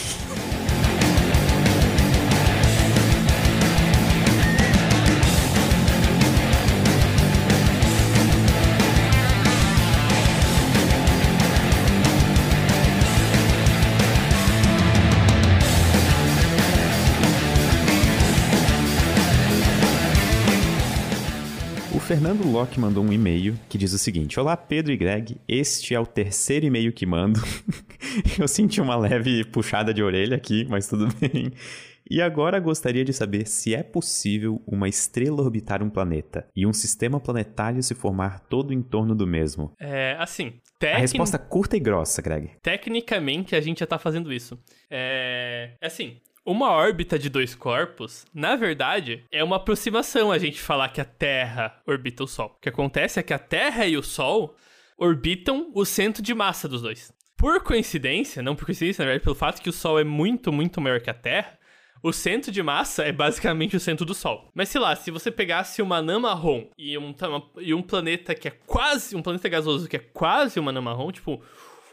Locke 22.59 22.81
mandou 22.81 23.05
um 23.05 23.12
e-mail 23.12 23.57
que 23.68 23.79
diz 23.79 23.92
o 23.92 23.99
seguinte: 23.99 24.40
Olá, 24.40 24.57
Pedro 24.57 24.92
e 24.92 24.97
Greg, 24.97 25.37
este 25.47 25.94
é 25.94 26.01
o 26.01 26.05
terceiro 26.05 26.66
e-mail 26.66 26.92
que 26.92 27.07
mando. 27.07 27.38
Eu 28.37 28.49
senti 28.49 28.81
uma 28.81 28.97
leve 28.97 29.44
puxada 29.44 29.94
de 29.94 30.03
orelha 30.03 30.37
aqui, 30.37 30.66
mas 30.68 30.88
tudo 30.88 31.07
bem. 31.23 31.53
E 32.11 32.21
agora 32.21 32.59
gostaria 32.59 33.05
de 33.05 33.12
saber 33.12 33.47
se 33.47 33.77
é 33.77 33.85
possível 33.85 34.61
uma 34.66 34.88
estrela 34.88 35.40
orbitar 35.40 35.85
um 35.85 35.88
planeta 35.88 36.49
e 36.57 36.66
um 36.66 36.73
sistema 36.73 37.21
planetário 37.21 37.81
se 37.81 37.94
formar 37.94 38.40
todo 38.40 38.75
em 38.75 38.83
torno 38.83 39.14
do 39.14 39.25
mesmo. 39.25 39.71
É, 39.79 40.16
assim. 40.18 40.55
Tec... 40.81 40.97
A 40.97 40.99
resposta 40.99 41.38
curta 41.38 41.77
e 41.77 41.81
grossa, 41.81 42.21
Greg. 42.21 42.51
Tecnicamente, 42.61 43.55
a 43.55 43.61
gente 43.61 43.79
já 43.81 43.87
tá 43.87 44.01
fazendo 44.01 44.33
isso. 44.33 44.59
É. 44.90 45.75
é 45.81 45.87
assim, 45.87 46.16
uma 46.49 46.71
órbita 46.71 47.19
de 47.19 47.29
dois 47.29 47.55
corpos, 47.55 48.25
na 48.33 48.57
verdade, 48.57 49.23
é 49.31 49.45
uma 49.45 49.57
aproximação 49.57 50.33
a 50.33 50.39
gente 50.39 50.59
falar 50.59 50.89
que 50.89 50.99
a 50.99 51.05
Terra 51.05 51.79
orbita 51.87 52.25
o 52.25 52.27
Sol. 52.27 52.55
O 52.57 52.61
que 52.61 52.71
acontece 52.71 53.21
é 53.21 53.23
que 53.23 53.35
a 53.35 53.39
Terra 53.39 53.87
e 53.87 53.99
o 53.99 54.03
Sol 54.03 54.57
orbitam 54.97 55.71
o 55.75 55.85
centro 55.85 56.23
de 56.23 56.33
massa 56.33 56.67
dos 56.67 56.81
dois. 56.81 57.13
Por 57.37 57.63
coincidência, 57.63 58.43
não 58.43 58.57
por 58.57 58.65
coincidência, 58.65 59.03
na 59.03 59.11
verdade, 59.11 59.25
pelo 59.25 59.37
fato 59.37 59.61
que 59.61 59.69
o 59.69 59.73
Sol 59.73 59.99
é 60.01 60.05
muito, 60.05 60.51
muito 60.51 60.81
maior 60.81 61.03
que 61.03 61.11
a 61.11 61.15
Terra, 61.15 61.59
o 62.03 62.15
centro 62.15 62.51
de 62.51 62.63
massa 62.63 63.03
é 63.03 63.13
basicamente 63.13 63.77
o 63.77 63.81
centro 63.81 64.07
do 64.07 64.15
Sol. 64.15 64.51
Mas 64.55 64.71
sei 64.71 64.81
lá, 64.81 64.97
se 64.97 65.11
você 65.11 65.31
pegasse 65.31 65.83
uma 65.83 65.97
anã 65.99 66.19
marrom 66.19 66.67
e 66.79 66.97
um, 66.97 67.15
e 67.59 67.75
um 67.75 67.83
planeta 67.83 68.35
que 68.35 68.49
é 68.49 68.53
quase. 68.67 69.15
um 69.15 69.21
planeta 69.23 69.49
gasoso 69.51 69.87
que 69.87 69.97
é 69.97 70.01
quase 70.01 70.59
uma 70.59 70.71
anã 70.71 70.81
marrom, 70.81 71.13
tipo 71.13 71.43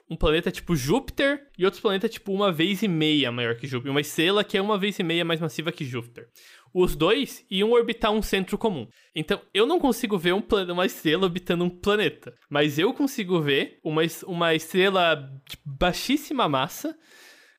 um 0.09 0.15
planeta 0.15 0.51
tipo 0.51 0.75
Júpiter 0.75 1.47
e 1.57 1.65
outro 1.65 1.81
planeta 1.81 2.07
tipo 2.07 2.31
uma 2.31 2.51
vez 2.51 2.83
e 2.83 2.87
meia 2.87 3.31
maior 3.31 3.55
que 3.55 3.67
Júpiter. 3.67 3.91
Uma 3.91 4.01
estrela 4.01 4.43
que 4.43 4.57
é 4.57 4.61
uma 4.61 4.77
vez 4.77 4.99
e 4.99 5.03
meia 5.03 5.25
mais 5.25 5.39
massiva 5.39 5.71
que 5.71 5.83
Júpiter. 5.83 6.27
Os 6.73 6.95
dois 6.95 7.45
iam 7.49 7.71
orbitar 7.71 8.11
um 8.11 8.21
centro 8.21 8.57
comum. 8.57 8.87
Então, 9.15 9.41
eu 9.53 9.65
não 9.65 9.79
consigo 9.79 10.17
ver 10.17 10.33
um 10.33 10.43
uma 10.71 10.85
estrela 10.85 11.23
orbitando 11.23 11.63
um 11.63 11.69
planeta. 11.69 12.33
Mas 12.49 12.77
eu 12.77 12.93
consigo 12.93 13.41
ver 13.41 13.79
uma, 13.83 14.01
uma 14.27 14.53
estrela 14.53 15.15
de 15.49 15.57
baixíssima 15.65 16.49
massa 16.49 16.95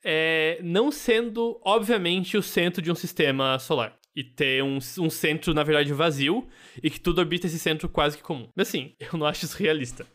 é, 0.05 0.61
não 0.63 0.93
sendo, 0.93 1.61
obviamente, 1.65 2.37
o 2.37 2.43
centro 2.43 2.81
de 2.81 2.93
um 2.93 2.95
sistema 2.95 3.59
solar 3.59 3.99
e 4.15 4.23
ter 4.23 4.63
um, 4.63 4.79
um 4.99 5.11
centro, 5.11 5.53
na 5.53 5.63
verdade, 5.63 5.93
vazio 5.93 6.47
e 6.83 6.89
que 6.89 6.99
tudo 6.99 7.19
orbita 7.19 7.47
esse 7.47 7.59
centro 7.59 7.89
quase 7.89 8.17
que 8.17 8.23
comum. 8.23 8.49
Assim, 8.57 8.95
eu 9.01 9.19
não 9.19 9.27
acho 9.27 9.45
isso 9.45 9.57
realista. 9.59 10.07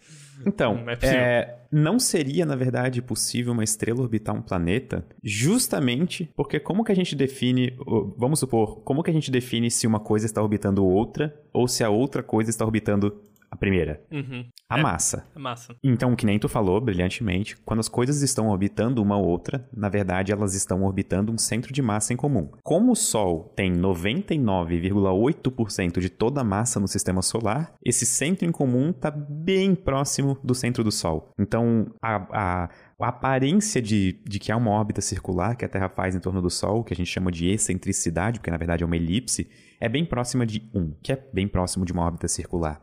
Então, 0.45 0.75
não, 0.75 0.89
é 0.89 0.97
é, 1.03 1.59
não 1.71 1.99
seria, 1.99 2.45
na 2.45 2.55
verdade, 2.55 3.01
possível 3.01 3.53
uma 3.53 3.63
estrela 3.63 4.01
orbitar 4.01 4.35
um 4.35 4.41
planeta 4.41 5.05
justamente 5.23 6.29
porque 6.35 6.59
como 6.59 6.83
que 6.83 6.91
a 6.91 6.95
gente 6.95 7.15
define, 7.15 7.77
vamos 8.17 8.39
supor, 8.39 8.81
como 8.81 9.03
que 9.03 9.09
a 9.09 9.13
gente 9.13 9.31
define 9.31 9.69
se 9.69 9.87
uma 9.87 9.99
coisa 9.99 10.25
está 10.25 10.41
orbitando 10.41 10.85
outra 10.85 11.33
ou 11.53 11.67
se 11.67 11.83
a 11.83 11.89
outra 11.89 12.23
coisa 12.23 12.49
está 12.49 12.65
orbitando 12.65 13.21
a 13.51 13.57
primeira. 13.57 14.01
Uhum. 14.09 14.45
A 14.69 14.79
é, 14.79 14.81
massa. 14.81 15.27
A 15.35 15.39
massa. 15.39 15.75
Então, 15.83 16.15
que 16.15 16.25
nem 16.25 16.39
tu 16.39 16.47
falou 16.47 16.79
brilhantemente, 16.79 17.57
quando 17.65 17.81
as 17.81 17.89
coisas 17.89 18.21
estão 18.21 18.47
orbitando 18.47 19.01
uma 19.01 19.17
outra, 19.17 19.67
na 19.75 19.89
verdade 19.89 20.31
elas 20.31 20.55
estão 20.55 20.83
orbitando 20.83 21.33
um 21.33 21.37
centro 21.37 21.73
de 21.73 21.81
massa 21.81 22.13
em 22.13 22.15
comum. 22.15 22.49
Como 22.63 22.93
o 22.93 22.95
Sol 22.95 23.51
tem 23.55 23.73
99,8% 23.73 25.99
de 25.99 26.09
toda 26.09 26.39
a 26.39 26.45
massa 26.45 26.79
no 26.79 26.87
sistema 26.87 27.21
solar, 27.21 27.73
esse 27.83 28.05
centro 28.05 28.47
em 28.47 28.51
comum 28.51 28.91
está 28.91 29.11
bem 29.11 29.75
próximo 29.75 30.37
do 30.41 30.55
centro 30.55 30.81
do 30.81 30.91
Sol. 30.91 31.33
Então, 31.37 31.87
a, 32.01 32.27
a 32.31 32.69
a 33.03 33.09
aparência 33.09 33.81
de, 33.81 34.19
de 34.23 34.39
que 34.39 34.51
há 34.51 34.57
uma 34.57 34.71
órbita 34.71 35.01
circular 35.01 35.55
que 35.55 35.65
a 35.65 35.67
Terra 35.67 35.89
faz 35.89 36.15
em 36.15 36.19
torno 36.19 36.41
do 36.41 36.49
Sol, 36.49 36.83
que 36.83 36.93
a 36.93 36.95
gente 36.95 37.09
chama 37.09 37.31
de 37.31 37.49
excentricidade, 37.49 38.39
porque 38.39 38.51
na 38.51 38.57
verdade 38.57 38.83
é 38.83 38.85
uma 38.85 38.95
elipse, 38.95 39.49
é 39.79 39.89
bem 39.89 40.05
próxima 40.05 40.45
de 40.45 40.69
1, 40.73 40.95
que 41.01 41.11
é 41.11 41.29
bem 41.33 41.47
próximo 41.47 41.85
de 41.85 41.91
uma 41.91 42.03
órbita 42.03 42.27
circular. 42.27 42.81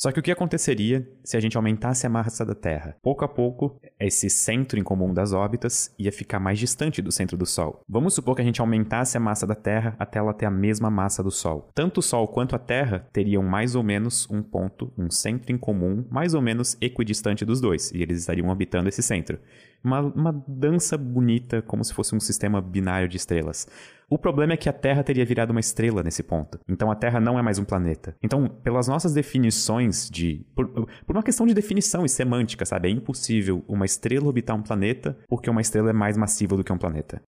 Só 0.00 0.12
que 0.12 0.20
o 0.20 0.22
que 0.22 0.30
aconteceria 0.30 1.04
se 1.24 1.36
a 1.36 1.40
gente 1.40 1.56
aumentasse 1.56 2.06
a 2.06 2.08
massa 2.08 2.46
da 2.46 2.54
Terra? 2.54 2.96
Pouco 3.02 3.24
a 3.24 3.28
pouco, 3.28 3.80
esse 3.98 4.30
centro 4.30 4.78
em 4.78 4.84
comum 4.84 5.12
das 5.12 5.32
órbitas 5.32 5.92
ia 5.98 6.12
ficar 6.12 6.38
mais 6.38 6.56
distante 6.56 7.02
do 7.02 7.10
centro 7.10 7.36
do 7.36 7.44
Sol. 7.44 7.80
Vamos 7.88 8.14
supor 8.14 8.36
que 8.36 8.42
a 8.42 8.44
gente 8.44 8.60
aumentasse 8.60 9.16
a 9.16 9.20
massa 9.20 9.44
da 9.44 9.56
Terra 9.56 9.96
até 9.98 10.20
ela 10.20 10.32
ter 10.32 10.46
a 10.46 10.52
mesma 10.52 10.88
massa 10.88 11.20
do 11.20 11.32
Sol. 11.32 11.68
Tanto 11.74 11.98
o 11.98 12.02
Sol 12.02 12.28
quanto 12.28 12.54
a 12.54 12.60
Terra 12.60 13.08
teriam 13.12 13.42
mais 13.42 13.74
ou 13.74 13.82
menos 13.82 14.30
um 14.30 14.40
ponto, 14.40 14.92
um 14.96 15.10
centro 15.10 15.52
em 15.52 15.58
comum, 15.58 16.06
mais 16.08 16.32
ou 16.32 16.40
menos 16.40 16.76
equidistante 16.80 17.44
dos 17.44 17.60
dois, 17.60 17.90
e 17.90 18.00
eles 18.00 18.20
estariam 18.20 18.46
orbitando 18.46 18.88
esse 18.88 19.02
centro. 19.02 19.40
Uma, 19.82 20.00
uma 20.00 20.44
dança 20.46 20.98
bonita, 20.98 21.62
como 21.62 21.84
se 21.84 21.94
fosse 21.94 22.14
um 22.14 22.20
sistema 22.20 22.60
binário 22.60 23.08
de 23.08 23.16
estrelas. 23.16 23.66
O 24.10 24.16
problema 24.16 24.54
é 24.54 24.56
que 24.56 24.68
a 24.68 24.72
Terra 24.72 25.02
teria 25.02 25.24
virado 25.24 25.50
uma 25.50 25.60
estrela 25.60 26.02
nesse 26.02 26.22
ponto. 26.22 26.58
Então 26.66 26.90
a 26.90 26.94
Terra 26.94 27.20
não 27.20 27.38
é 27.38 27.42
mais 27.42 27.58
um 27.58 27.64
planeta. 27.64 28.16
Então, 28.22 28.48
pelas 28.48 28.88
nossas 28.88 29.12
definições 29.12 30.08
de. 30.08 30.46
Por, 30.54 30.68
por 30.68 31.16
uma 31.16 31.22
questão 31.22 31.46
de 31.46 31.52
definição 31.52 32.04
e 32.04 32.08
semântica, 32.08 32.64
sabe? 32.64 32.88
É 32.88 32.90
impossível 32.90 33.62
uma 33.68 33.84
estrela 33.84 34.26
orbitar 34.26 34.56
um 34.56 34.62
planeta 34.62 35.18
porque 35.28 35.50
uma 35.50 35.60
estrela 35.60 35.90
é 35.90 35.92
mais 35.92 36.16
massiva 36.16 36.56
do 36.56 36.64
que 36.64 36.72
um 36.72 36.78
planeta. 36.78 37.22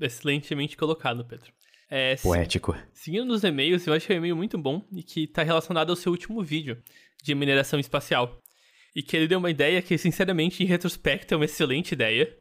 Excelentemente 0.00 0.76
colocado, 0.76 1.24
Pedro. 1.24 1.50
É, 1.88 2.16
Poético. 2.16 2.76
Seguindo 2.92 3.24
nos 3.24 3.44
e-mails, 3.44 3.86
eu 3.86 3.94
acho 3.94 4.06
que 4.06 4.12
é 4.12 4.16
um 4.16 4.18
e-mail 4.18 4.36
muito 4.36 4.58
bom 4.58 4.84
e 4.92 5.02
que 5.02 5.24
está 5.24 5.42
relacionado 5.42 5.90
ao 5.90 5.96
seu 5.96 6.12
último 6.12 6.42
vídeo 6.42 6.82
de 7.22 7.34
mineração 7.34 7.78
espacial. 7.78 8.38
E 8.96 9.02
que 9.02 9.14
ele 9.14 9.28
deu 9.28 9.38
uma 9.38 9.50
ideia 9.50 9.82
que, 9.82 9.98
sinceramente, 9.98 10.62
em 10.62 10.66
retrospecto, 10.66 11.34
é 11.34 11.36
uma 11.36 11.44
excelente 11.44 11.92
ideia 11.92 12.34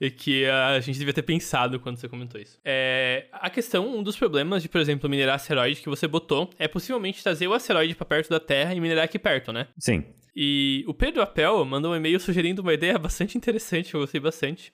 e 0.00 0.10
que 0.10 0.46
a 0.46 0.80
gente 0.80 0.98
devia 0.98 1.12
ter 1.12 1.22
pensado 1.22 1.78
quando 1.78 1.98
você 1.98 2.08
comentou 2.08 2.40
isso. 2.40 2.58
É, 2.64 3.26
a 3.30 3.50
questão, 3.50 3.98
um 3.98 4.02
dos 4.02 4.16
problemas 4.16 4.62
de, 4.62 4.68
por 4.70 4.80
exemplo, 4.80 5.10
minerar 5.10 5.34
asteroide 5.34 5.82
que 5.82 5.88
você 5.88 6.08
botou 6.08 6.48
é 6.58 6.66
possivelmente 6.66 7.22
trazer 7.22 7.46
o 7.46 7.52
asteroide 7.52 7.94
para 7.94 8.06
perto 8.06 8.30
da 8.30 8.40
Terra 8.40 8.74
e 8.74 8.80
minerar 8.80 9.04
aqui 9.04 9.18
perto, 9.18 9.52
né? 9.52 9.68
Sim. 9.78 10.02
E 10.34 10.82
o 10.86 10.94
Pedro 10.94 11.20
Apel 11.20 11.62
mandou 11.64 11.92
um 11.92 11.96
e-mail 11.96 12.18
sugerindo 12.18 12.62
uma 12.62 12.72
ideia 12.72 12.96
bastante 12.96 13.36
interessante, 13.36 13.92
eu 13.92 14.00
gostei 14.00 14.20
bastante. 14.20 14.72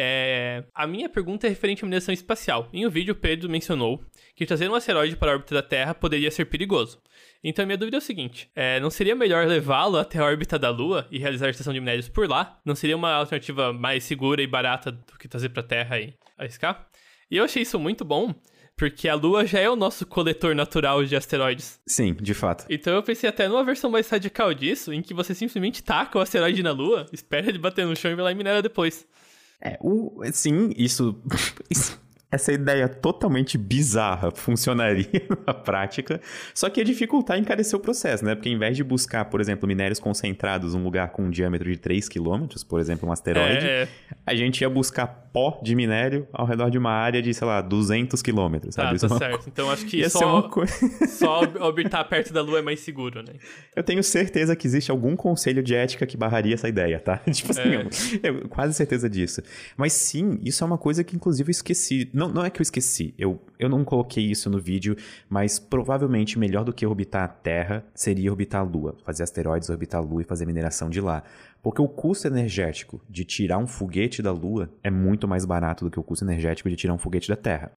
É... 0.00 0.62
A 0.72 0.86
minha 0.86 1.08
pergunta 1.08 1.48
é 1.48 1.50
referente 1.50 1.82
à 1.82 1.86
mineração 1.86 2.14
espacial. 2.14 2.68
Em 2.72 2.86
um 2.86 2.90
vídeo, 2.90 3.16
Pedro 3.16 3.50
mencionou 3.50 4.00
que 4.36 4.46
trazer 4.46 4.70
um 4.70 4.74
asteroide 4.76 5.16
para 5.16 5.32
a 5.32 5.34
órbita 5.34 5.56
da 5.56 5.62
Terra 5.62 5.92
poderia 5.92 6.30
ser 6.30 6.44
perigoso. 6.44 7.02
Então, 7.42 7.66
minha 7.66 7.76
dúvida 7.76 7.96
é 7.96 7.98
o 7.98 8.00
seguinte: 8.00 8.48
é, 8.54 8.78
não 8.78 8.90
seria 8.90 9.16
melhor 9.16 9.44
levá-lo 9.48 9.98
até 9.98 10.20
a 10.20 10.24
órbita 10.24 10.56
da 10.56 10.70
Lua 10.70 11.08
e 11.10 11.18
realizar 11.18 11.46
a 11.46 11.50
extração 11.50 11.72
de 11.72 11.80
minérios 11.80 12.08
por 12.08 12.28
lá? 12.28 12.60
Não 12.64 12.76
seria 12.76 12.96
uma 12.96 13.12
alternativa 13.12 13.72
mais 13.72 14.04
segura 14.04 14.40
e 14.40 14.46
barata 14.46 14.92
do 14.92 15.18
que 15.18 15.26
trazer 15.26 15.48
para 15.48 15.62
a 15.62 15.66
Terra 15.66 15.98
e 15.98 16.14
arriscar? 16.38 16.86
E 17.28 17.36
eu 17.36 17.44
achei 17.44 17.62
isso 17.62 17.78
muito 17.80 18.04
bom, 18.04 18.32
porque 18.76 19.08
a 19.08 19.16
Lua 19.16 19.44
já 19.44 19.58
é 19.58 19.68
o 19.68 19.74
nosso 19.74 20.06
coletor 20.06 20.54
natural 20.54 21.04
de 21.04 21.16
asteroides. 21.16 21.80
Sim, 21.88 22.14
de 22.14 22.34
fato. 22.34 22.66
Então 22.70 22.94
eu 22.94 23.02
pensei 23.02 23.28
até 23.28 23.48
numa 23.48 23.64
versão 23.64 23.90
mais 23.90 24.08
radical 24.08 24.54
disso, 24.54 24.92
em 24.92 25.02
que 25.02 25.12
você 25.12 25.34
simplesmente 25.34 25.82
taca 25.82 26.16
o 26.16 26.20
asteroide 26.20 26.62
na 26.62 26.70
Lua, 26.70 27.04
espera 27.12 27.48
ele 27.48 27.58
bater 27.58 27.84
no 27.84 27.96
chão 27.96 28.12
e 28.12 28.14
vai 28.14 28.26
lá 28.26 28.30
e 28.30 28.36
minera 28.36 28.62
depois. 28.62 29.04
É, 29.60 29.76
o, 29.80 30.20
sim, 30.32 30.72
isso, 30.76 31.20
isso 31.68 32.00
essa 32.30 32.52
ideia 32.52 32.88
totalmente 32.88 33.56
bizarra 33.56 34.30
funcionaria 34.30 35.08
na 35.46 35.54
prática, 35.54 36.20
só 36.52 36.68
que 36.68 36.80
ia 36.80 36.84
dificultar 36.84 37.38
e 37.38 37.40
encarecer 37.40 37.78
o 37.78 37.80
processo, 37.80 38.24
né? 38.24 38.34
Porque 38.34 38.50
em 38.50 38.58
vez 38.58 38.76
de 38.76 38.84
buscar, 38.84 39.24
por 39.26 39.40
exemplo, 39.40 39.66
minérios 39.66 39.98
concentrados 39.98 40.74
num 40.74 40.84
lugar 40.84 41.08
com 41.10 41.24
um 41.24 41.30
diâmetro 41.30 41.70
de 41.70 41.78
3 41.78 42.08
km, 42.08 42.46
por 42.68 42.80
exemplo, 42.80 43.08
um 43.08 43.12
asteroide, 43.12 43.66
é... 43.66 43.88
a 44.26 44.34
gente 44.34 44.60
ia 44.60 44.68
buscar 44.68 45.28
pó 45.32 45.60
de 45.62 45.74
minério 45.74 46.26
ao 46.32 46.46
redor 46.46 46.70
de 46.70 46.78
uma 46.78 46.90
área 46.90 47.22
de, 47.22 47.32
sei 47.32 47.46
lá, 47.46 47.60
200 47.60 48.20
km, 48.22 48.56
sabe? 48.70 48.96
Ah, 48.96 49.08
tá 49.08 49.14
é 49.14 49.18
certo. 49.18 49.38
Co... 49.44 49.44
Então 49.48 49.70
acho 49.70 49.86
que 49.86 50.08
só, 50.08 50.42
co... 50.42 50.62
só 51.08 51.40
orbitar 51.60 52.06
perto 52.08 52.32
da 52.32 52.42
Lua 52.42 52.58
é 52.58 52.62
mais 52.62 52.80
seguro, 52.80 53.22
né? 53.22 53.34
Eu 53.74 53.82
tenho 53.82 54.02
certeza 54.02 54.54
que 54.56 54.66
existe 54.66 54.90
algum 54.90 55.16
conselho 55.16 55.62
de 55.62 55.74
ética 55.74 56.06
que 56.06 56.16
barraria 56.16 56.54
essa 56.54 56.68
ideia, 56.68 56.98
tá? 57.00 57.18
Tipo 57.30 57.52
assim, 57.52 57.68
é. 57.68 57.86
eu, 58.22 58.34
eu, 58.34 58.48
quase 58.48 58.74
certeza 58.74 59.08
disso. 59.08 59.42
Mas 59.76 59.92
sim, 59.92 60.38
isso 60.42 60.62
é 60.62 60.66
uma 60.66 60.78
coisa 60.78 61.04
que 61.04 61.14
inclusive 61.14 61.48
eu 61.48 61.52
esqueci 61.52 62.10
não, 62.18 62.28
não 62.28 62.44
é 62.44 62.50
que 62.50 62.60
eu 62.60 62.62
esqueci, 62.62 63.14
eu, 63.16 63.40
eu 63.58 63.68
não 63.68 63.84
coloquei 63.84 64.24
isso 64.24 64.50
no 64.50 64.58
vídeo, 64.58 64.96
mas 65.28 65.58
provavelmente 65.58 66.38
melhor 66.38 66.64
do 66.64 66.72
que 66.72 66.84
orbitar 66.84 67.22
a 67.22 67.28
Terra 67.28 67.84
seria 67.94 68.30
orbitar 68.30 68.60
a 68.60 68.64
Lua, 68.64 68.96
fazer 69.04 69.22
asteroides, 69.22 69.70
orbitar 69.70 70.00
a 70.00 70.04
Lua 70.04 70.22
e 70.22 70.24
fazer 70.24 70.44
mineração 70.44 70.90
de 70.90 71.00
lá. 71.00 71.22
Porque 71.62 71.82
o 71.82 71.88
custo 71.88 72.26
energético 72.26 73.02
de 73.08 73.24
tirar 73.24 73.58
um 73.58 73.66
foguete 73.66 74.22
da 74.22 74.32
Lua 74.32 74.70
é 74.82 74.90
muito 74.90 75.26
mais 75.26 75.44
barato 75.44 75.84
do 75.84 75.90
que 75.90 75.98
o 75.98 76.02
custo 76.02 76.24
energético 76.24 76.68
de 76.68 76.76
tirar 76.76 76.94
um 76.94 76.98
foguete 76.98 77.28
da 77.28 77.36
Terra. 77.36 77.72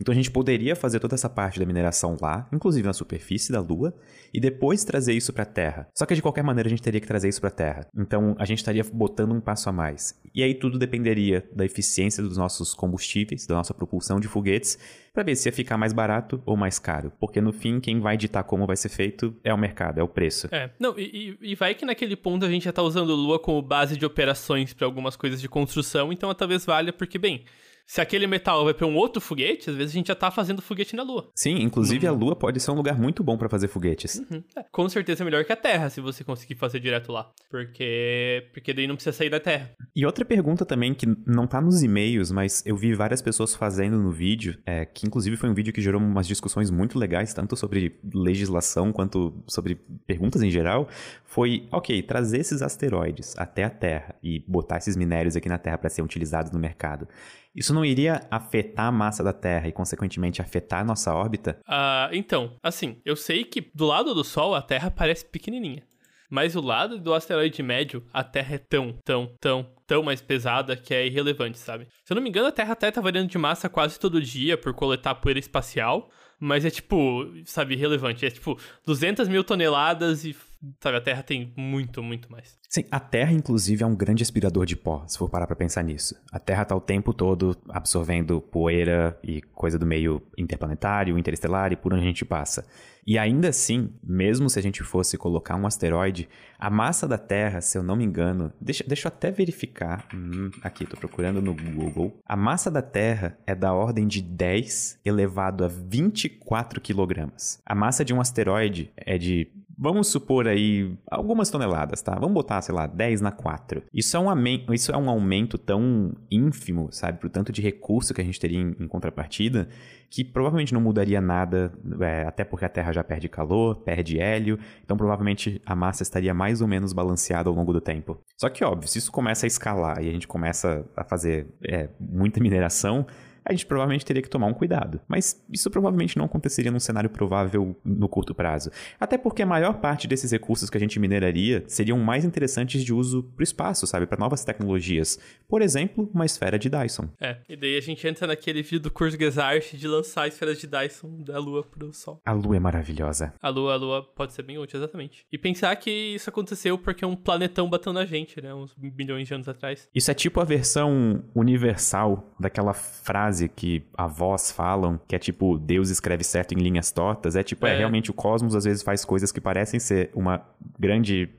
Então 0.00 0.12
a 0.12 0.14
gente 0.14 0.30
poderia 0.30 0.76
fazer 0.76 1.00
toda 1.00 1.14
essa 1.14 1.28
parte 1.28 1.58
da 1.58 1.66
mineração 1.66 2.16
lá, 2.20 2.48
inclusive 2.52 2.86
na 2.86 2.92
superfície 2.92 3.52
da 3.52 3.60
Lua, 3.60 3.94
e 4.32 4.40
depois 4.40 4.84
trazer 4.84 5.12
isso 5.12 5.32
para 5.32 5.42
a 5.42 5.46
Terra. 5.46 5.88
Só 5.96 6.06
que 6.06 6.14
de 6.14 6.22
qualquer 6.22 6.42
maneira 6.42 6.68
a 6.68 6.70
gente 6.70 6.82
teria 6.82 7.00
que 7.00 7.06
trazer 7.06 7.28
isso 7.28 7.40
para 7.40 7.48
a 7.48 7.52
Terra. 7.52 7.86
Então 7.96 8.34
a 8.38 8.44
gente 8.44 8.58
estaria 8.58 8.84
botando 8.92 9.32
um 9.32 9.40
passo 9.40 9.68
a 9.68 9.72
mais. 9.72 10.20
E 10.34 10.42
aí 10.42 10.54
tudo 10.54 10.78
dependeria 10.78 11.48
da 11.54 11.64
eficiência 11.64 12.22
dos 12.22 12.36
nossos 12.36 12.74
combustíveis, 12.74 13.46
da 13.46 13.54
nossa 13.54 13.74
propulsão 13.74 14.20
de 14.20 14.28
foguetes 14.28 14.78
para 15.12 15.22
ver 15.22 15.36
se 15.36 15.48
ia 15.48 15.52
ficar 15.52 15.76
mais 15.76 15.92
barato 15.92 16.42
ou 16.46 16.56
mais 16.56 16.78
caro. 16.78 17.12
Porque 17.20 17.40
no 17.40 17.52
fim, 17.52 17.80
quem 17.80 18.00
vai 18.00 18.16
ditar 18.16 18.42
como 18.44 18.66
vai 18.66 18.76
ser 18.76 18.88
feito 18.88 19.36
é 19.44 19.52
o 19.52 19.58
mercado, 19.58 20.00
é 20.00 20.02
o 20.02 20.08
preço. 20.08 20.48
É, 20.50 20.70
não, 20.78 20.98
e, 20.98 21.36
e 21.40 21.54
vai 21.54 21.74
que 21.74 21.84
naquele 21.84 22.16
ponto 22.16 22.46
a 22.46 22.48
gente 22.48 22.64
já 22.64 22.72
tá 22.72 22.82
usando 22.82 23.14
Lua 23.22 23.38
como 23.38 23.62
base 23.62 23.96
de 23.96 24.04
operações 24.04 24.74
para 24.74 24.86
algumas 24.86 25.16
coisas 25.16 25.40
de 25.40 25.48
construção, 25.48 26.12
então 26.12 26.32
talvez 26.34 26.66
valha, 26.66 26.92
porque, 26.92 27.18
bem, 27.18 27.44
se 27.86 28.00
aquele 28.00 28.26
metal 28.26 28.64
vai 28.64 28.74
para 28.74 28.86
um 28.86 28.96
outro 28.96 29.20
foguete, 29.20 29.70
às 29.70 29.76
vezes 29.76 29.92
a 29.92 29.98
gente 29.98 30.08
já 30.08 30.14
tá 30.14 30.30
fazendo 30.30 30.62
foguete 30.62 30.96
na 30.96 31.02
Lua. 31.02 31.30
Sim, 31.34 31.56
inclusive 31.60 32.06
uhum. 32.06 32.14
a 32.14 32.16
Lua 32.16 32.36
pode 32.36 32.60
ser 32.60 32.70
um 32.70 32.74
lugar 32.74 32.98
muito 32.98 33.22
bom 33.22 33.36
para 33.36 33.48
fazer 33.48 33.68
foguetes. 33.68 34.16
Uhum. 34.30 34.42
É, 34.56 34.64
com 34.70 34.88
certeza 34.88 35.22
é 35.22 35.24
melhor 35.24 35.44
que 35.44 35.52
a 35.52 35.56
Terra, 35.56 35.90
se 35.90 36.00
você 36.00 36.24
conseguir 36.24 36.54
fazer 36.54 36.80
direto 36.80 37.12
lá. 37.12 37.30
Porque 37.50 38.48
porque 38.52 38.72
daí 38.72 38.86
não 38.86 38.94
precisa 38.94 39.16
sair 39.16 39.30
da 39.30 39.40
Terra. 39.40 39.70
E 39.94 40.06
outra 40.06 40.24
pergunta 40.24 40.64
também 40.64 40.94
que 40.94 41.06
não 41.26 41.46
tá 41.46 41.60
nos 41.60 41.82
e-mails, 41.82 42.30
mas 42.30 42.62
eu 42.64 42.76
vi 42.76 42.94
várias 42.94 43.20
pessoas 43.20 43.54
fazendo 43.54 43.98
no 43.98 44.10
vídeo, 44.10 44.58
é, 44.64 44.84
que 44.84 45.06
inclusive 45.06 45.36
foi 45.36 45.48
um 45.48 45.54
vídeo 45.54 45.72
que 45.72 45.80
gerou 45.80 46.00
umas 46.00 46.26
discussões 46.26 46.70
muito 46.70 46.98
legais, 46.98 47.34
tanto 47.34 47.56
sobre 47.56 47.98
legislação 48.14 48.92
quanto 48.92 49.42
sobre 49.46 49.74
perguntas 50.06 50.42
em 50.42 50.50
geral, 50.50 50.88
foi, 51.24 51.66
ok, 51.72 52.02
trazer 52.02 52.40
esses 52.40 52.62
asteroides 52.62 53.34
até 53.38 53.64
a 53.64 53.70
Terra 53.70 54.14
e 54.22 54.44
botar 54.46 54.78
esses 54.78 54.96
minérios 54.96 55.36
aqui 55.36 55.48
na 55.48 55.58
Terra 55.58 55.78
para 55.78 55.88
serem 55.88 56.04
utilizados 56.04 56.52
no 56.52 56.58
mercado. 56.58 57.08
Isso 57.54 57.71
não 57.72 57.84
iria 57.84 58.26
afetar 58.30 58.86
a 58.86 58.92
massa 58.92 59.22
da 59.22 59.32
Terra 59.32 59.68
e, 59.68 59.72
consequentemente, 59.72 60.40
afetar 60.40 60.80
a 60.80 60.84
nossa 60.84 61.14
órbita? 61.14 61.58
Ah, 61.66 62.08
então, 62.12 62.56
assim, 62.62 63.00
eu 63.04 63.16
sei 63.16 63.44
que 63.44 63.70
do 63.74 63.86
lado 63.86 64.14
do 64.14 64.24
Sol 64.24 64.54
a 64.54 64.62
Terra 64.62 64.90
parece 64.90 65.24
pequenininha. 65.24 65.82
Mas 66.30 66.56
o 66.56 66.62
lado 66.62 66.98
do 66.98 67.12
asteroide 67.12 67.62
médio, 67.62 68.02
a 68.10 68.24
Terra 68.24 68.54
é 68.54 68.58
tão, 68.58 68.96
tão, 69.04 69.34
tão, 69.38 69.66
tão 69.86 70.02
mais 70.02 70.22
pesada 70.22 70.74
que 70.74 70.94
é 70.94 71.06
irrelevante, 71.06 71.58
sabe? 71.58 71.86
Se 72.06 72.10
eu 72.10 72.14
não 72.14 72.22
me 72.22 72.30
engano, 72.30 72.46
a 72.46 72.52
Terra 72.52 72.72
até 72.72 72.90
tá 72.90 73.02
variando 73.02 73.28
de 73.28 73.36
massa 73.36 73.68
quase 73.68 74.00
todo 74.00 74.18
dia 74.18 74.56
por 74.56 74.72
coletar 74.72 75.16
poeira 75.16 75.38
espacial. 75.38 76.08
Mas 76.40 76.64
é 76.64 76.70
tipo, 76.70 77.26
sabe, 77.44 77.74
irrelevante. 77.74 78.24
É 78.24 78.30
tipo 78.30 78.58
200 78.86 79.28
mil 79.28 79.44
toneladas 79.44 80.24
e 80.24 80.34
Sabe, 80.80 80.96
a 80.96 81.00
Terra 81.00 81.22
tem 81.22 81.52
muito, 81.56 82.02
muito 82.02 82.30
mais. 82.30 82.56
Sim, 82.68 82.84
a 82.90 83.00
Terra, 83.00 83.32
inclusive, 83.32 83.82
é 83.82 83.86
um 83.86 83.94
grande 83.94 84.22
aspirador 84.22 84.64
de 84.64 84.76
pó, 84.76 85.04
se 85.06 85.18
for 85.18 85.28
parar 85.28 85.46
pra 85.46 85.56
pensar 85.56 85.82
nisso. 85.82 86.14
A 86.30 86.38
Terra 86.38 86.64
tá 86.64 86.74
o 86.74 86.80
tempo 86.80 87.12
todo 87.12 87.56
absorvendo 87.68 88.40
poeira 88.40 89.18
e 89.22 89.42
coisa 89.42 89.78
do 89.78 89.84
meio 89.84 90.22
interplanetário, 90.38 91.18
interestelar 91.18 91.72
e 91.72 91.76
por 91.76 91.92
onde 91.92 92.02
a 92.02 92.06
gente 92.06 92.24
passa. 92.24 92.64
E 93.04 93.18
ainda 93.18 93.48
assim, 93.48 93.90
mesmo 94.02 94.48
se 94.48 94.58
a 94.58 94.62
gente 94.62 94.82
fosse 94.82 95.18
colocar 95.18 95.56
um 95.56 95.66
asteroide, 95.66 96.28
a 96.56 96.70
massa 96.70 97.08
da 97.08 97.18
Terra, 97.18 97.60
se 97.60 97.76
eu 97.76 97.82
não 97.82 97.96
me 97.96 98.04
engano, 98.04 98.52
deixa, 98.60 98.84
deixa 98.86 99.08
eu 99.08 99.12
até 99.12 99.30
verificar. 99.30 100.06
Hum, 100.14 100.50
aqui, 100.62 100.86
tô 100.86 100.96
procurando 100.96 101.42
no 101.42 101.52
Google. 101.52 102.16
A 102.24 102.36
massa 102.36 102.70
da 102.70 102.80
Terra 102.80 103.36
é 103.44 103.54
da 103.56 103.72
ordem 103.72 104.06
de 104.06 104.22
10 104.22 105.00
elevado 105.04 105.64
a 105.64 105.68
24 105.68 106.80
quilogramas. 106.80 107.60
A 107.66 107.74
massa 107.74 108.04
de 108.04 108.14
um 108.14 108.20
asteroide 108.20 108.92
é 108.96 109.18
de 109.18 109.50
Vamos 109.82 110.06
supor 110.06 110.46
aí 110.46 110.96
algumas 111.10 111.50
toneladas, 111.50 112.00
tá? 112.00 112.14
Vamos 112.14 112.34
botar, 112.34 112.62
sei 112.62 112.72
lá, 112.72 112.86
10 112.86 113.20
na 113.20 113.32
4. 113.32 113.82
Isso 113.92 114.16
é 114.16 114.20
um, 114.20 114.30
aumento, 114.30 114.72
isso 114.72 114.92
é 114.92 114.96
um 114.96 115.10
aumento 115.10 115.58
tão 115.58 116.14
ínfimo, 116.30 116.86
sabe? 116.92 117.18
Pro 117.18 117.28
tanto 117.28 117.50
de 117.50 117.60
recurso 117.60 118.14
que 118.14 118.20
a 118.20 118.24
gente 118.24 118.38
teria 118.38 118.60
em, 118.60 118.76
em 118.78 118.86
contrapartida, 118.86 119.68
que 120.08 120.22
provavelmente 120.22 120.72
não 120.72 120.80
mudaria 120.80 121.20
nada, 121.20 121.72
é, 122.00 122.22
até 122.22 122.44
porque 122.44 122.64
a 122.64 122.68
Terra 122.68 122.92
já 122.92 123.02
perde 123.02 123.28
calor, 123.28 123.74
perde 123.74 124.20
hélio, 124.20 124.56
então 124.84 124.96
provavelmente 124.96 125.60
a 125.66 125.74
massa 125.74 126.04
estaria 126.04 126.32
mais 126.32 126.60
ou 126.60 126.68
menos 126.68 126.92
balanceada 126.92 127.48
ao 127.48 127.54
longo 127.56 127.72
do 127.72 127.80
tempo. 127.80 128.20
Só 128.36 128.48
que, 128.48 128.64
óbvio, 128.64 128.88
se 128.88 128.98
isso 128.98 129.10
começa 129.10 129.46
a 129.46 129.48
escalar 129.48 130.00
e 130.00 130.08
a 130.08 130.12
gente 130.12 130.28
começa 130.28 130.86
a 130.96 131.02
fazer 131.02 131.48
é, 131.66 131.88
muita 131.98 132.38
mineração, 132.40 133.04
a 133.44 133.52
gente 133.52 133.66
provavelmente 133.66 134.04
teria 134.04 134.22
que 134.22 134.30
tomar 134.30 134.46
um 134.46 134.54
cuidado. 134.54 135.00
Mas 135.08 135.42
isso 135.50 135.70
provavelmente 135.70 136.16
não 136.16 136.24
aconteceria 136.24 136.70
num 136.70 136.80
cenário 136.80 137.10
provável 137.10 137.76
no 137.84 138.08
curto 138.08 138.34
prazo. 138.34 138.70
Até 138.98 139.18
porque 139.18 139.42
a 139.42 139.46
maior 139.46 139.74
parte 139.74 140.06
desses 140.06 140.30
recursos 140.30 140.70
que 140.70 140.76
a 140.76 140.80
gente 140.80 140.98
mineraria 140.98 141.64
seriam 141.66 141.98
mais 141.98 142.24
interessantes 142.24 142.84
de 142.84 142.92
uso 142.92 143.22
para 143.22 143.42
o 143.42 143.44
espaço, 143.44 143.86
sabe? 143.86 144.06
Para 144.06 144.18
novas 144.18 144.44
tecnologias. 144.44 145.18
Por 145.48 145.62
exemplo, 145.62 146.10
uma 146.14 146.24
esfera 146.24 146.58
de 146.58 146.68
Dyson. 146.68 147.08
É, 147.20 147.38
e 147.48 147.56
daí 147.56 147.76
a 147.76 147.80
gente 147.80 148.06
entra 148.06 148.26
naquele 148.26 148.62
vídeo 148.62 148.80
do 148.80 148.90
Kurzgesagt 148.90 149.76
de 149.76 149.88
lançar 149.88 150.28
esferas 150.28 150.58
de 150.58 150.66
Dyson 150.66 151.22
da 151.22 151.38
Lua 151.38 151.62
para 151.62 151.86
o 151.86 151.92
Sol. 151.92 152.20
A 152.24 152.32
Lua 152.32 152.56
é 152.56 152.60
maravilhosa. 152.60 153.34
A 153.40 153.48
Lua, 153.48 153.74
a 153.74 153.76
Lua 153.76 154.02
pode 154.02 154.32
ser 154.32 154.42
bem 154.42 154.58
útil, 154.58 154.78
exatamente. 154.78 155.26
E 155.32 155.38
pensar 155.38 155.74
que 155.76 155.90
isso 155.90 156.28
aconteceu 156.30 156.78
porque 156.78 157.04
um 157.04 157.16
planetão 157.16 157.68
bateu 157.68 157.92
na 157.92 158.04
gente, 158.04 158.40
né? 158.40 158.54
Uns 158.54 158.74
milhões 158.76 159.26
de 159.26 159.34
anos 159.34 159.48
atrás. 159.48 159.88
Isso 159.94 160.10
é 160.10 160.14
tipo 160.14 160.40
a 160.40 160.44
versão 160.44 161.24
universal 161.34 162.34
daquela 162.38 162.72
frase 162.72 163.31
frase 163.32 163.48
que 163.48 163.82
avós 163.96 164.52
falam, 164.52 165.00
que 165.08 165.16
é 165.16 165.18
tipo, 165.18 165.58
Deus 165.58 165.88
escreve 165.88 166.22
certo 166.22 166.52
em 166.52 166.58
linhas 166.58 166.92
tortas, 166.92 167.34
é 167.34 167.42
tipo, 167.42 167.66
é, 167.66 167.74
é. 167.74 167.78
realmente 167.78 168.10
o 168.10 168.14
cosmos 168.14 168.54
às 168.54 168.64
vezes 168.64 168.82
faz 168.82 169.04
coisas 169.04 169.32
que 169.32 169.40
parecem 169.40 169.80
ser 169.80 170.10
uma 170.14 170.42
grande 170.78 171.30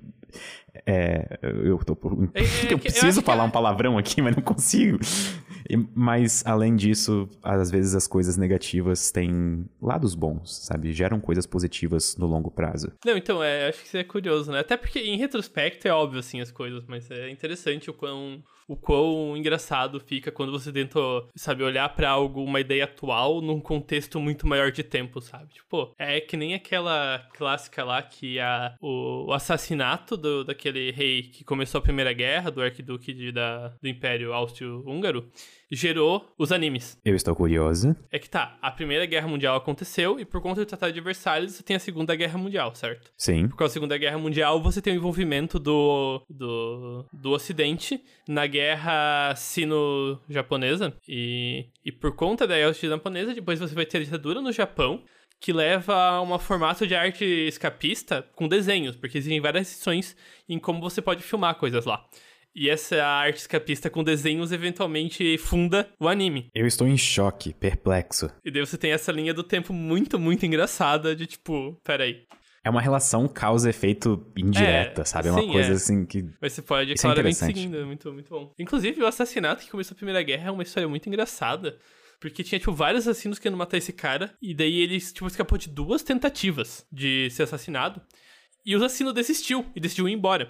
é, 0.85 1.39
eu, 1.41 1.77
tô, 1.79 1.97
é, 2.33 2.41
é, 2.41 2.43
eu 2.73 2.79
preciso 2.79 3.21
falar 3.21 3.43
um 3.43 3.49
palavrão 3.49 3.97
aqui, 3.97 4.21
mas 4.21 4.35
não 4.35 4.43
consigo. 4.43 4.99
Mas, 5.95 6.43
além 6.45 6.75
disso, 6.75 7.29
às 7.41 7.71
vezes 7.71 7.95
as 7.95 8.07
coisas 8.07 8.35
negativas 8.35 9.11
têm 9.11 9.65
lados 9.81 10.13
bons, 10.13 10.65
sabe? 10.65 10.91
Geram 10.91 11.19
coisas 11.19 11.45
positivas 11.45 12.17
no 12.17 12.27
longo 12.27 12.51
prazo. 12.51 12.91
Não, 13.05 13.15
então, 13.15 13.41
é, 13.41 13.69
acho 13.69 13.79
que 13.79 13.87
isso 13.87 13.97
é 13.97 14.03
curioso, 14.03 14.51
né? 14.51 14.59
Até 14.59 14.75
porque, 14.75 14.99
em 14.99 15.17
retrospecto, 15.17 15.87
é 15.87 15.91
óbvio, 15.91 16.19
assim, 16.19 16.41
as 16.41 16.51
coisas, 16.51 16.83
mas 16.87 17.09
é 17.09 17.29
interessante 17.29 17.89
o 17.89 17.93
quão 17.93 18.43
o 18.67 18.75
quão 18.75 19.35
engraçado 19.35 19.99
fica 19.99 20.31
quando 20.31 20.51
você 20.51 20.71
tenta, 20.71 20.99
sabe, 21.35 21.63
olhar 21.63 21.89
para 21.89 22.09
algo, 22.09 22.43
uma 22.43 22.59
ideia 22.59 22.85
atual, 22.85 23.41
num 23.41 23.59
contexto 23.59 24.19
muito 24.19 24.47
maior 24.47 24.71
de 24.71 24.83
tempo, 24.83 25.21
sabe? 25.21 25.53
Tipo, 25.53 25.93
é 25.97 26.19
que 26.21 26.37
nem 26.37 26.53
aquela 26.53 27.27
clássica 27.33 27.83
lá 27.83 28.01
que 28.01 28.39
a, 28.39 28.75
o, 28.81 29.27
o 29.27 29.33
assassinato 29.33 30.15
do, 30.15 30.43
daquele 30.43 30.62
rei 30.71 31.23
que 31.23 31.43
começou 31.43 31.79
a 31.79 31.81
Primeira 31.81 32.13
Guerra, 32.13 32.49
do 32.49 32.61
arquiduque 32.61 33.13
de, 33.13 33.31
da, 33.31 33.69
do 33.81 33.87
Império 33.87 34.33
Áustrio-Húngaro, 34.33 35.25
gerou 35.71 36.31
os 36.37 36.51
animes. 36.51 36.97
Eu 37.03 37.15
estou 37.15 37.35
curioso. 37.35 37.95
É 38.11 38.19
que 38.19 38.29
tá, 38.29 38.57
a 38.61 38.71
Primeira 38.71 39.05
Guerra 39.05 39.27
Mundial 39.27 39.55
aconteceu 39.55 40.19
e 40.19 40.25
por 40.25 40.41
conta 40.41 40.61
do 40.61 40.67
Tratado 40.67 40.93
de 40.93 41.01
Versalhes 41.01 41.53
você 41.53 41.63
tem 41.63 41.75
a 41.75 41.79
Segunda 41.79 42.15
Guerra 42.15 42.37
Mundial, 42.37 42.73
certo? 42.75 43.11
Sim. 43.17 43.47
Por 43.47 43.57
causa 43.57 43.71
da 43.71 43.73
Segunda 43.73 43.97
Guerra 43.97 44.17
Mundial 44.17 44.61
você 44.61 44.81
tem 44.81 44.93
o 44.93 44.97
envolvimento 44.97 45.59
do, 45.59 46.21
do, 46.29 47.05
do 47.11 47.31
Ocidente 47.31 48.03
na 48.27 48.45
Guerra 48.45 49.33
Sino-Japonesa 49.35 50.93
e, 51.07 51.65
e 51.83 51.91
por 51.91 52.15
conta 52.15 52.45
da 52.45 52.55
Guerra 52.55 52.73
Sino-Japonesa 52.73 53.33
depois 53.33 53.59
você 53.59 53.73
vai 53.73 53.85
ter 53.85 53.97
a 53.97 54.03
ditadura 54.03 54.41
no 54.41 54.51
Japão 54.51 55.03
que 55.43 55.51
leva 55.51 55.93
a 55.93 56.21
um 56.21 56.39
formato 56.39 56.87
de 56.87 56.95
arte 56.95 57.25
escapista 57.25 58.25
com 58.33 58.47
desenhos, 58.47 58.95
porque 58.95 59.17
existem 59.17 59.41
várias 59.41 59.67
seções 59.67 60.15
em 60.47 60.57
como 60.57 60.79
você 60.79 61.01
pode 61.01 61.21
filmar 61.21 61.55
coisas 61.55 61.83
lá. 61.83 62.05
E 62.55 62.69
essa 62.69 63.03
arte 63.03 63.39
escapista 63.39 63.89
com 63.89 64.05
desenhos 64.05 64.53
eventualmente 64.53 65.37
funda 65.37 65.89
o 65.99 66.07
anime. 66.07 66.47
Eu 66.55 66.65
estou 66.65 66.87
em 66.87 66.97
choque, 66.97 67.53
perplexo. 67.53 68.29
E 68.45 68.49
daí 68.49 68.65
você 68.65 68.77
tem 68.77 68.93
essa 68.93 69.11
linha 69.11 69.33
do 69.33 69.43
tempo 69.43 69.73
muito, 69.73 70.17
muito 70.17 70.45
engraçada 70.45 71.13
de 71.13 71.25
tipo, 71.25 71.77
peraí. 71.83 72.23
É 72.63 72.69
uma 72.69 72.79
relação 72.79 73.27
causa-efeito 73.27 74.25
indireta, 74.37 75.01
É, 75.01 75.03
sabe? 75.03 75.27
É 75.27 75.31
uma 75.31 75.41
sim, 75.41 75.51
coisa 75.51 75.73
é. 75.73 75.75
assim 75.75 76.05
que. 76.05 76.23
Mas 76.41 76.53
você 76.53 76.61
pode 76.61 76.93
Isso 76.93 77.05
é 77.05 77.09
claramente 77.09 77.35
interessante. 77.35 77.57
seguindo, 77.59 77.77
é 77.81 77.83
muito, 77.83 78.13
muito 78.13 78.29
bom. 78.29 78.53
Inclusive, 78.57 79.01
o 79.03 79.07
assassinato 79.07 79.65
que 79.65 79.69
começou 79.69 79.93
a 79.93 79.97
Primeira 79.97 80.23
Guerra 80.23 80.47
é 80.47 80.51
uma 80.51 80.63
história 80.63 80.87
muito 80.87 81.09
engraçada. 81.09 81.77
Porque 82.23 82.41
tinha, 82.41 82.57
tipo, 82.57 82.71
vários 82.71 83.05
assassinos 83.05 83.37
querendo 83.37 83.57
matar 83.57 83.75
esse 83.77 83.91
cara. 83.91 84.33
E 84.41 84.53
daí 84.53 84.79
ele, 84.79 84.97
tipo, 84.97 85.27
escapou 85.27 85.57
de 85.57 85.67
duas 85.67 86.01
tentativas 86.03 86.85
de 86.89 87.29
ser 87.31 87.43
assassinado. 87.43 88.01
E 88.65 88.73
o 88.73 88.77
assassino 88.77 89.11
desistiu 89.11 89.65
e 89.75 89.79
decidiu 89.81 90.07
ir 90.07 90.13
embora. 90.13 90.49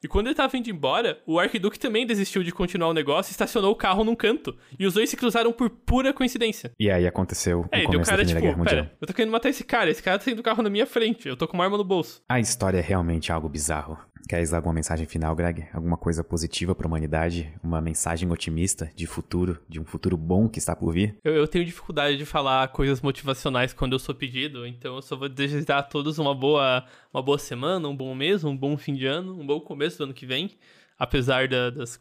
E 0.00 0.06
quando 0.06 0.28
ele 0.28 0.36
tava 0.36 0.56
indo 0.56 0.70
embora, 0.70 1.20
o 1.26 1.40
Arquiduque 1.40 1.76
também 1.76 2.06
desistiu 2.06 2.44
de 2.44 2.52
continuar 2.52 2.86
o 2.90 2.94
negócio 2.94 3.30
e 3.30 3.32
estacionou 3.32 3.72
o 3.72 3.74
carro 3.74 4.04
num 4.04 4.14
canto. 4.14 4.56
E 4.78 4.86
os 4.86 4.94
dois 4.94 5.10
se 5.10 5.16
cruzaram 5.16 5.52
por 5.52 5.68
pura 5.68 6.12
coincidência. 6.12 6.70
E 6.78 6.88
aí 6.88 7.04
aconteceu 7.04 7.68
É, 7.72 7.80
o 7.80 7.82
o 7.82 7.86
começo 7.86 8.08
da 8.08 8.16
cara, 8.16 8.24
Primeira 8.24 8.26
tipo, 8.28 8.40
Guerra 8.40 8.56
Mundial. 8.58 8.84
pera, 8.84 8.96
eu 9.00 9.06
tô 9.08 9.12
querendo 9.12 9.32
matar 9.32 9.48
esse 9.48 9.64
cara, 9.64 9.90
esse 9.90 10.00
cara 10.00 10.16
tá 10.18 10.24
saindo 10.24 10.36
do 10.36 10.42
carro 10.44 10.62
na 10.62 10.70
minha 10.70 10.86
frente, 10.86 11.26
eu 11.28 11.36
tô 11.36 11.48
com 11.48 11.54
uma 11.54 11.64
arma 11.64 11.76
no 11.76 11.82
bolso. 11.82 12.22
A 12.28 12.38
história 12.38 12.78
é 12.78 12.80
realmente 12.80 13.32
algo 13.32 13.48
bizarro. 13.48 13.98
Queres 14.26 14.52
alguma 14.52 14.74
mensagem 14.74 15.06
final, 15.06 15.34
Greg? 15.36 15.66
Alguma 15.72 15.96
coisa 15.96 16.24
positiva 16.24 16.74
pra 16.74 16.86
humanidade? 16.86 17.52
Uma 17.62 17.80
mensagem 17.80 18.30
otimista 18.30 18.90
de 18.94 19.06
futuro, 19.06 19.58
de 19.68 19.80
um 19.80 19.84
futuro 19.84 20.16
bom 20.16 20.48
que 20.48 20.58
está 20.58 20.74
por 20.74 20.92
vir? 20.92 21.16
Eu, 21.24 21.34
eu 21.34 21.48
tenho 21.48 21.64
dificuldade 21.64 22.16
de 22.16 22.24
falar 22.24 22.68
coisas 22.68 23.00
motivacionais 23.00 23.72
quando 23.72 23.92
eu 23.94 23.98
sou 23.98 24.14
pedido, 24.14 24.66
então 24.66 24.96
eu 24.96 25.02
só 25.02 25.16
vou 25.16 25.28
desejar 25.28 25.78
a 25.78 25.82
todos 25.82 26.18
uma 26.18 26.34
boa, 26.34 26.84
uma 27.12 27.22
boa 27.22 27.38
semana, 27.38 27.88
um 27.88 27.96
bom 27.96 28.14
mês, 28.14 28.44
um 28.44 28.56
bom 28.56 28.76
fim 28.76 28.94
de 28.94 29.06
ano, 29.06 29.38
um 29.38 29.46
bom 29.46 29.60
começo 29.60 29.98
do 29.98 30.04
ano 30.04 30.14
que 30.14 30.26
vem, 30.26 30.50
apesar 30.98 31.48
da- 31.48 31.70
das 31.70 31.96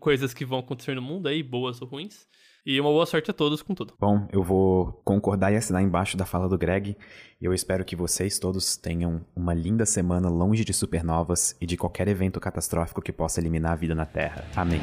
coisas 0.00 0.32
que 0.34 0.44
vão 0.44 0.58
acontecer 0.60 0.94
no 0.94 1.02
mundo 1.02 1.26
aí, 1.28 1.42
boas 1.42 1.80
ou 1.82 1.88
ruins. 1.88 2.26
E 2.66 2.80
uma 2.80 2.90
boa 2.90 3.06
sorte 3.06 3.30
a 3.30 3.34
todos 3.34 3.62
com 3.62 3.76
tudo. 3.76 3.94
Bom, 3.96 4.26
eu 4.32 4.42
vou 4.42 5.00
concordar 5.04 5.52
e 5.52 5.56
assinar 5.56 5.80
embaixo 5.80 6.16
da 6.16 6.26
fala 6.26 6.48
do 6.48 6.58
Greg. 6.58 6.96
E 7.40 7.44
eu 7.44 7.54
espero 7.54 7.84
que 7.84 7.94
vocês 7.94 8.40
todos 8.40 8.76
tenham 8.76 9.24
uma 9.36 9.54
linda 9.54 9.86
semana 9.86 10.28
longe 10.28 10.64
de 10.64 10.74
supernovas 10.74 11.56
e 11.60 11.66
de 11.66 11.76
qualquer 11.76 12.08
evento 12.08 12.40
catastrófico 12.40 13.00
que 13.00 13.12
possa 13.12 13.38
eliminar 13.38 13.72
a 13.72 13.76
vida 13.76 13.94
na 13.94 14.04
Terra. 14.04 14.44
Amém. 14.56 14.80